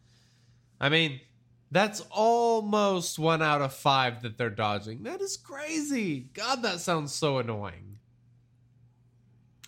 [0.81, 1.19] I mean,
[1.69, 5.03] that's almost one out of five that they're dodging.
[5.03, 6.29] That is crazy.
[6.33, 7.93] God, that sounds so annoying.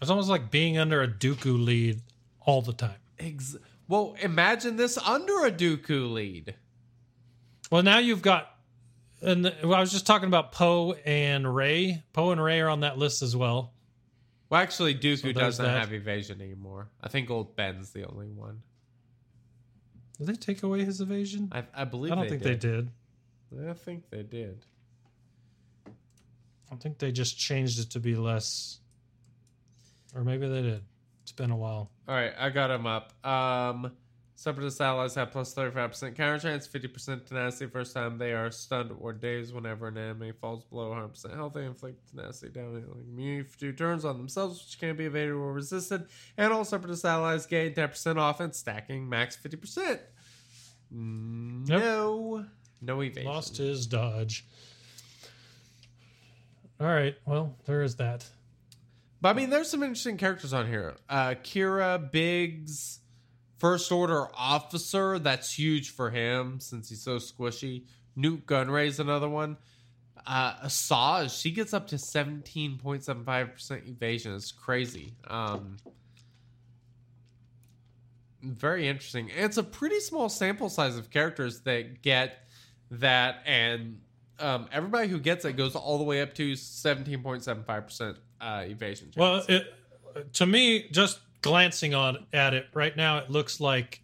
[0.01, 2.01] It's almost like being under a Dooku lead
[2.41, 2.97] all the time.
[3.17, 3.55] Ex-
[3.87, 6.55] well, imagine this under a Dooku lead.
[7.71, 8.54] Well, now you've got,
[9.21, 12.03] and well, I was just talking about Poe and Rey.
[12.13, 13.73] Poe and Rey are on that list as well.
[14.49, 15.79] Well, actually, Dooku So doesn't that.
[15.79, 16.89] have evasion anymore.
[17.01, 18.61] I think old Ben's the only one.
[20.17, 21.49] Did they take away his evasion?
[21.51, 22.11] I, I believe.
[22.11, 22.61] I don't they think did.
[23.51, 23.69] they did.
[23.69, 24.65] I think they did.
[26.71, 28.79] I think they just changed it to be less.
[30.15, 30.83] Or maybe they did.
[31.23, 31.89] It's been a while.
[32.07, 33.13] All right, I got him up.
[33.25, 33.91] Um,
[34.37, 39.13] Separatist allies have plus 35% counter chance, 50% tenacity first time they are stunned or
[39.13, 41.53] dazed whenever an enemy falls below 100% health.
[41.53, 45.53] They inflict tenacity down immunity for two turns on themselves, which can't be evaded or
[45.53, 46.07] resisted.
[46.37, 49.99] And all Separatist allies gain 10% offense, stacking max 50%.
[50.91, 52.45] No.
[52.81, 53.31] No evasion.
[53.31, 54.45] Lost his dodge.
[56.79, 57.15] All right.
[57.25, 58.25] Well, there is that.
[59.21, 60.95] But I mean, there's some interesting characters on here.
[61.09, 62.99] Uh, Kira, Biggs,
[63.57, 65.19] First Order Officer.
[65.19, 67.83] That's huge for him since he's so squishy.
[68.15, 69.57] Nute Gunray's another one.
[70.25, 74.33] Uh, Asajj, she gets up to 17.75% evasion.
[74.35, 75.13] It's crazy.
[75.27, 75.77] Um,
[78.41, 79.29] very interesting.
[79.31, 82.47] And it's a pretty small sample size of characters that get
[82.91, 83.99] that, and
[84.39, 89.11] um, everybody who gets it goes all the way up to 17.75% uh, evasion.
[89.11, 89.17] chance.
[89.17, 89.73] Well, it,
[90.33, 94.01] to me, just glancing on at it right now, it looks like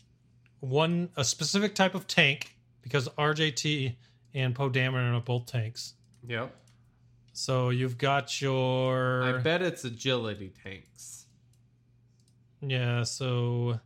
[0.59, 3.95] one a specific type of tank because RJT
[4.33, 5.93] and Poe Dameron are both tanks.
[6.27, 6.55] Yep.
[7.33, 11.25] So you've got your I bet it's agility tanks.
[12.61, 13.03] yeah.
[13.03, 13.79] So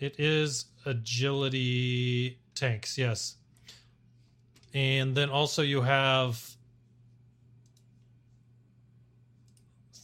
[0.00, 3.36] it is agility tanks, yes.
[4.74, 6.51] And then also you have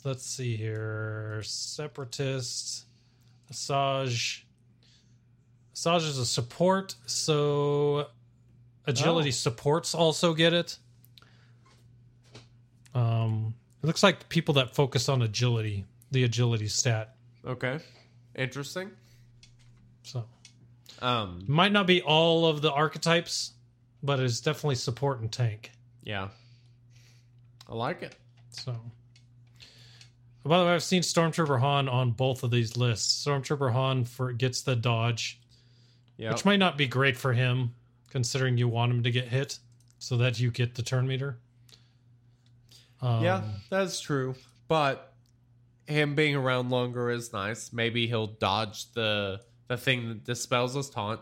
[0.08, 2.86] let's see here separatist
[3.52, 4.42] Asajj
[5.74, 8.06] Asajj is a support so
[8.86, 9.32] agility Oh.
[9.32, 10.78] supports also get it
[12.94, 17.14] um it looks like people that focus on agility the agility stat
[17.46, 17.78] Okay.
[18.34, 18.90] Interesting.
[20.02, 20.24] so
[21.00, 21.44] Um.
[21.46, 23.52] might not be all of the archetypes
[24.02, 25.72] but it's definitely support and tank
[26.02, 26.28] Yeah.
[27.70, 28.16] I like it.
[28.50, 28.74] So,
[30.48, 33.24] by the way, I've seen Stormtrooper Han on both of these lists.
[33.24, 35.40] Stormtrooper Han for gets the dodge,
[36.16, 36.32] Yeah.
[36.32, 37.74] which might not be great for him,
[38.10, 39.58] considering you want him to get hit
[39.98, 41.38] so that you get the turn meter.
[43.00, 44.34] Um, yeah, that's true.
[44.66, 45.12] But
[45.86, 47.72] him being around longer is nice.
[47.72, 51.20] Maybe he'll dodge the the thing that dispels his taunt.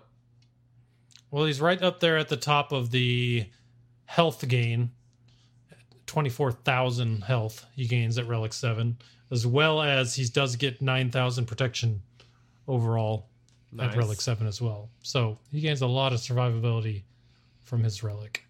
[1.33, 3.47] Well, he's right up there at the top of the
[4.05, 4.93] health gain.
[6.07, 8.97] Twenty-four thousand health he gains at Relic Seven,
[9.31, 12.03] as well as he does get nine thousand protection
[12.69, 13.27] overall
[13.73, 13.91] Nice.
[13.91, 14.89] at Relic 7 as well.
[15.03, 17.03] So he gains a lot of survivability
[17.63, 18.45] from his relic.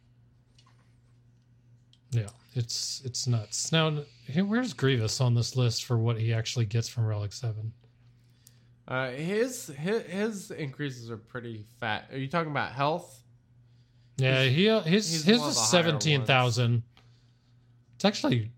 [2.13, 3.73] Yeah, it's it's nuts.
[3.73, 4.05] Now,
[4.35, 7.73] where's Grievous on this list for what he actually gets from Relic 7?
[8.87, 12.09] Uh, his, his his increases are pretty fat.
[12.13, 13.23] Are you talking about health?
[14.19, 16.83] Yeah, he uh, his he's his is 17,000.
[17.97, 18.51] It's actually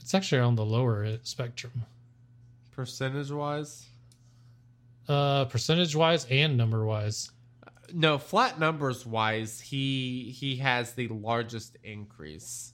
[0.00, 1.84] it's actually on the lower spectrum.
[2.72, 3.86] Percentage wise?
[5.08, 7.30] Uh percentage wise and number wise.
[7.92, 12.72] No, flat numbers wise, he he has the largest increase.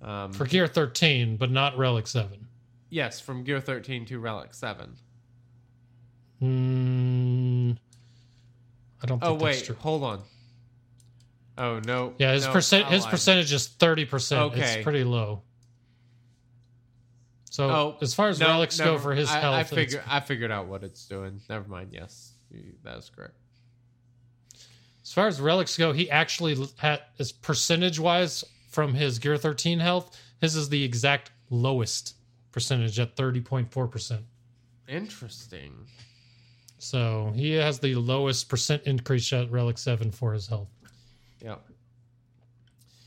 [0.00, 2.46] Um, For Gear 13, but not Relic 7.
[2.88, 4.96] yes, from Gear 13 to Relic 7.
[6.40, 7.76] Mm,
[9.02, 9.76] I don't think Oh that's wait, true.
[9.78, 10.22] hold on.
[11.62, 12.14] Oh no.
[12.18, 14.52] Yeah, his no, percent his percentage is thirty percent.
[14.52, 14.60] Okay.
[14.76, 15.42] It's pretty low.
[17.50, 20.20] So Oh, as far as no, relics go for his I, health, I figured I
[20.20, 21.40] figured out what it's doing.
[21.50, 21.90] Never mind.
[21.92, 22.32] Yes,
[22.84, 23.34] that is correct.
[25.04, 29.80] as far as relics go, he actually had is percentage wise from his Gear thirteen
[29.80, 30.18] health.
[30.40, 32.14] His is the exact lowest
[32.52, 34.22] percentage at thirty point four percent.
[34.88, 35.74] Interesting.
[36.78, 40.70] So he has the lowest percent increase at relic seven for his health,
[41.42, 41.56] Yeah.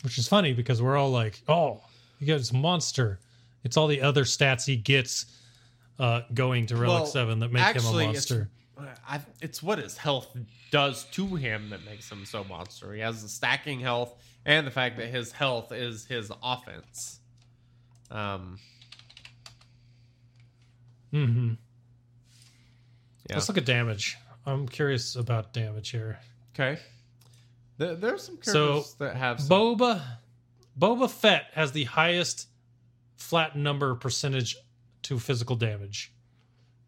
[0.03, 1.81] which is funny because we're all like, "Oh,
[2.19, 3.19] he gets monster."
[3.63, 5.25] It's all the other stats he gets
[5.99, 8.49] uh, going to relic Well, seven that make actually, him a it's- monster.
[9.07, 10.35] I, it's what his health
[10.71, 12.91] does to him that makes him so monster.
[12.93, 14.13] He has the stacking health
[14.45, 17.19] and the fact that his health is his offense.
[18.11, 18.57] Um.
[21.13, 21.53] Mm-hmm.
[23.29, 23.35] Yeah.
[23.35, 24.17] Let's look at damage.
[24.45, 26.19] I'm curious about damage here.
[26.53, 26.79] Okay.
[27.83, 30.01] There, there's some So, that have some, Boba
[30.77, 32.47] Boba Fett has the highest
[33.15, 34.55] flat number percentage
[35.03, 36.13] to physical damage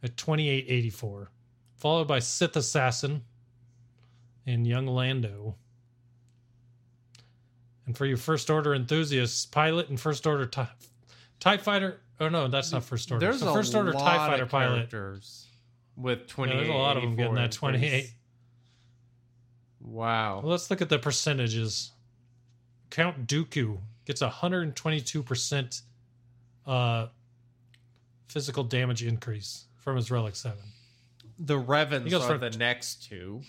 [0.01, 1.31] at 2884,
[1.75, 3.23] followed by Sith Assassin
[4.45, 5.55] and Young Lando.
[7.85, 10.69] And for your first order enthusiasts, pilot and first order tie,
[11.39, 12.01] TIE fighter.
[12.19, 13.23] Oh no, that's not first order.
[13.25, 14.89] There's so a first order TIE fighter pilot.
[14.89, 15.45] characters.
[15.95, 16.55] with Yeah, 28.
[16.55, 18.09] there's a lot of them getting that 28.
[19.85, 20.41] Wow.
[20.43, 21.91] Let's look at the percentages.
[22.89, 25.81] Count Dooku gets a 122%
[26.65, 27.07] uh,
[28.27, 30.57] physical damage increase from his Relic 7.
[31.39, 33.41] The Revans are for- the next two,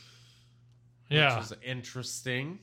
[1.08, 1.36] Yeah.
[1.36, 2.58] which is interesting.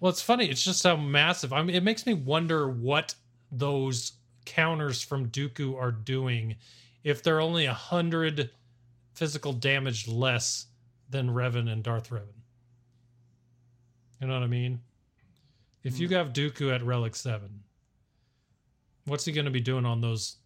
[0.00, 0.48] Well, it's funny.
[0.48, 1.52] It's just how massive.
[1.52, 3.14] I mean, it makes me wonder what
[3.50, 4.12] those
[4.44, 6.56] counters from Dooku are doing
[7.04, 8.50] if they're only a hundred
[9.14, 10.66] physical damage less
[11.08, 12.26] than Revan and Darth Revan.
[14.20, 14.80] You know what I mean?
[15.84, 17.62] If you have Dooku at Relic Seven,
[19.06, 20.36] what's he going to be doing on those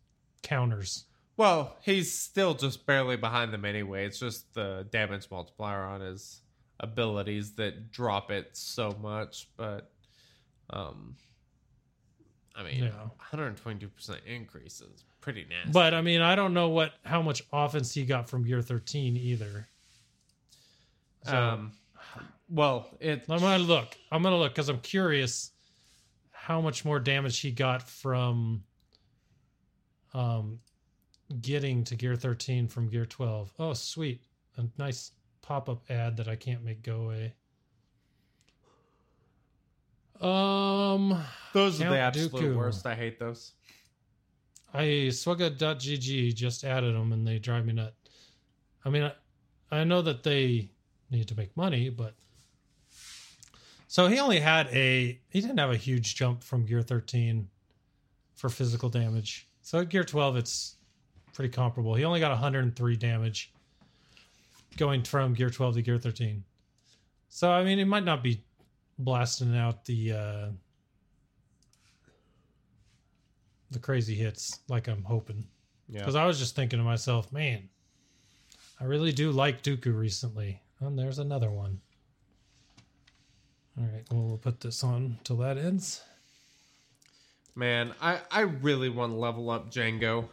[0.43, 1.06] counters?
[1.36, 4.05] Well, he's still just barely behind them anyway.
[4.06, 6.43] It's just the damage multiplier on his
[6.78, 9.48] abilities that drop it so much.
[9.56, 9.90] But,
[10.70, 11.16] um,
[12.55, 13.09] I mean, Yeah.
[13.32, 15.72] 122% increase is pretty nasty.
[15.72, 19.16] But I mean, I don't know what how much offense he got from Gear Thirteen
[19.16, 19.66] either.
[21.24, 21.73] So- um,
[22.49, 23.97] well, it I'm gonna look.
[24.11, 25.53] I'm gonna look because I'm curious
[26.32, 28.65] how much more damage he got from
[30.12, 30.59] um
[31.40, 33.53] getting to gear 13 from gear 12.
[33.59, 34.23] Oh, sweet.
[34.59, 37.35] A nice pop-up ad that I can't make go away.
[40.20, 41.23] Um
[41.53, 42.57] those are the absolute Dooku.
[42.57, 42.86] worst.
[42.86, 43.53] I hate those.
[44.74, 47.94] I swgoh.gg just added them and they drive me nut.
[48.85, 49.12] I mean, I,
[49.70, 50.70] I know that they
[51.12, 52.14] need to make money, but
[53.93, 57.47] so he only had a he didn't have a huge jump from gear 13
[58.34, 59.48] for physical damage.
[59.60, 60.76] So at gear 12 it's
[61.34, 61.94] pretty comparable.
[61.94, 63.52] He only got 103 damage
[64.76, 66.43] going from gear 12 to gear 13.
[67.28, 68.43] So I mean, it might not be
[68.98, 70.47] blasting out the uh
[73.70, 75.44] the crazy hits like I'm hoping.
[75.89, 76.01] Yeah.
[76.01, 77.68] Because I was just thinking to myself, man,
[78.80, 80.60] I really do like Dooku recently.
[80.83, 81.81] And there's another one.
[83.79, 86.03] All right, well, we'll put this on till that ends.
[87.55, 90.29] Man, I, I really want to level up Jango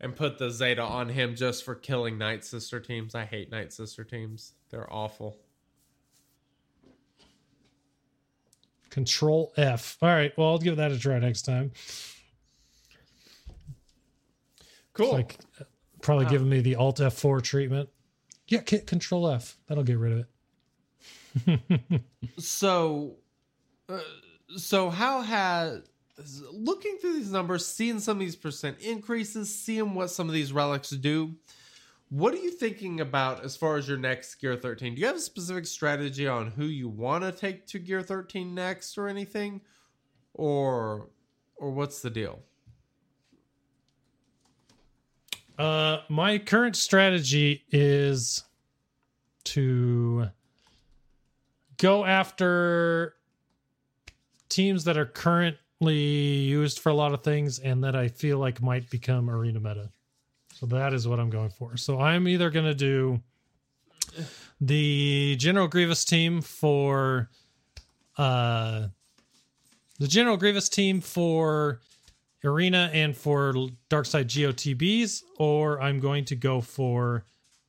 [0.00, 3.14] and put the Zeta on him just for killing Night Sister teams.
[3.14, 4.52] I hate Night Sister teams.
[4.70, 5.36] They're awful.
[8.90, 9.98] Control F.
[10.00, 11.72] All right, well, I'll give that a try next time.
[14.94, 15.12] Cool.
[15.12, 15.64] Like, uh,
[16.00, 17.88] probably giving me the Alt F4 treatment.
[18.48, 19.56] Yeah, Control F.
[19.66, 20.26] That'll get rid of
[21.46, 22.02] it.
[22.38, 23.16] so,
[23.88, 24.00] uh,
[24.56, 25.82] so how has
[26.50, 30.52] looking through these numbers, seeing some of these percent increases, seeing what some of these
[30.52, 31.34] relics do?
[32.10, 34.94] What are you thinking about as far as your next Gear 13?
[34.94, 38.54] Do you have a specific strategy on who you want to take to Gear 13
[38.54, 39.60] next or anything?
[40.32, 41.10] Or
[41.56, 42.40] or what's the deal?
[45.58, 48.44] Uh, my current strategy is
[49.44, 50.28] to
[51.78, 53.14] go after
[54.48, 58.62] teams that are currently used for a lot of things and that I feel like
[58.62, 59.90] might become arena meta.
[60.54, 61.76] So that is what I'm going for.
[61.76, 63.20] So I'm either going to do
[64.60, 67.30] the General Grievous team for
[68.16, 68.88] uh
[69.98, 71.80] the General Grievous team for
[72.44, 73.52] Arena and for
[73.90, 77.24] Darkside GOTBs, or I'm going to go for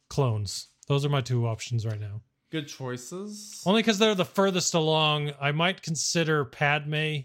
[0.09, 0.67] clones.
[0.87, 2.21] Those are my two options right now.
[2.51, 3.61] Good choices.
[3.65, 5.31] Only because they're the furthest along.
[5.39, 7.17] I might consider Padme,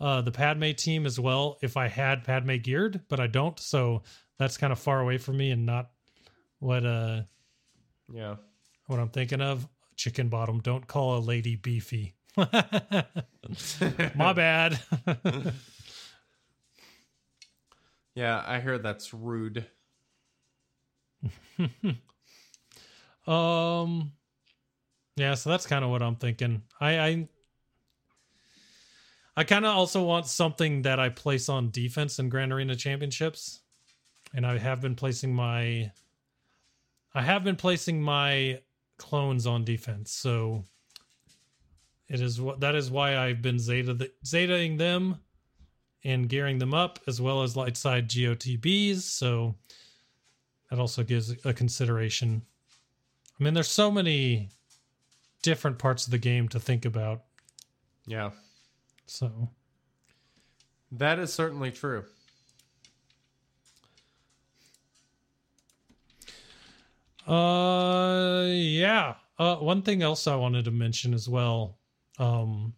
[0.00, 3.58] uh, the Padme team as well, if I had Padme geared, but I don't.
[3.58, 4.02] So
[4.38, 5.90] that's kind of far away from me and not
[6.58, 7.22] what uh
[8.12, 8.36] Yeah.
[8.86, 9.66] what I'm thinking of.
[9.96, 10.60] Chicken bottom.
[10.60, 12.14] Don't call a lady beefy.
[14.14, 14.78] My bad.
[18.14, 19.66] Yeah, I hear that's rude.
[23.26, 24.12] Um,
[25.16, 26.62] yeah, so that's kind of what I'm thinking.
[26.80, 27.28] I I,
[29.36, 33.60] I kind of also want something that I place on defense in Grand Arena Championships,
[34.34, 35.92] and I have been placing my,
[37.14, 38.60] I have been placing my
[38.96, 40.12] clones on defense.
[40.12, 40.64] So
[42.08, 45.20] it is what that is why I've been zeta the, zetaing them
[46.04, 49.00] and gearing them up as well as light side GOTBs.
[49.02, 49.54] So
[50.70, 52.42] that also gives a consideration.
[53.38, 54.50] I mean, there's so many
[55.42, 57.22] different parts of the game to think about.
[58.06, 58.30] Yeah.
[59.06, 59.50] So,
[60.92, 62.04] That is certainly true.
[67.26, 69.14] uh, yeah.
[69.38, 71.78] Uh, one thing else I wanted to mention as well,
[72.18, 72.74] um,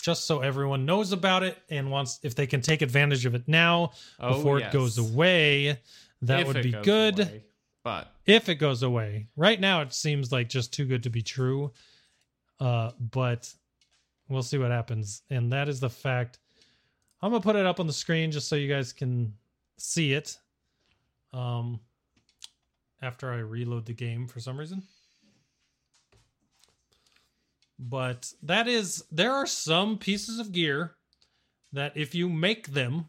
[0.00, 3.46] just so everyone knows about it and wants if they can take advantage of it
[3.46, 4.72] now Oh, before yes.
[4.72, 5.78] it goes away.
[6.22, 7.44] that If would be good away.
[7.82, 9.28] But if it goes away.
[9.36, 11.72] Right now, it seems like just too good to be true.
[12.58, 13.50] Uh, but
[14.28, 15.22] we'll see what happens.
[15.30, 16.38] And that is the fact.
[17.22, 19.32] I'm gonna put it up on the screen just so you guys can
[19.78, 20.36] see it.
[21.32, 21.80] Um,
[23.02, 24.82] after I reload the game for some reason.
[27.80, 30.96] But that is there are some pieces of gear
[31.72, 33.08] that if you make them,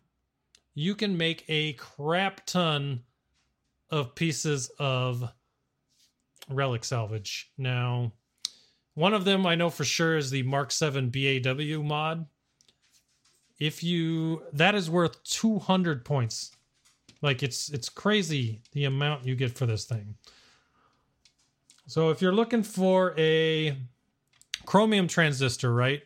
[0.74, 3.02] you can make a crap ton
[3.90, 5.30] of pieces of
[6.50, 7.52] relic salvage.
[7.58, 8.14] Now,
[8.94, 12.26] one of them I know for sure is the Mark 7 BAW mod.
[13.60, 16.52] If you that is worth 200 points.
[17.22, 20.16] Like it's it's crazy the amount you get for this thing.
[21.88, 23.78] So if you're looking for a
[24.66, 26.02] chromium transistor, right?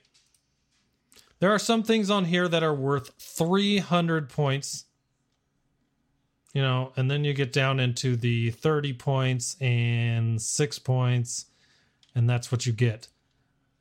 [1.40, 4.86] There are some things on here that are worth 300 points
[6.56, 11.48] you know, and then you get down into the 30 points and six points,
[12.15, 13.10] and that's what you get.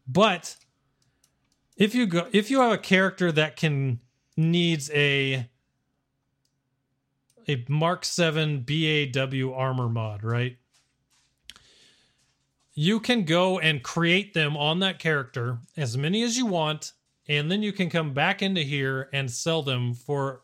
[0.09, 0.57] But
[1.77, 4.01] if you go, if you have a character that can
[4.37, 5.49] needs a
[7.47, 10.57] a Mark 7 BAW armor mod, right?
[12.75, 16.93] You can go and create them on that character as many as you want,
[17.29, 20.43] and then you can come back into here and sell them for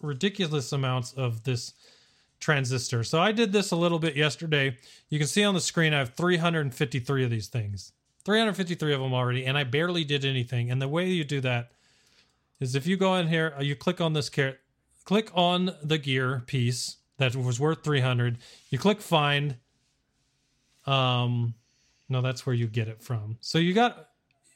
[0.00, 1.74] ridiculous amounts of this
[2.40, 3.02] transistor.
[3.04, 4.76] So I did this a little bit yesterday.
[5.08, 7.92] You can see on the screen I have 353 of these things.
[8.24, 10.70] 353 of them already and I barely did anything.
[10.70, 11.70] And the way you do that
[12.60, 14.58] is if you go in here, uh, you click on this car-
[15.04, 18.38] click on the gear piece that was worth 300.
[18.70, 19.56] You click find
[20.86, 21.54] um
[22.08, 23.36] no, that's where you get it from.
[23.40, 24.08] So you got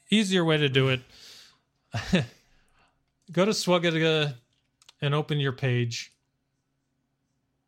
[0.09, 1.01] easier way to do it.
[3.31, 4.33] go to swgoh.gg
[5.01, 6.11] and open your page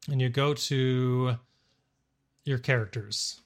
[0.10, 1.36] and you go to
[2.44, 3.42] your characters.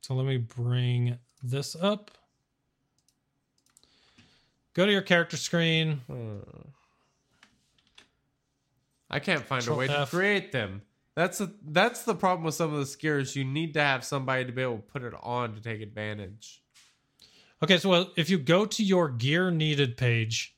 [0.00, 2.10] So let me bring this up.
[4.74, 6.00] Go to your character screen.
[6.06, 6.38] Hmm.
[9.08, 10.82] I can't find a Control way to create them.
[11.16, 13.36] That's a, that's the problem with some of the skiers.
[13.36, 16.60] You need to have somebody to be able to put it on to take advantage.
[17.62, 20.56] Okay, so well, if you go to your gear needed page,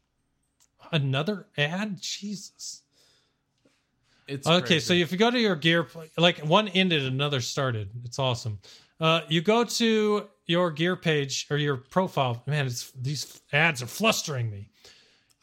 [0.92, 2.00] another ad?
[2.00, 2.82] Jesus.
[4.26, 4.80] It's Okay, crazy.
[4.80, 7.90] so if you go to your gear, like one ended, another started.
[8.04, 8.58] It's awesome.
[8.98, 12.42] Uh, you go to your gear page or your profile.
[12.46, 14.70] Man, it's these ads are flustering me.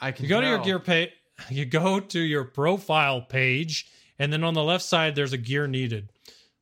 [0.02, 1.12] I can You go to your gear page.
[1.50, 3.88] You go to your profile page,
[4.24, 6.10] and then on the left side there's a gear needed.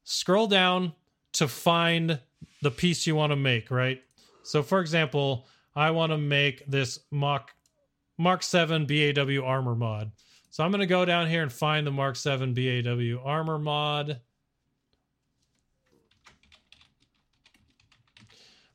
[0.04, 0.94] Scroll down
[1.34, 2.20] to find
[2.64, 3.70] the piece you want to make.
[3.70, 4.02] Right.
[4.42, 7.52] So, for example, I want to make this Mach
[8.18, 10.12] Mark Seven BAW armor mod.
[10.50, 14.20] So I'm going to go down here and find the Mark 7 BAW armor mod.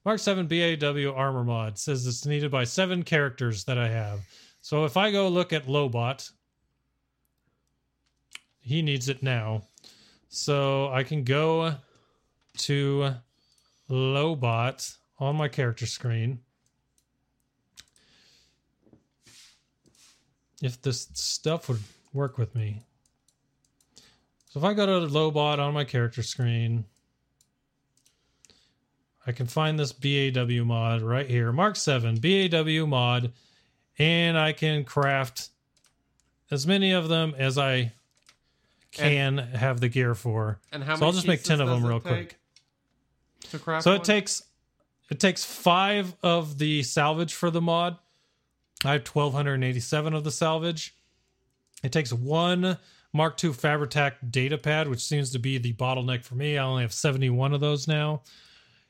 [0.02, 4.20] Mark 7 BAW armor mod says it's needed by seven characters that I have.
[4.62, 6.30] So if I go look at Lobot,
[8.66, 9.62] he needs it now.
[10.28, 11.76] So I can go
[12.59, 13.14] to
[13.88, 16.40] Lobot on my character screen.
[20.62, 21.82] if this stuff would
[22.12, 22.82] work with me.
[24.51, 26.84] So if I go to Lobot on my character screen,
[29.26, 33.32] I can find this BAW mod right here, Mark 7 BAW mod,
[33.98, 35.51] and I can craft
[36.51, 37.93] as many of them as I
[38.97, 40.60] can have the gear for.
[40.73, 42.39] And how so I'll just make 10 of them real quick.
[43.48, 43.97] So one?
[43.97, 44.43] it takes
[45.10, 47.97] it takes 5 of the salvage for the mod.
[48.85, 50.94] I have 1287 of the salvage.
[51.82, 52.78] It takes one
[53.12, 56.59] Mark II Fabritech data pad, which seems to be the bottleneck for me.
[56.59, 58.23] I only have 71 of those now.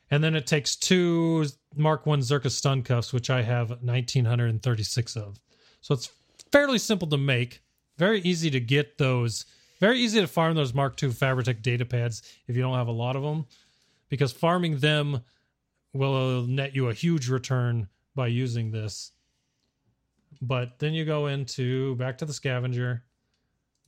[0.09, 5.39] And then it takes two Mark I Czerka stun cuffs, which I have 1936 of.
[5.81, 6.11] So it's
[6.51, 7.61] fairly simple to make,
[7.97, 9.45] very easy to get those,
[9.79, 12.91] very easy to farm those Mark II Fabritech data pads if you don't have a
[12.91, 13.45] lot of them,
[14.09, 15.21] because farming them
[15.93, 19.11] will net you a huge return by using this.
[20.41, 23.03] But then you go into back to the scavenger,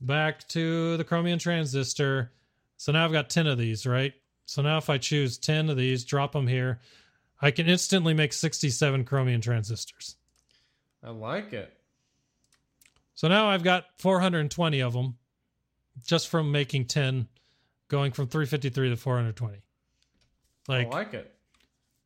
[0.00, 2.32] back to the chromium transistor.
[2.76, 4.12] So now I've got 10 of these, right?
[4.46, 6.80] So now if I choose 10 of these, drop them here,
[7.40, 10.16] I can instantly make 67 chromium transistors.
[11.02, 11.72] I like it.
[13.14, 15.16] So now I've got 420 of them
[16.06, 17.26] just from making 10,
[17.88, 19.58] going from 353 to 420.
[20.68, 21.34] Like, I like it.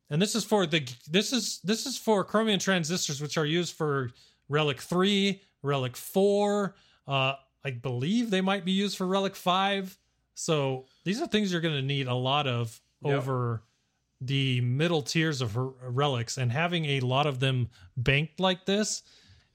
[0.09, 3.75] and this is for the this is this is for chromium transistors which are used
[3.75, 4.11] for
[4.49, 6.75] relic 3 relic 4
[7.07, 9.97] uh I believe they might be used for Relic 5.
[10.35, 13.17] So these are things you're going to need a lot of Yep.
[13.17, 13.63] over
[14.21, 16.37] the middle tiers of relics.
[16.37, 19.01] And having a lot of them banked like this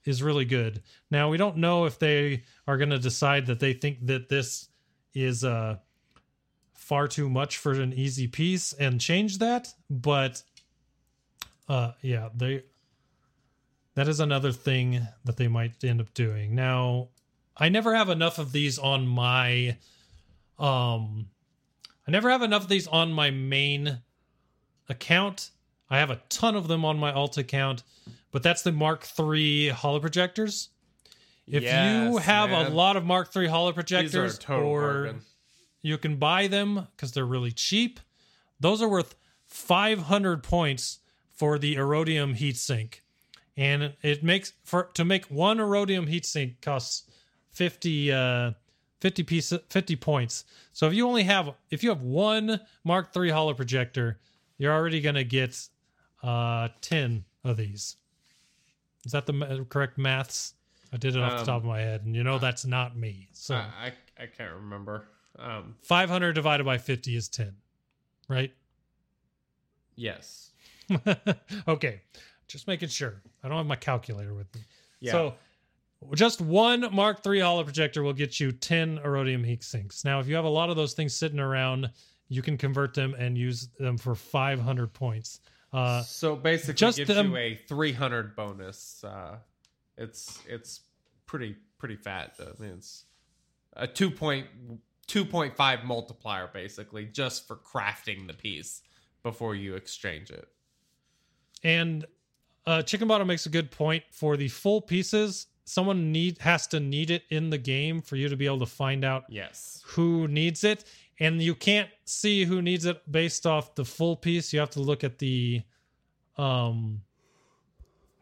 [0.05, 0.83] is really good.
[1.11, 4.69] Now, we don't know if they are going to decide that they think that this
[5.15, 5.77] is uh,
[6.75, 9.69] far too much for an easy piece and change that.
[9.89, 10.43] But
[11.69, 12.65] uh, yeah, they
[13.95, 16.55] that is another thing that they might end up doing.
[16.55, 17.09] Now,
[17.57, 19.77] I never have enough of these on my
[20.59, 21.29] um
[22.09, 24.01] I never have enough of these on my main
[24.89, 25.51] account.
[25.89, 27.83] I have a ton of them on my alt account,
[28.31, 30.69] but that's the Mark III holoprojectors.
[31.47, 34.81] If you Yes, have a lot of Mark III These are a holoprojectors total or
[35.05, 35.21] bargain.
[35.83, 37.99] you can buy them because they're really cheap.
[38.61, 39.15] Those are worth
[39.47, 40.99] 500 points
[41.35, 43.01] for the Aurodium heatsink.
[43.57, 47.05] And it makes for to make one Aurodium heatsink costs
[47.51, 48.53] 50 uh
[49.01, 50.45] 50 piece 50 points.
[50.73, 54.21] So if you only have if you have one Mark III holo projector,
[54.57, 55.59] you're already going to get
[56.23, 57.97] uh 10 of these.
[59.05, 60.55] Is that the correct maths?
[60.93, 62.97] I did it off the Um, top of my head and you know that's not
[62.97, 63.29] me.
[63.33, 65.05] So I, I I can't remember.
[65.39, 67.55] Um, 500 divided by 50 is 10,
[68.29, 68.53] right?
[69.97, 70.51] yes.
[71.69, 72.01] okay,
[72.49, 73.23] just making sure.
[73.45, 74.63] I don't have my calculator with me.
[74.99, 75.13] Yeah.
[75.13, 75.35] So,
[76.15, 80.05] just one Mark III holo projector will get you 10 Aurodium heat sinks.
[80.05, 81.91] Now, if you have a lot of those things sitting around,
[82.29, 85.41] you can convert them and use them for 500 points.
[85.73, 89.05] Uh, so basically, just gives you a 300 bonus.
[89.05, 89.37] Uh,
[89.97, 90.81] it's it's
[91.27, 92.35] pretty pretty fat.
[92.41, 93.05] I mean, it's
[93.75, 94.47] a two point
[95.07, 98.83] two point five multiplier basically just for crafting the piece
[99.23, 100.49] before you exchange it.
[101.63, 102.05] and
[102.67, 105.47] uh, Chicken Bottom makes a good point for the full pieces.
[105.65, 108.67] Someone need has to need it in the game for you to be able to
[108.67, 109.83] find out Yes.
[109.87, 110.85] who needs it
[111.21, 114.53] and you can't see who needs it based off the full piece.
[114.53, 115.63] You have to look at the
[116.39, 117.03] um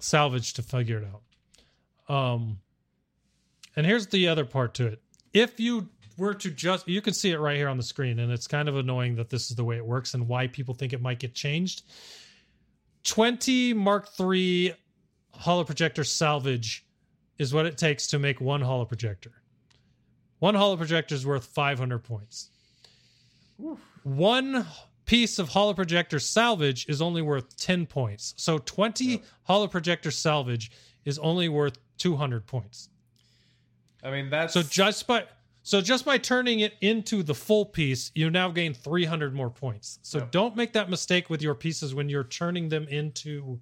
[0.01, 1.07] salvage to figure it
[2.11, 2.15] out.
[2.15, 2.59] Um
[3.77, 5.01] and here's the other part to it.
[5.33, 8.33] If you were to just you can see it right here on the screen and
[8.33, 10.93] it's kind of annoying that this is the way it works and why people think
[10.93, 11.83] it might get changed.
[13.05, 14.75] 20 mark 3
[15.31, 16.85] holo projector salvage
[17.39, 19.31] is what it takes to make one holo projector.
[20.41, 22.51] One holo projector is worth 500 points.
[24.03, 24.67] One
[25.05, 28.35] piece of holo projector salvage is only worth 10 points.
[28.37, 30.71] So 20 holo projector salvage
[31.05, 32.91] is only worth 200 points.
[34.03, 35.25] I mean that's So just by
[35.63, 39.99] so just by turning it into the full piece, you now gain 300 more points.
[40.03, 40.31] So Yep.
[40.31, 43.61] don't make that mistake with your pieces when you're turning them into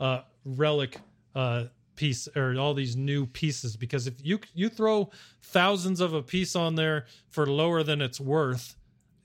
[0.00, 0.98] uh relic
[1.34, 1.64] uh
[1.96, 5.10] piece or all these new pieces because if you you throw
[5.40, 8.76] thousands of a piece on there for lower than it's worth,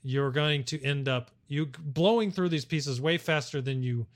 [0.02, 4.06] you're going to end up you blowing through these pieces way faster than you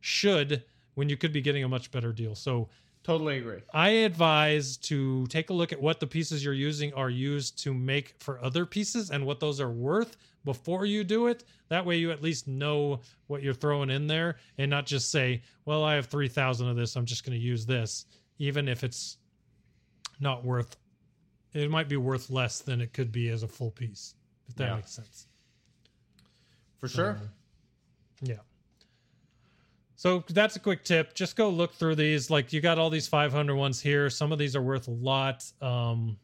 [0.00, 2.34] should when you could be getting a much better deal.
[2.34, 2.68] So
[3.02, 3.60] totally agree.
[3.72, 7.74] I advise to take a look at what the pieces you're using are used to
[7.74, 11.44] make for other pieces and what those are worth before you do it.
[11.68, 15.42] That way, you at least know what you're throwing in there and not just say,
[15.64, 16.96] well, I have 3,000 of this.
[16.96, 18.06] I'm just going to use this,
[18.38, 19.18] even if it's
[20.20, 20.76] not worth,
[21.52, 24.14] it might be worth less than it could be as a full piece,
[24.48, 24.74] if that Yeah.
[24.76, 25.26] makes sense.
[26.78, 27.20] For sure.
[28.22, 28.36] Yeah.
[29.96, 31.14] So that's a quick tip.
[31.14, 32.28] Just go look through these.
[32.28, 34.10] Like you got all these 500 ones here.
[34.10, 35.44] Some of these are worth a lot.
[35.60, 36.18] Um,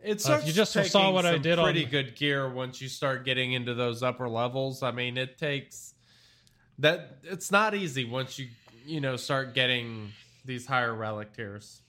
[0.00, 3.24] It Uh, you just saw what I did on- pretty good gear once you start
[3.24, 4.82] getting into those upper levels.
[4.82, 5.94] I mean, it takes
[6.78, 8.48] that it's not easy once you
[8.86, 10.12] you know start getting
[10.44, 11.82] these higher relic tiers.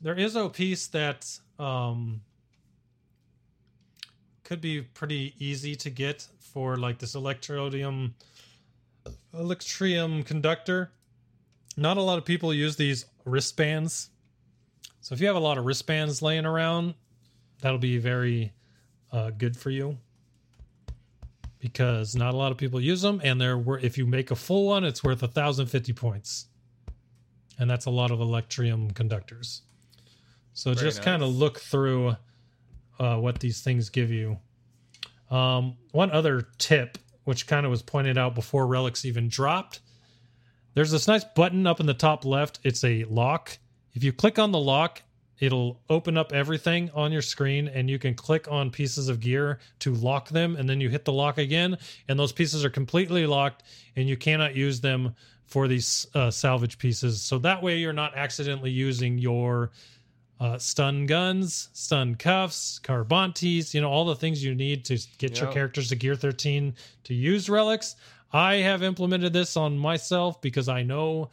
[0.00, 2.20] there is a piece that um,
[4.42, 8.12] could be pretty easy to get for like this electrodium
[9.32, 10.90] electrium conductor.
[11.76, 14.10] Not a lot of people use these wristbands.
[15.00, 16.94] So if you have a lot of wristbands laying around,
[17.60, 18.52] that'll be very
[19.12, 19.98] uh, good for you
[21.58, 24.66] because not a lot of people use them, and they're if you make a full
[24.66, 26.46] one, it's worth 1,050 points,
[27.58, 29.62] and that's a lot of electrium conductors.
[30.54, 32.16] So Very just kind of look through
[32.98, 34.38] uh, what these things give you.
[35.30, 39.80] Um, one other tip, which kind of was pointed out before relics even dropped,
[40.74, 42.60] there's this nice button up in the top left.
[42.62, 43.58] It's a lock.
[43.94, 45.02] If you click on the lock,
[45.38, 49.58] it'll open up everything on your screen and you can click on pieces of gear
[49.80, 51.76] to lock them and then you hit the lock again
[52.08, 53.64] and those pieces are completely locked
[53.96, 55.14] and you cannot use them
[55.46, 57.20] for these uh, salvage pieces.
[57.20, 59.70] So that way you're not accidentally using your
[60.44, 65.40] uh, stun guns, stun cuffs, carbontes, you know, all the things you need to get
[65.40, 67.96] your characters to gear 13 to use relics.
[68.30, 71.30] I have implemented this on myself because I know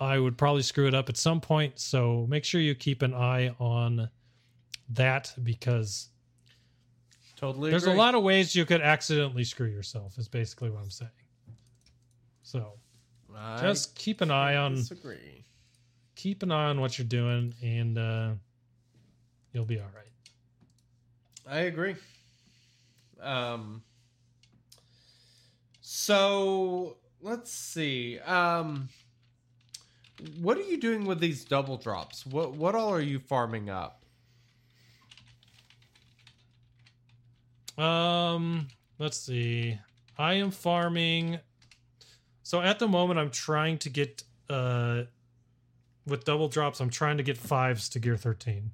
[0.00, 1.78] I would probably screw it up at some point.
[1.78, 4.08] So make sure you keep an eye on
[4.94, 6.08] that because
[7.36, 7.70] Totally.
[7.70, 7.94] there's agree.
[7.94, 11.10] a lot of ways you could accidentally screw yourself, is basically what I'm saying.
[12.42, 12.72] So
[13.36, 15.44] I just keep an eye on disagree.
[16.14, 18.30] Keep an eye on what you're doing and uh
[19.52, 20.04] you'll be all right.
[21.46, 21.96] I agree.
[23.20, 23.82] Um.
[25.80, 28.18] So let's see.
[28.20, 28.88] Um.
[30.40, 32.26] What are you doing with these double drops?
[32.26, 34.04] What what all are you farming up?
[37.76, 38.68] Um,
[38.98, 39.78] let's see.
[40.16, 41.40] I am farming.
[42.42, 45.02] So at the moment, I'm trying to get uh,
[46.06, 46.80] with double drops.
[46.80, 48.70] I'm trying to get fives to gear 13.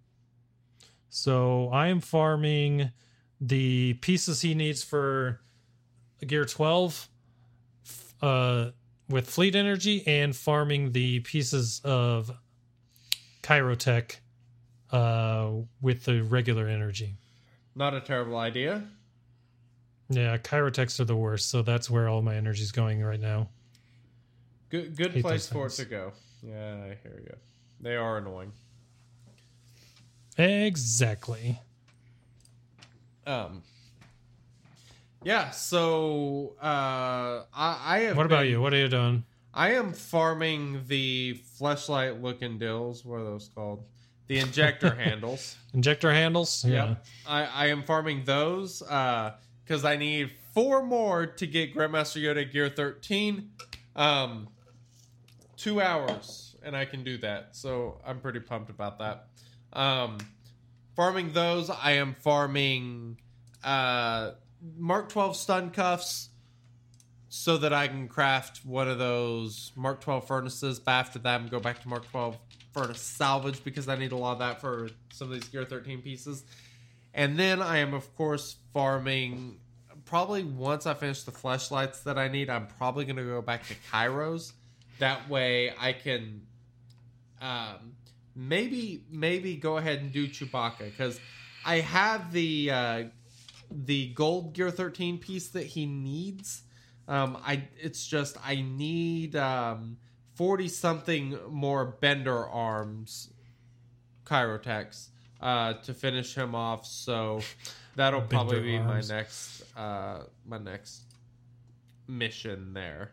[1.09, 2.93] So I am farming
[3.40, 5.40] the pieces he needs for
[6.27, 7.09] gear 12
[8.23, 8.70] uh,
[9.09, 12.31] with fleet energy and farming the pieces of
[13.43, 14.16] Kyrotech
[14.93, 15.51] uh,
[15.81, 17.16] with the regular energy.
[17.74, 18.85] Not a terrible idea.
[20.09, 23.48] Yeah, Kyrotechs are the worst, so that's where all my energy's going right now.
[24.69, 26.12] Good good Hate place for it to go.
[26.43, 27.37] Yeah, I hear you.
[27.81, 28.53] They are annoying.
[30.39, 31.59] Exactly.
[33.27, 33.62] Um.
[35.23, 35.51] Yeah.
[35.51, 38.17] So uh, I I have.
[38.17, 38.61] What about been- you?
[38.62, 39.25] What are you doing?
[39.53, 43.05] I am farming the fleshlight looking dills.
[43.05, 43.83] What are those called?
[44.29, 45.57] The injector handles.
[45.75, 46.65] Injector handles?
[46.65, 47.05] Yep.
[47.27, 52.69] I, I am farming those because I need four more to get Grandmaster Yoda Gear
[52.69, 53.51] 13.
[53.97, 54.47] Um,
[55.61, 57.55] two hours, and I can do that.
[57.55, 59.27] So I'm pretty pumped about that.
[59.73, 60.19] Um,
[60.97, 63.19] farming those, I am farming
[63.62, 64.32] uh,
[64.77, 66.31] Mark 12 stun cuffs
[67.28, 70.81] so that I can craft one of those Mark 12 furnaces.
[70.81, 72.37] But after that, I'm go back to Mark 12
[72.73, 76.03] furnace salvage because I need a lot of that for some of these Gear 13
[76.03, 76.45] pieces.
[77.12, 79.59] And then I am, of course, farming.
[80.07, 83.66] Probably once I finish the fleshlights that I need, I'm probably going to go back
[83.69, 84.53] to Kairos.
[85.01, 86.43] That way I can
[87.40, 87.94] um,
[88.35, 91.18] maybe maybe go ahead and do Chewbacca because
[91.64, 93.05] I have the uh,
[93.70, 96.62] the gold Gear 13 piece that he needs.
[97.09, 99.98] Um, I it's just I need um,
[100.35, 103.31] 40 something more bender arms
[104.24, 105.09] Kyrotechs
[105.40, 106.86] uh, to finish him off.
[106.86, 107.40] So
[107.97, 109.09] that'll probably be arms.
[109.09, 111.02] my next uh, my next
[112.06, 113.12] mission there.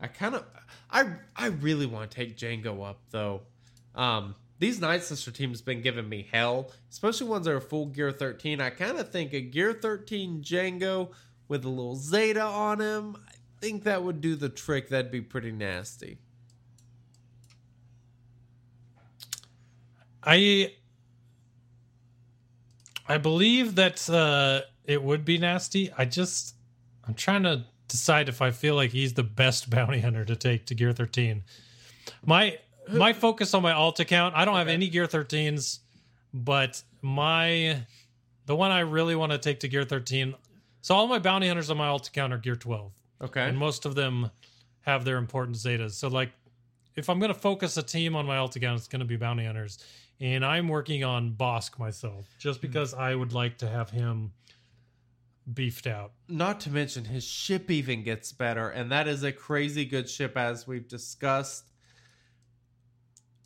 [0.00, 0.44] I kind of
[0.90, 3.42] I I really want to take Jango up though.
[3.94, 8.12] Um, these Night Sister teams been giving me hell, especially ones that are full Gear
[8.12, 8.60] 13.
[8.60, 11.10] I kind of think a Gear 13 Jango
[11.48, 13.16] with a little Zeta on him.
[13.26, 14.88] I think that would do the trick.
[14.88, 16.18] That'd be pretty nasty.
[20.22, 20.74] I
[23.08, 25.90] I believe that uh it would be nasty.
[25.96, 26.54] I just
[27.04, 30.66] I'm trying to decide if I feel like he's the best bounty hunter to take
[30.66, 31.42] to gear 13.
[32.24, 32.58] My
[32.88, 35.78] my focus on my alt account, I don't have any gear 13s,
[36.32, 37.84] but my
[38.46, 40.34] the one I really want to take to gear 13.
[40.80, 42.92] So all my bounty hunters on my alt account are gear 12
[43.22, 43.42] Okay.
[43.42, 44.30] and most of them
[44.80, 45.92] have their important zetas.
[45.92, 46.30] So like
[46.96, 49.16] if I'm going to focus a team on my alt account, it's going to be
[49.16, 49.78] bounty hunters.
[50.20, 52.66] And I'm working on Bosk myself just hmm.
[52.66, 54.32] because I would like to have him
[55.52, 56.12] beefed out.
[56.28, 60.36] Not to mention his ship even gets better, and that is a crazy good ship
[60.36, 61.64] as we've discussed.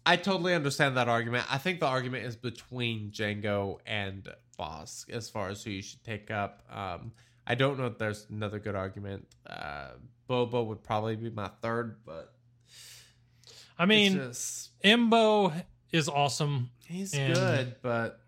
[0.06, 1.46] I totally understand that argument.
[1.50, 4.28] I think the argument is between Jango and
[4.58, 6.62] Bosk as far as who you should take up.
[6.70, 7.12] Um,
[7.46, 9.26] I don't know if there's another good argument.
[9.46, 9.90] Uh,
[10.26, 12.34] Bobo would probably be my third, but
[13.78, 15.52] I mean, just, Embo
[15.92, 16.70] is awesome.
[16.86, 18.20] he's good, but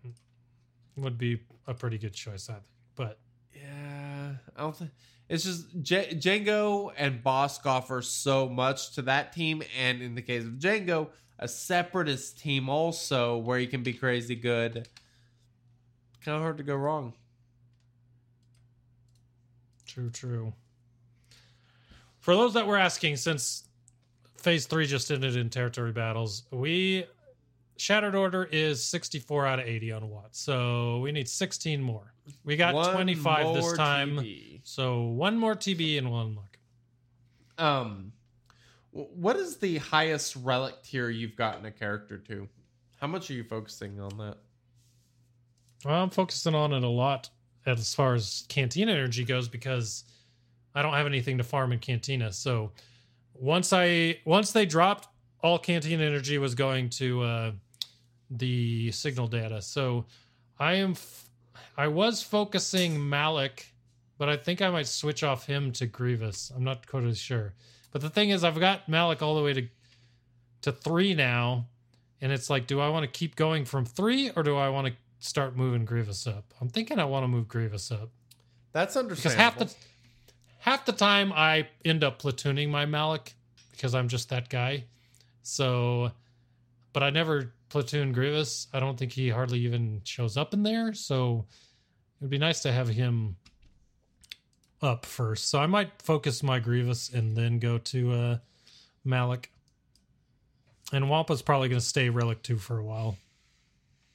[0.95, 2.65] Would be a pretty good choice, I think.
[2.95, 3.19] But
[4.57, 4.91] I don't think
[5.29, 10.21] it's just J- Jango and Bosk offer so much to that team, and in the
[10.21, 11.09] case of Jango,
[11.39, 14.87] a separatist team also where he can be crazy good.
[16.23, 17.13] Kind of hard to go wrong.
[19.85, 20.53] True, true.
[22.19, 23.67] For those that were asking, since
[24.37, 27.05] phase three just ended in territory battles, we
[27.77, 30.39] Shattered Order is 64 out of 80 on Watts.
[30.39, 32.13] So we need 16 more.
[32.43, 34.17] We got One 25 this time.
[34.17, 34.61] TB.
[34.63, 36.57] So one more TB and one luck.
[37.57, 38.11] Um,
[38.91, 42.47] what is the highest relic tier you've gotten a character to?
[42.99, 44.37] How much are you focusing on that?
[45.85, 47.29] Well, I'm focusing on it a lot
[47.65, 50.03] as far as Cantina energy goes because
[50.73, 52.31] I don't have anything to farm in Cantina.
[52.31, 52.71] So
[53.33, 55.07] once I once they dropped,
[55.41, 57.51] all Cantina energy was going to uh,
[58.31, 59.61] the signal data.
[59.61, 60.05] So
[60.59, 61.26] I am f-
[61.77, 63.67] I was focusing Malak,
[64.17, 66.51] but I think I might switch off him to Grievous.
[66.55, 67.53] I'm not quite as sure.
[67.91, 69.67] But the thing is, I've got Malak all the way to
[70.63, 71.67] to three now,
[72.19, 74.87] and it's like, do I want to keep going from three or do I want
[74.87, 76.53] to start moving Grievous up?
[76.59, 78.09] I'm thinking I want to move Grievous up
[78.73, 79.65] That's understandable.
[79.65, 79.87] because half the
[80.59, 83.33] half the time I end up platooning my Malak
[83.71, 84.85] because I'm just that guy.
[85.43, 86.11] So,
[86.93, 88.67] but I never platoon Grievous.
[88.73, 90.93] I don't think he hardly even shows up in there.
[90.93, 91.45] So
[92.19, 93.35] it would be nice to have him
[94.81, 95.49] up first.
[95.49, 98.37] So I might focus my Grievous and then go to uh,
[99.03, 99.49] Malak.
[100.93, 103.17] And Wampa's probably going to stay Relic 2 for a while.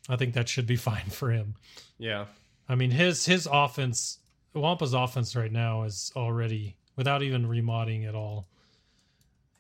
[0.09, 1.55] I think that should be fine for him.
[1.99, 2.27] yeah.
[2.69, 4.19] I mean, his his offense,
[4.55, 8.47] Wampa's offense right now is already without even remodding at all.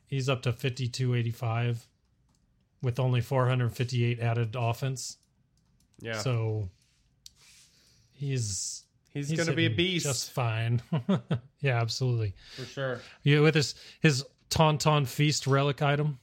[0.06, 1.86] He's up to fifty two eighty five,
[2.82, 5.18] with only four hundred fifty eight added offense.
[6.00, 6.18] Yeah.
[6.18, 6.68] So
[8.12, 10.82] he's he's, going to be a beast just fine.
[11.60, 12.34] yeah, absolutely.
[12.56, 13.00] for sure.
[13.22, 16.18] Yeah, with his his Tauntaun Feast relic item.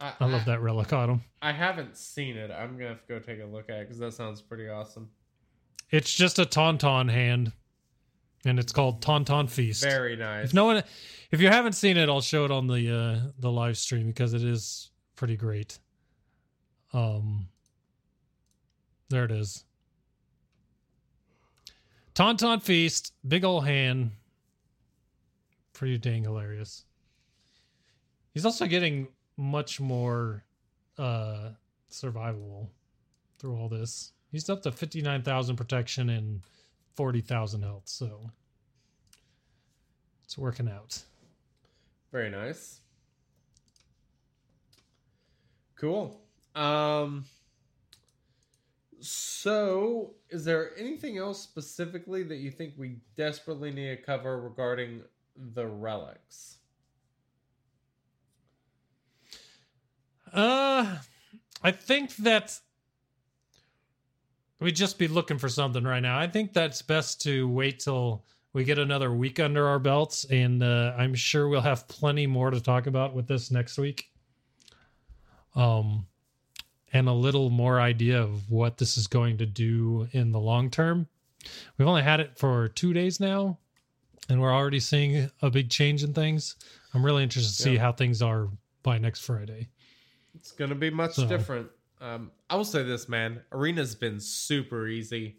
[0.00, 1.22] I love that relic item.
[1.40, 2.50] I haven't seen it.
[2.50, 5.08] I'm gonna have to go take a look at it because that sounds pretty awesome.
[5.90, 7.52] It's just a Tauntaun hand,
[8.44, 9.82] and it's called Tauntaun Feast.
[9.82, 10.46] Very nice.
[10.46, 10.82] If no one,
[11.30, 14.34] if you haven't seen it, I'll show it on the uh, the live stream because
[14.34, 15.78] it is pretty great.
[16.92, 17.48] Um,
[19.08, 19.64] there it is.
[22.14, 24.12] Tauntaun Feast, big ol' hand,
[25.72, 26.84] pretty dang hilarious.
[28.32, 30.44] He's also getting much more
[30.96, 31.50] uh
[31.90, 32.68] survivable
[33.38, 34.12] through all this.
[34.30, 36.42] He's up to fifty nine thousand protection and
[36.94, 38.30] forty thousand health, so
[40.24, 41.02] it's working out.
[42.12, 42.80] Very nice.
[45.76, 46.20] Cool.
[46.54, 47.24] Um
[49.00, 55.02] so is there anything else specifically that you think we desperately need to cover regarding
[55.36, 56.58] the relics?
[60.32, 60.96] Uh,
[61.62, 62.58] I think that
[64.58, 66.18] we'd just be looking for something right now.
[66.18, 68.24] I think that's best to wait till
[68.54, 72.50] we get another week under our belts, and uh, I'm sure we'll have plenty more
[72.50, 74.08] to talk about with this next week.
[75.54, 76.06] Um,
[76.92, 80.70] and a little more idea of what this is going to do in the long
[80.70, 81.08] term.
[81.76, 83.58] We've only had it for two days now,
[84.28, 86.56] and we're already seeing a big change in things.
[86.94, 87.80] I'm really interested to see Yeah.
[87.80, 88.48] how things are
[88.82, 89.68] by next Friday.
[90.34, 91.68] It's gonna be much So- different.
[92.00, 93.42] Um, I will say this, man.
[93.52, 95.38] Arena's been super easy.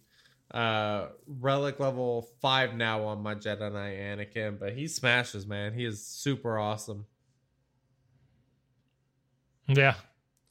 [0.51, 5.73] Uh, relic level five now on my Jedi Knight Anakin, but he smashes, man.
[5.73, 7.05] He is super awesome.
[9.67, 9.95] Yeah.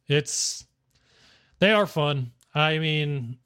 [0.09, 0.65] It's
[1.59, 2.32] they are fun.
[2.55, 3.39] I mean,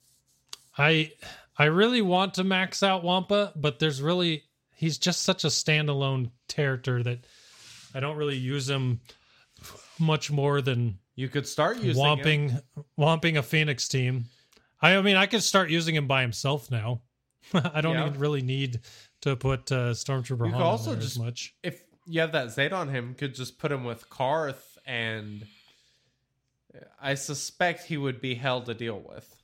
[0.77, 1.11] I
[1.57, 4.43] I really want to max out Wampa, but there's really
[4.75, 7.19] he's just such a standalone character that
[7.93, 8.99] I don't really use him
[9.99, 12.17] much more than You could start using him.
[12.19, 12.61] womping
[12.97, 14.25] womping a Phoenix team.
[14.81, 17.01] I mean, I could start using him by himself now.
[17.53, 18.07] I don't Yeah.
[18.07, 18.79] even really need
[19.21, 21.53] to put uh, Stormtrooper You could also just- as much.
[21.63, 25.45] if you have that Zayd on him, could just put him with Carth, and
[27.01, 29.35] I suspect he would be hell to deal with.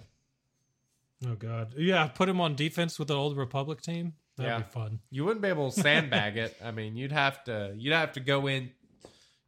[1.25, 4.13] Oh god, yeah, put him on defense with the old Republic team.
[4.37, 4.57] That'd Yeah.
[4.59, 4.99] be fun.
[5.09, 6.55] You wouldn't be able to sandbag it.
[6.63, 8.71] I mean, you'd have to you'd have to go in,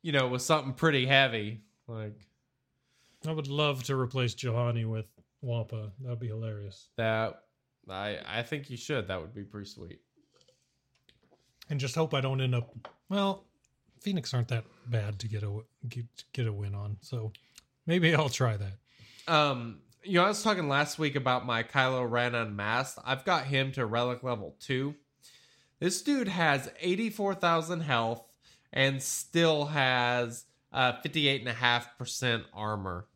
[0.01, 1.61] you know, with something pretty heavy.
[1.87, 2.17] Like
[3.27, 5.07] I would love to replace Juhani with
[5.41, 5.91] Wampa.
[5.99, 6.89] That'd be hilarious.
[6.95, 7.43] that.
[7.89, 9.07] I I think you should.
[9.07, 9.99] That would be pretty sweet.
[11.69, 12.73] And just hope I don't end up.
[13.09, 13.43] Well,
[14.01, 17.31] Phoenix aren't that bad to get a get, get a win on, so
[17.87, 19.33] maybe I'll try that.
[19.33, 22.99] Um, you know, I was talking last week about my Kylo Ren unmasked.
[23.03, 24.95] I've got him to relic level two.
[25.79, 28.23] This dude has eighty four thousand health
[28.71, 33.07] and still has uh fifty eight and a half percent armor.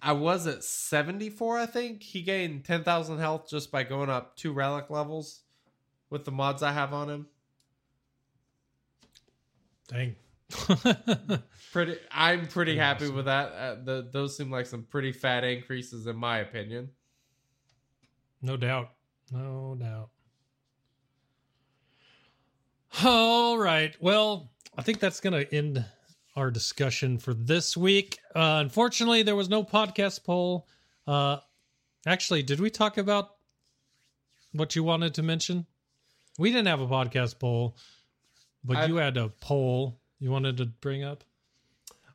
[0.00, 1.58] I was at seventy four.
[1.58, 5.42] I think he gained ten thousand health just by going up two relic levels
[6.10, 7.26] with the mods I have on him.
[9.88, 10.16] Dang.
[11.72, 13.52] Pretty, I'm pretty happy with that.
[13.52, 16.88] Uh, the, those seem like some pretty fat increases in my opinion.
[18.40, 18.90] no doubt.
[19.30, 20.08] No doubt.
[23.04, 23.94] All right.
[24.00, 25.84] Well, I think that's going to end
[26.36, 28.18] our discussion for this week.
[28.34, 30.66] Uh, unfortunately, there was no podcast poll.
[31.06, 31.38] Uh,
[32.06, 33.28] actually, did we talk about
[34.52, 35.66] what you wanted to mention?
[36.38, 37.76] We didn't have a podcast poll,
[38.64, 41.24] but I- you had a poll you wanted to bring up.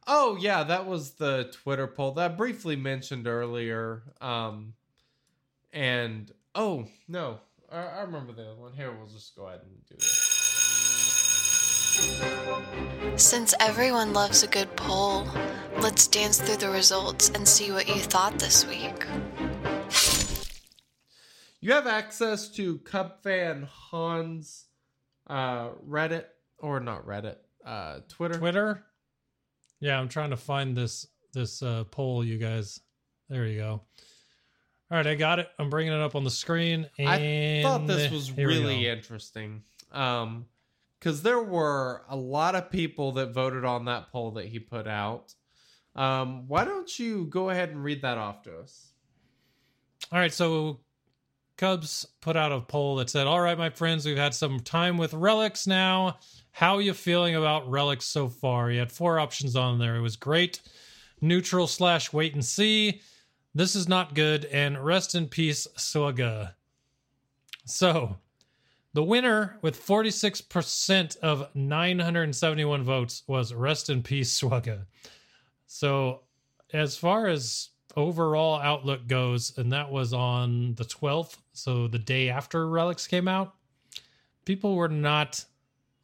[0.06, 4.04] Oh yeah, that was the Twitter poll that I briefly mentioned earlier.
[4.20, 4.74] Um,
[5.72, 7.40] and oh no,
[7.72, 8.74] I, I remember the other one.
[8.74, 10.34] Here, we'll just go ahead and do this.
[13.16, 15.28] Since everyone loves a good poll,
[15.80, 19.06] let's dance through the results and see what you thought this week.
[21.62, 24.66] You have access to Cub fan Hans
[25.28, 26.26] uh, Reddit
[26.58, 28.38] or not Reddit, uh, Twitter.
[28.38, 28.84] Twitter.
[29.80, 32.80] Yeah, I'm trying to find this this uh, poll, you guys.
[33.30, 33.82] There you go.
[34.92, 35.50] All right, I got it.
[35.58, 36.88] I'm bringing it up on the screen.
[37.00, 39.64] And I thought this was really interesting.
[39.92, 40.46] Um,
[41.00, 44.88] because there were a lot of people that voted on that poll that he put
[44.88, 45.34] out.
[45.96, 48.94] Um, why don't you go ahead and read that off to us?
[50.12, 50.80] All right, so
[51.58, 54.98] Cubs put out a poll that said, "All right, my friends, we've had some time
[54.98, 56.20] with relics now.
[56.54, 59.96] How are you feeling about relics so far?" You had four options on there.
[59.96, 60.62] It was great,
[61.20, 63.02] neutral slash wait and see.
[63.56, 66.54] This is not good, and rest in peace, SWGOH.
[67.66, 68.18] So,
[68.94, 74.86] the winner with 46% of 971 votes was rest in peace, SWGOH.
[75.68, 76.22] So,
[76.72, 82.30] as far as overall outlook goes, and that was on the 12th, so the day
[82.30, 83.56] after Relics came out,
[84.46, 85.46] people were not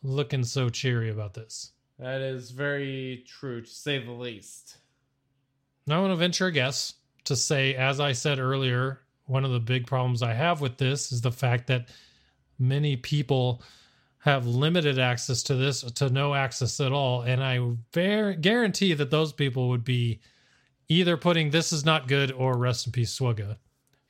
[0.03, 1.71] looking so cheery about this.
[1.97, 4.77] That is very true, to say the least.
[5.85, 6.93] Now I'm going to venture a guess
[7.25, 11.11] to say, as I said earlier, one of the big problems I have with this
[11.11, 11.89] is the fact that
[12.57, 13.61] many people
[14.19, 17.21] have limited access to this to no access at all.
[17.21, 17.59] And I
[17.93, 20.19] ver- guarantee that those people would be
[20.87, 23.57] either putting this is not good or rest in peace SWGOH.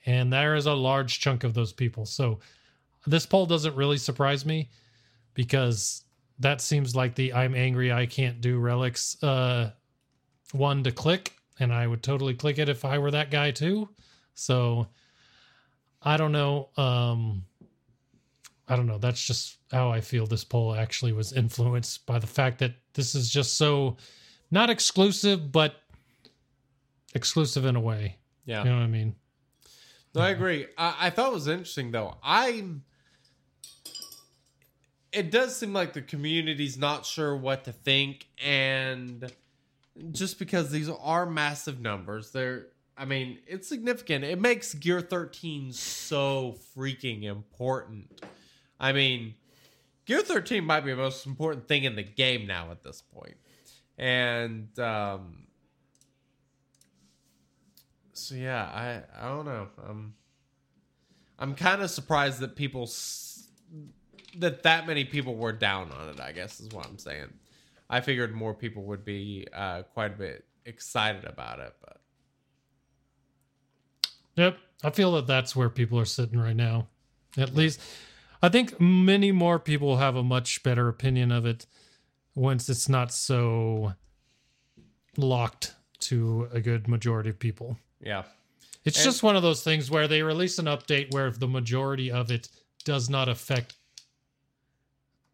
[0.06, 2.06] And there is a large chunk of those people.
[2.06, 2.40] So
[3.06, 4.70] this poll doesn't really surprise me
[5.40, 6.04] because
[6.40, 9.72] that seems like the I'm angry I can't do relics uh
[10.52, 13.88] one to click and I would totally click it if I were that guy too.
[14.34, 14.88] So
[16.02, 16.72] I don't know.
[16.76, 17.46] Um
[18.68, 18.98] I don't know.
[18.98, 23.16] That's just how I feel this poll actually was influenced by the fact that this
[23.16, 23.96] is just so
[24.52, 25.76] not exclusive, but
[27.16, 28.18] exclusive in a way.
[28.44, 28.66] Yeah.
[28.66, 29.16] You know what I mean?
[30.14, 30.68] No, I agree.
[30.78, 32.18] I, I thought it was interesting though.
[32.22, 32.84] I'm.
[35.12, 39.32] It does seem like the community's not sure what to think, and
[40.12, 42.68] just because these are massive numbers, they're.
[42.98, 44.26] I mean, it's significant.
[44.26, 48.22] It makes Gear 13 so freaking important.
[48.78, 49.36] I mean,
[50.06, 53.04] Gear 13 might be the most important thing in the game now at this.
[53.98, 55.44] And um
[58.14, 59.68] so yeah, I I don't know.
[59.88, 60.16] Um
[61.38, 63.39] I'm kind of surprised that people s-
[64.38, 66.20] that that many people were down on it.
[66.20, 67.34] I guess is what I'm saying.
[67.90, 71.98] I figured more people would be uh, quite a bit excited about it, but
[74.36, 74.58] Yep.
[74.84, 76.88] I feel that that's where people are sitting right now.
[77.38, 77.82] At least
[78.42, 81.66] I think many more people have a much better opinion of it
[82.36, 83.94] once it's not so
[85.18, 87.78] locked to a good majority of people.
[88.00, 88.24] yeah,
[88.86, 92.10] It's And- just one of those things where they release an update where the majority
[92.10, 92.48] of it
[92.86, 93.76] does not affect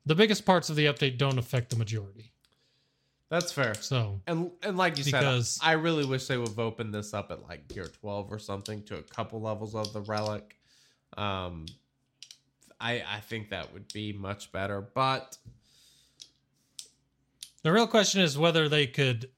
[0.06, 2.32] the biggest parts of the update don't affect the majority.
[3.30, 3.74] that's fair.
[3.74, 7.14] So And and like you Because- said, I really wish they would have opened this
[7.14, 10.58] up at like Gear 12 or something to a couple levels of the relic.
[11.18, 11.66] Um,
[12.80, 15.38] I I think that would be much better, but
[17.64, 19.30] the real question is whether they could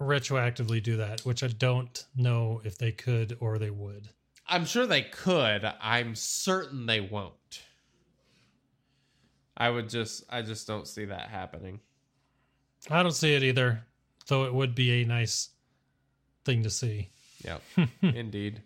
[0.00, 4.08] retroactively do that, which I don't know if they could or they would.
[4.46, 5.64] I'm sure they could.
[5.80, 7.34] I'm certain they won't.
[9.60, 11.80] I would just I just don't see that happening.
[12.90, 13.84] I don't see it either,
[14.26, 15.50] though it would be a nice
[16.46, 17.10] thing to see.
[17.44, 17.58] Yeah,
[18.02, 18.62] Indeed.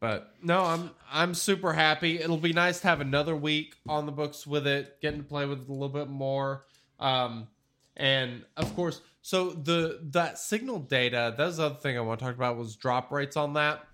[0.00, 2.18] But no, I'm I'm super happy.
[2.18, 5.44] It'll be nice to have another week on the books with it, getting to play
[5.44, 6.64] with it a little bit more.
[6.98, 7.48] Um
[7.94, 12.24] and of course, so the that signal data, that's the other thing I want to
[12.24, 13.84] talk about was drop rates on that.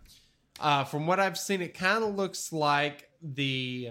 [0.60, 3.90] Uh from what I've seen, it kind of looks like the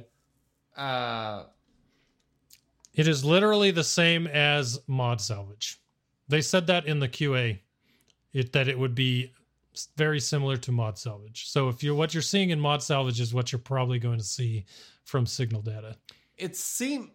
[0.77, 1.43] uh
[2.95, 5.79] It is literally the same as mod salvage.
[6.27, 7.59] They said that in the QA,
[8.33, 9.33] it that it would be
[9.97, 11.49] very similar to mod salvage.
[11.49, 14.23] So if you're what you're seeing in mod salvage is what you're probably going to
[14.23, 14.65] see
[15.03, 15.97] from signal data.
[16.37, 17.11] it seem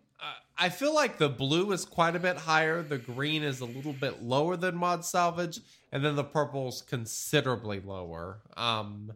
[0.61, 2.83] I feel like the blue is quite a bit higher.
[2.83, 5.59] The green is a little bit lower than mod salvage,
[5.91, 8.41] and then the purple's considerably lower.
[8.59, 9.15] Um,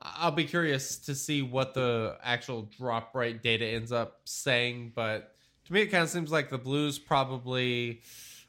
[0.00, 5.35] I'll be curious to see what the actual drop rate data ends up saying, but
[5.66, 8.00] to me, it kind of seems like the blue's probably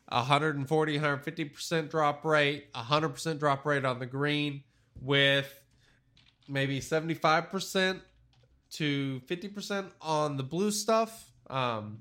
[0.09, 4.63] 140, 150% drop rate, 100% drop rate on the green,
[5.01, 5.61] with
[6.47, 7.99] maybe 75%
[8.69, 11.31] to 50% on the blue stuff.
[11.49, 11.99] Um,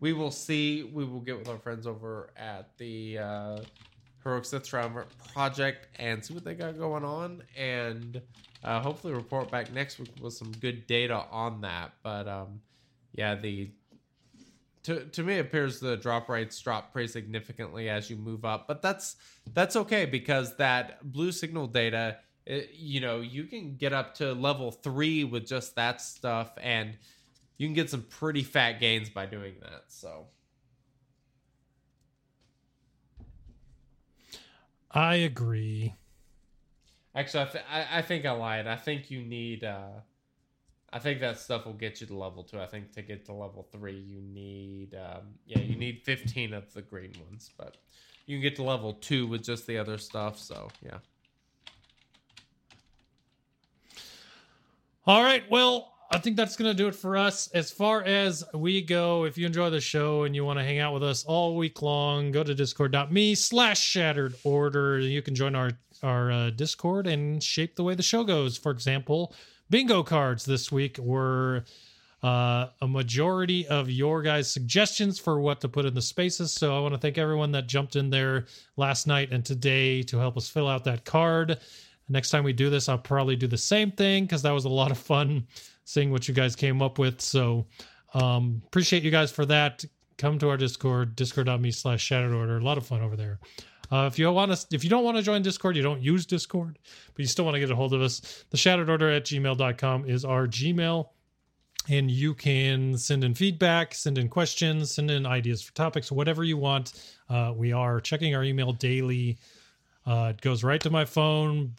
[0.00, 0.82] we will see.
[0.82, 3.58] We will get with our friends over at the uh,
[4.22, 4.68] Heroic Sith
[5.32, 8.20] Project and see what they got going on, and
[8.62, 11.92] uh, hopefully report back next week with some good data on that.
[12.02, 12.60] But um,
[13.14, 13.70] yeah, the
[14.86, 18.68] to to me it appears the drop rates drop pretty significantly as you move up,
[18.68, 19.16] but that's
[19.52, 24.32] that's okay because that blue signal data, it, you know, you can get up to
[24.32, 26.96] level three with just that stuff, and
[27.58, 29.84] you can get some pretty fat gains by doing that.
[29.88, 30.26] So.
[34.92, 35.94] I agree.
[37.14, 38.66] Actually, I, th- I, I think I lied.
[38.68, 39.64] I think you need.
[39.64, 39.88] Uh,
[40.92, 42.60] I think that stuff will get you to level two.
[42.60, 44.94] I think to get to level three, you need.
[44.94, 47.76] Um, yeah, you need fifteen of the green ones, but
[48.26, 50.38] you can get to level two with just the other stuff.
[50.38, 50.98] So yeah.
[55.06, 55.44] All right.
[55.50, 57.48] Well, I think that's going to do it for us.
[57.48, 60.78] As far as we go, if you enjoy the show and you want to hang
[60.78, 64.98] out with us all week long, go to discord.me slash shattered order.
[64.98, 65.72] You can join our,
[66.02, 68.56] our uh, Discord and shape the way the show goes.
[68.56, 69.34] For example,
[69.70, 71.64] bingo cards this week were
[72.22, 76.52] uh, a majority of your guys' suggestions for what to put in the spaces.
[76.52, 80.18] So I want to thank everyone that jumped in there last night and today to
[80.18, 81.58] help us fill out that card.
[82.08, 84.70] Next time we do this, I'll probably do the same thing because that was a
[84.70, 85.46] lot of fun
[85.84, 87.20] seeing what you guys came up with.
[87.20, 87.66] So
[88.14, 89.84] um, appreciate you guys for that.
[90.18, 92.56] Come to our Discord, discord.me slash shattered order.
[92.56, 93.38] A lot of fun over there.
[93.90, 96.26] Uh, if you want to, if you don't want to join Discord, you don't use
[96.26, 96.78] Discord,
[97.14, 100.08] but you still want to get a hold of us, the shattered order at gmail.com
[100.08, 101.08] is our Gmail.
[101.88, 106.42] And you can send in feedback, send in questions, send in ideas for topics, whatever
[106.42, 107.14] you want.
[107.28, 109.38] Uh, we are checking our email daily.
[110.04, 111.74] Uh, it goes right to my phone,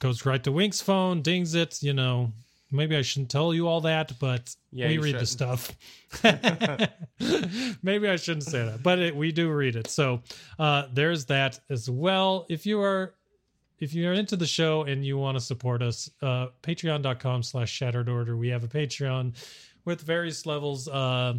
[0.00, 1.82] goes right to Wink's phone, dings it.
[1.82, 2.32] You know,
[2.74, 5.70] maybe I shouldn't tell you all that, but Yeah, we read the stuff.
[7.82, 9.88] maybe I shouldn't say that, but it, we do read it.
[9.88, 10.22] So
[10.58, 12.46] uh, there's that as well.
[12.48, 13.14] If you are
[13.80, 18.08] if you're into the show and you want to support us, uh, patreon.com slash shattered
[18.08, 18.36] order.
[18.36, 19.34] We have a Patreon
[19.84, 21.34] with various levels uh,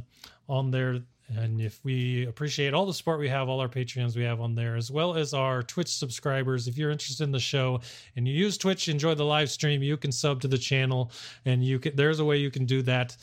[0.47, 0.99] on there.
[1.27, 4.53] And if we appreciate all the support we have, all our Patreons we have on
[4.53, 6.67] there, as well as our Twitch subscribers.
[6.67, 7.81] If you're interested in the show
[8.15, 11.11] and you use Twitch, enjoy the live stream, you can sub to the channel,
[11.45, 11.95] and you can.
[11.95, 13.17] There's a way you can do that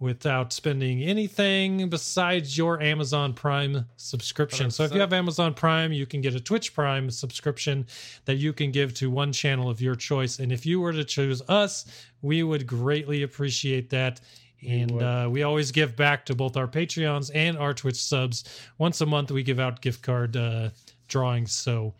[0.00, 4.70] without spending anything besides your Amazon Prime subscription.
[4.70, 7.86] So if you have Amazon Prime, you can get a Twitch Prime subscription
[8.24, 10.38] that you can give to one channel of your choice.
[10.38, 11.84] And if you were to choose us,
[12.22, 14.20] we would greatly appreciate that.
[14.66, 18.44] And uh, we always give back to both our Patreons and our Twitch subs.
[18.78, 20.70] Once a month, we give out gift card uh,
[21.06, 21.52] drawings.
[21.52, 21.94] So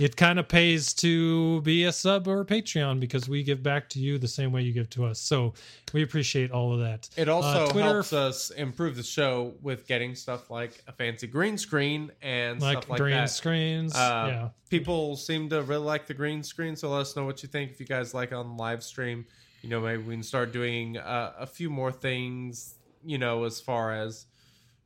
[0.00, 3.88] it kind of pays to be a sub or a Patreon because we give back
[3.90, 5.20] to you the same way you give to us.
[5.20, 5.52] So
[5.92, 7.08] we appreciate all of that.
[7.16, 11.26] It also Uh, Twitter- helps us improve the show with getting stuff like a fancy
[11.26, 13.30] green screen and like, stuff like green that.
[13.30, 13.94] screens.
[13.94, 14.48] Uh, yeah.
[14.70, 17.70] People seem to really like the green screen, so let us know what you think.
[17.70, 19.26] If you guys like it on live stream,
[19.62, 22.74] you know, maybe we can start doing uh, a few more things,
[23.04, 24.26] you know, as far as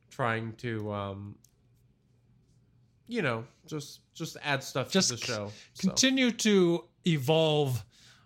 [0.09, 1.35] trying to, um,
[3.07, 5.51] you know, just just add stuff Just to the show.
[5.73, 7.83] So, Continue to evolve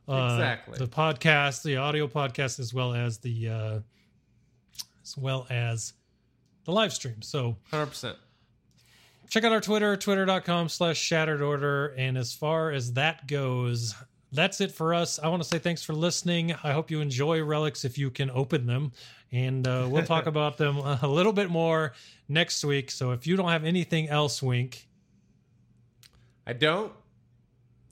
[0.08, 0.78] uh, Exactly.
[0.78, 3.80] the podcast, the audio podcast, as well as the uh,
[5.04, 5.94] as well as
[6.66, 7.22] the live stream.
[7.22, 8.16] So 100%.
[9.30, 11.88] check out our Twitter, twitter.com slash shattered order.
[11.98, 13.96] And as far as that goes,
[14.32, 15.20] that's it for us.
[15.20, 16.54] I want to say thanks for listening.
[16.64, 18.92] I hope you enjoy relics if you can open them.
[19.32, 21.94] And uh, we'll talk about them a little bit more
[22.28, 22.92] next week.
[22.92, 24.88] So if you don't have anything else, Wink,
[26.46, 26.92] I don't.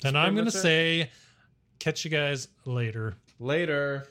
[0.02, 1.10] then I'm going to say
[1.80, 3.16] catch you guys later.
[3.40, 4.08] Later.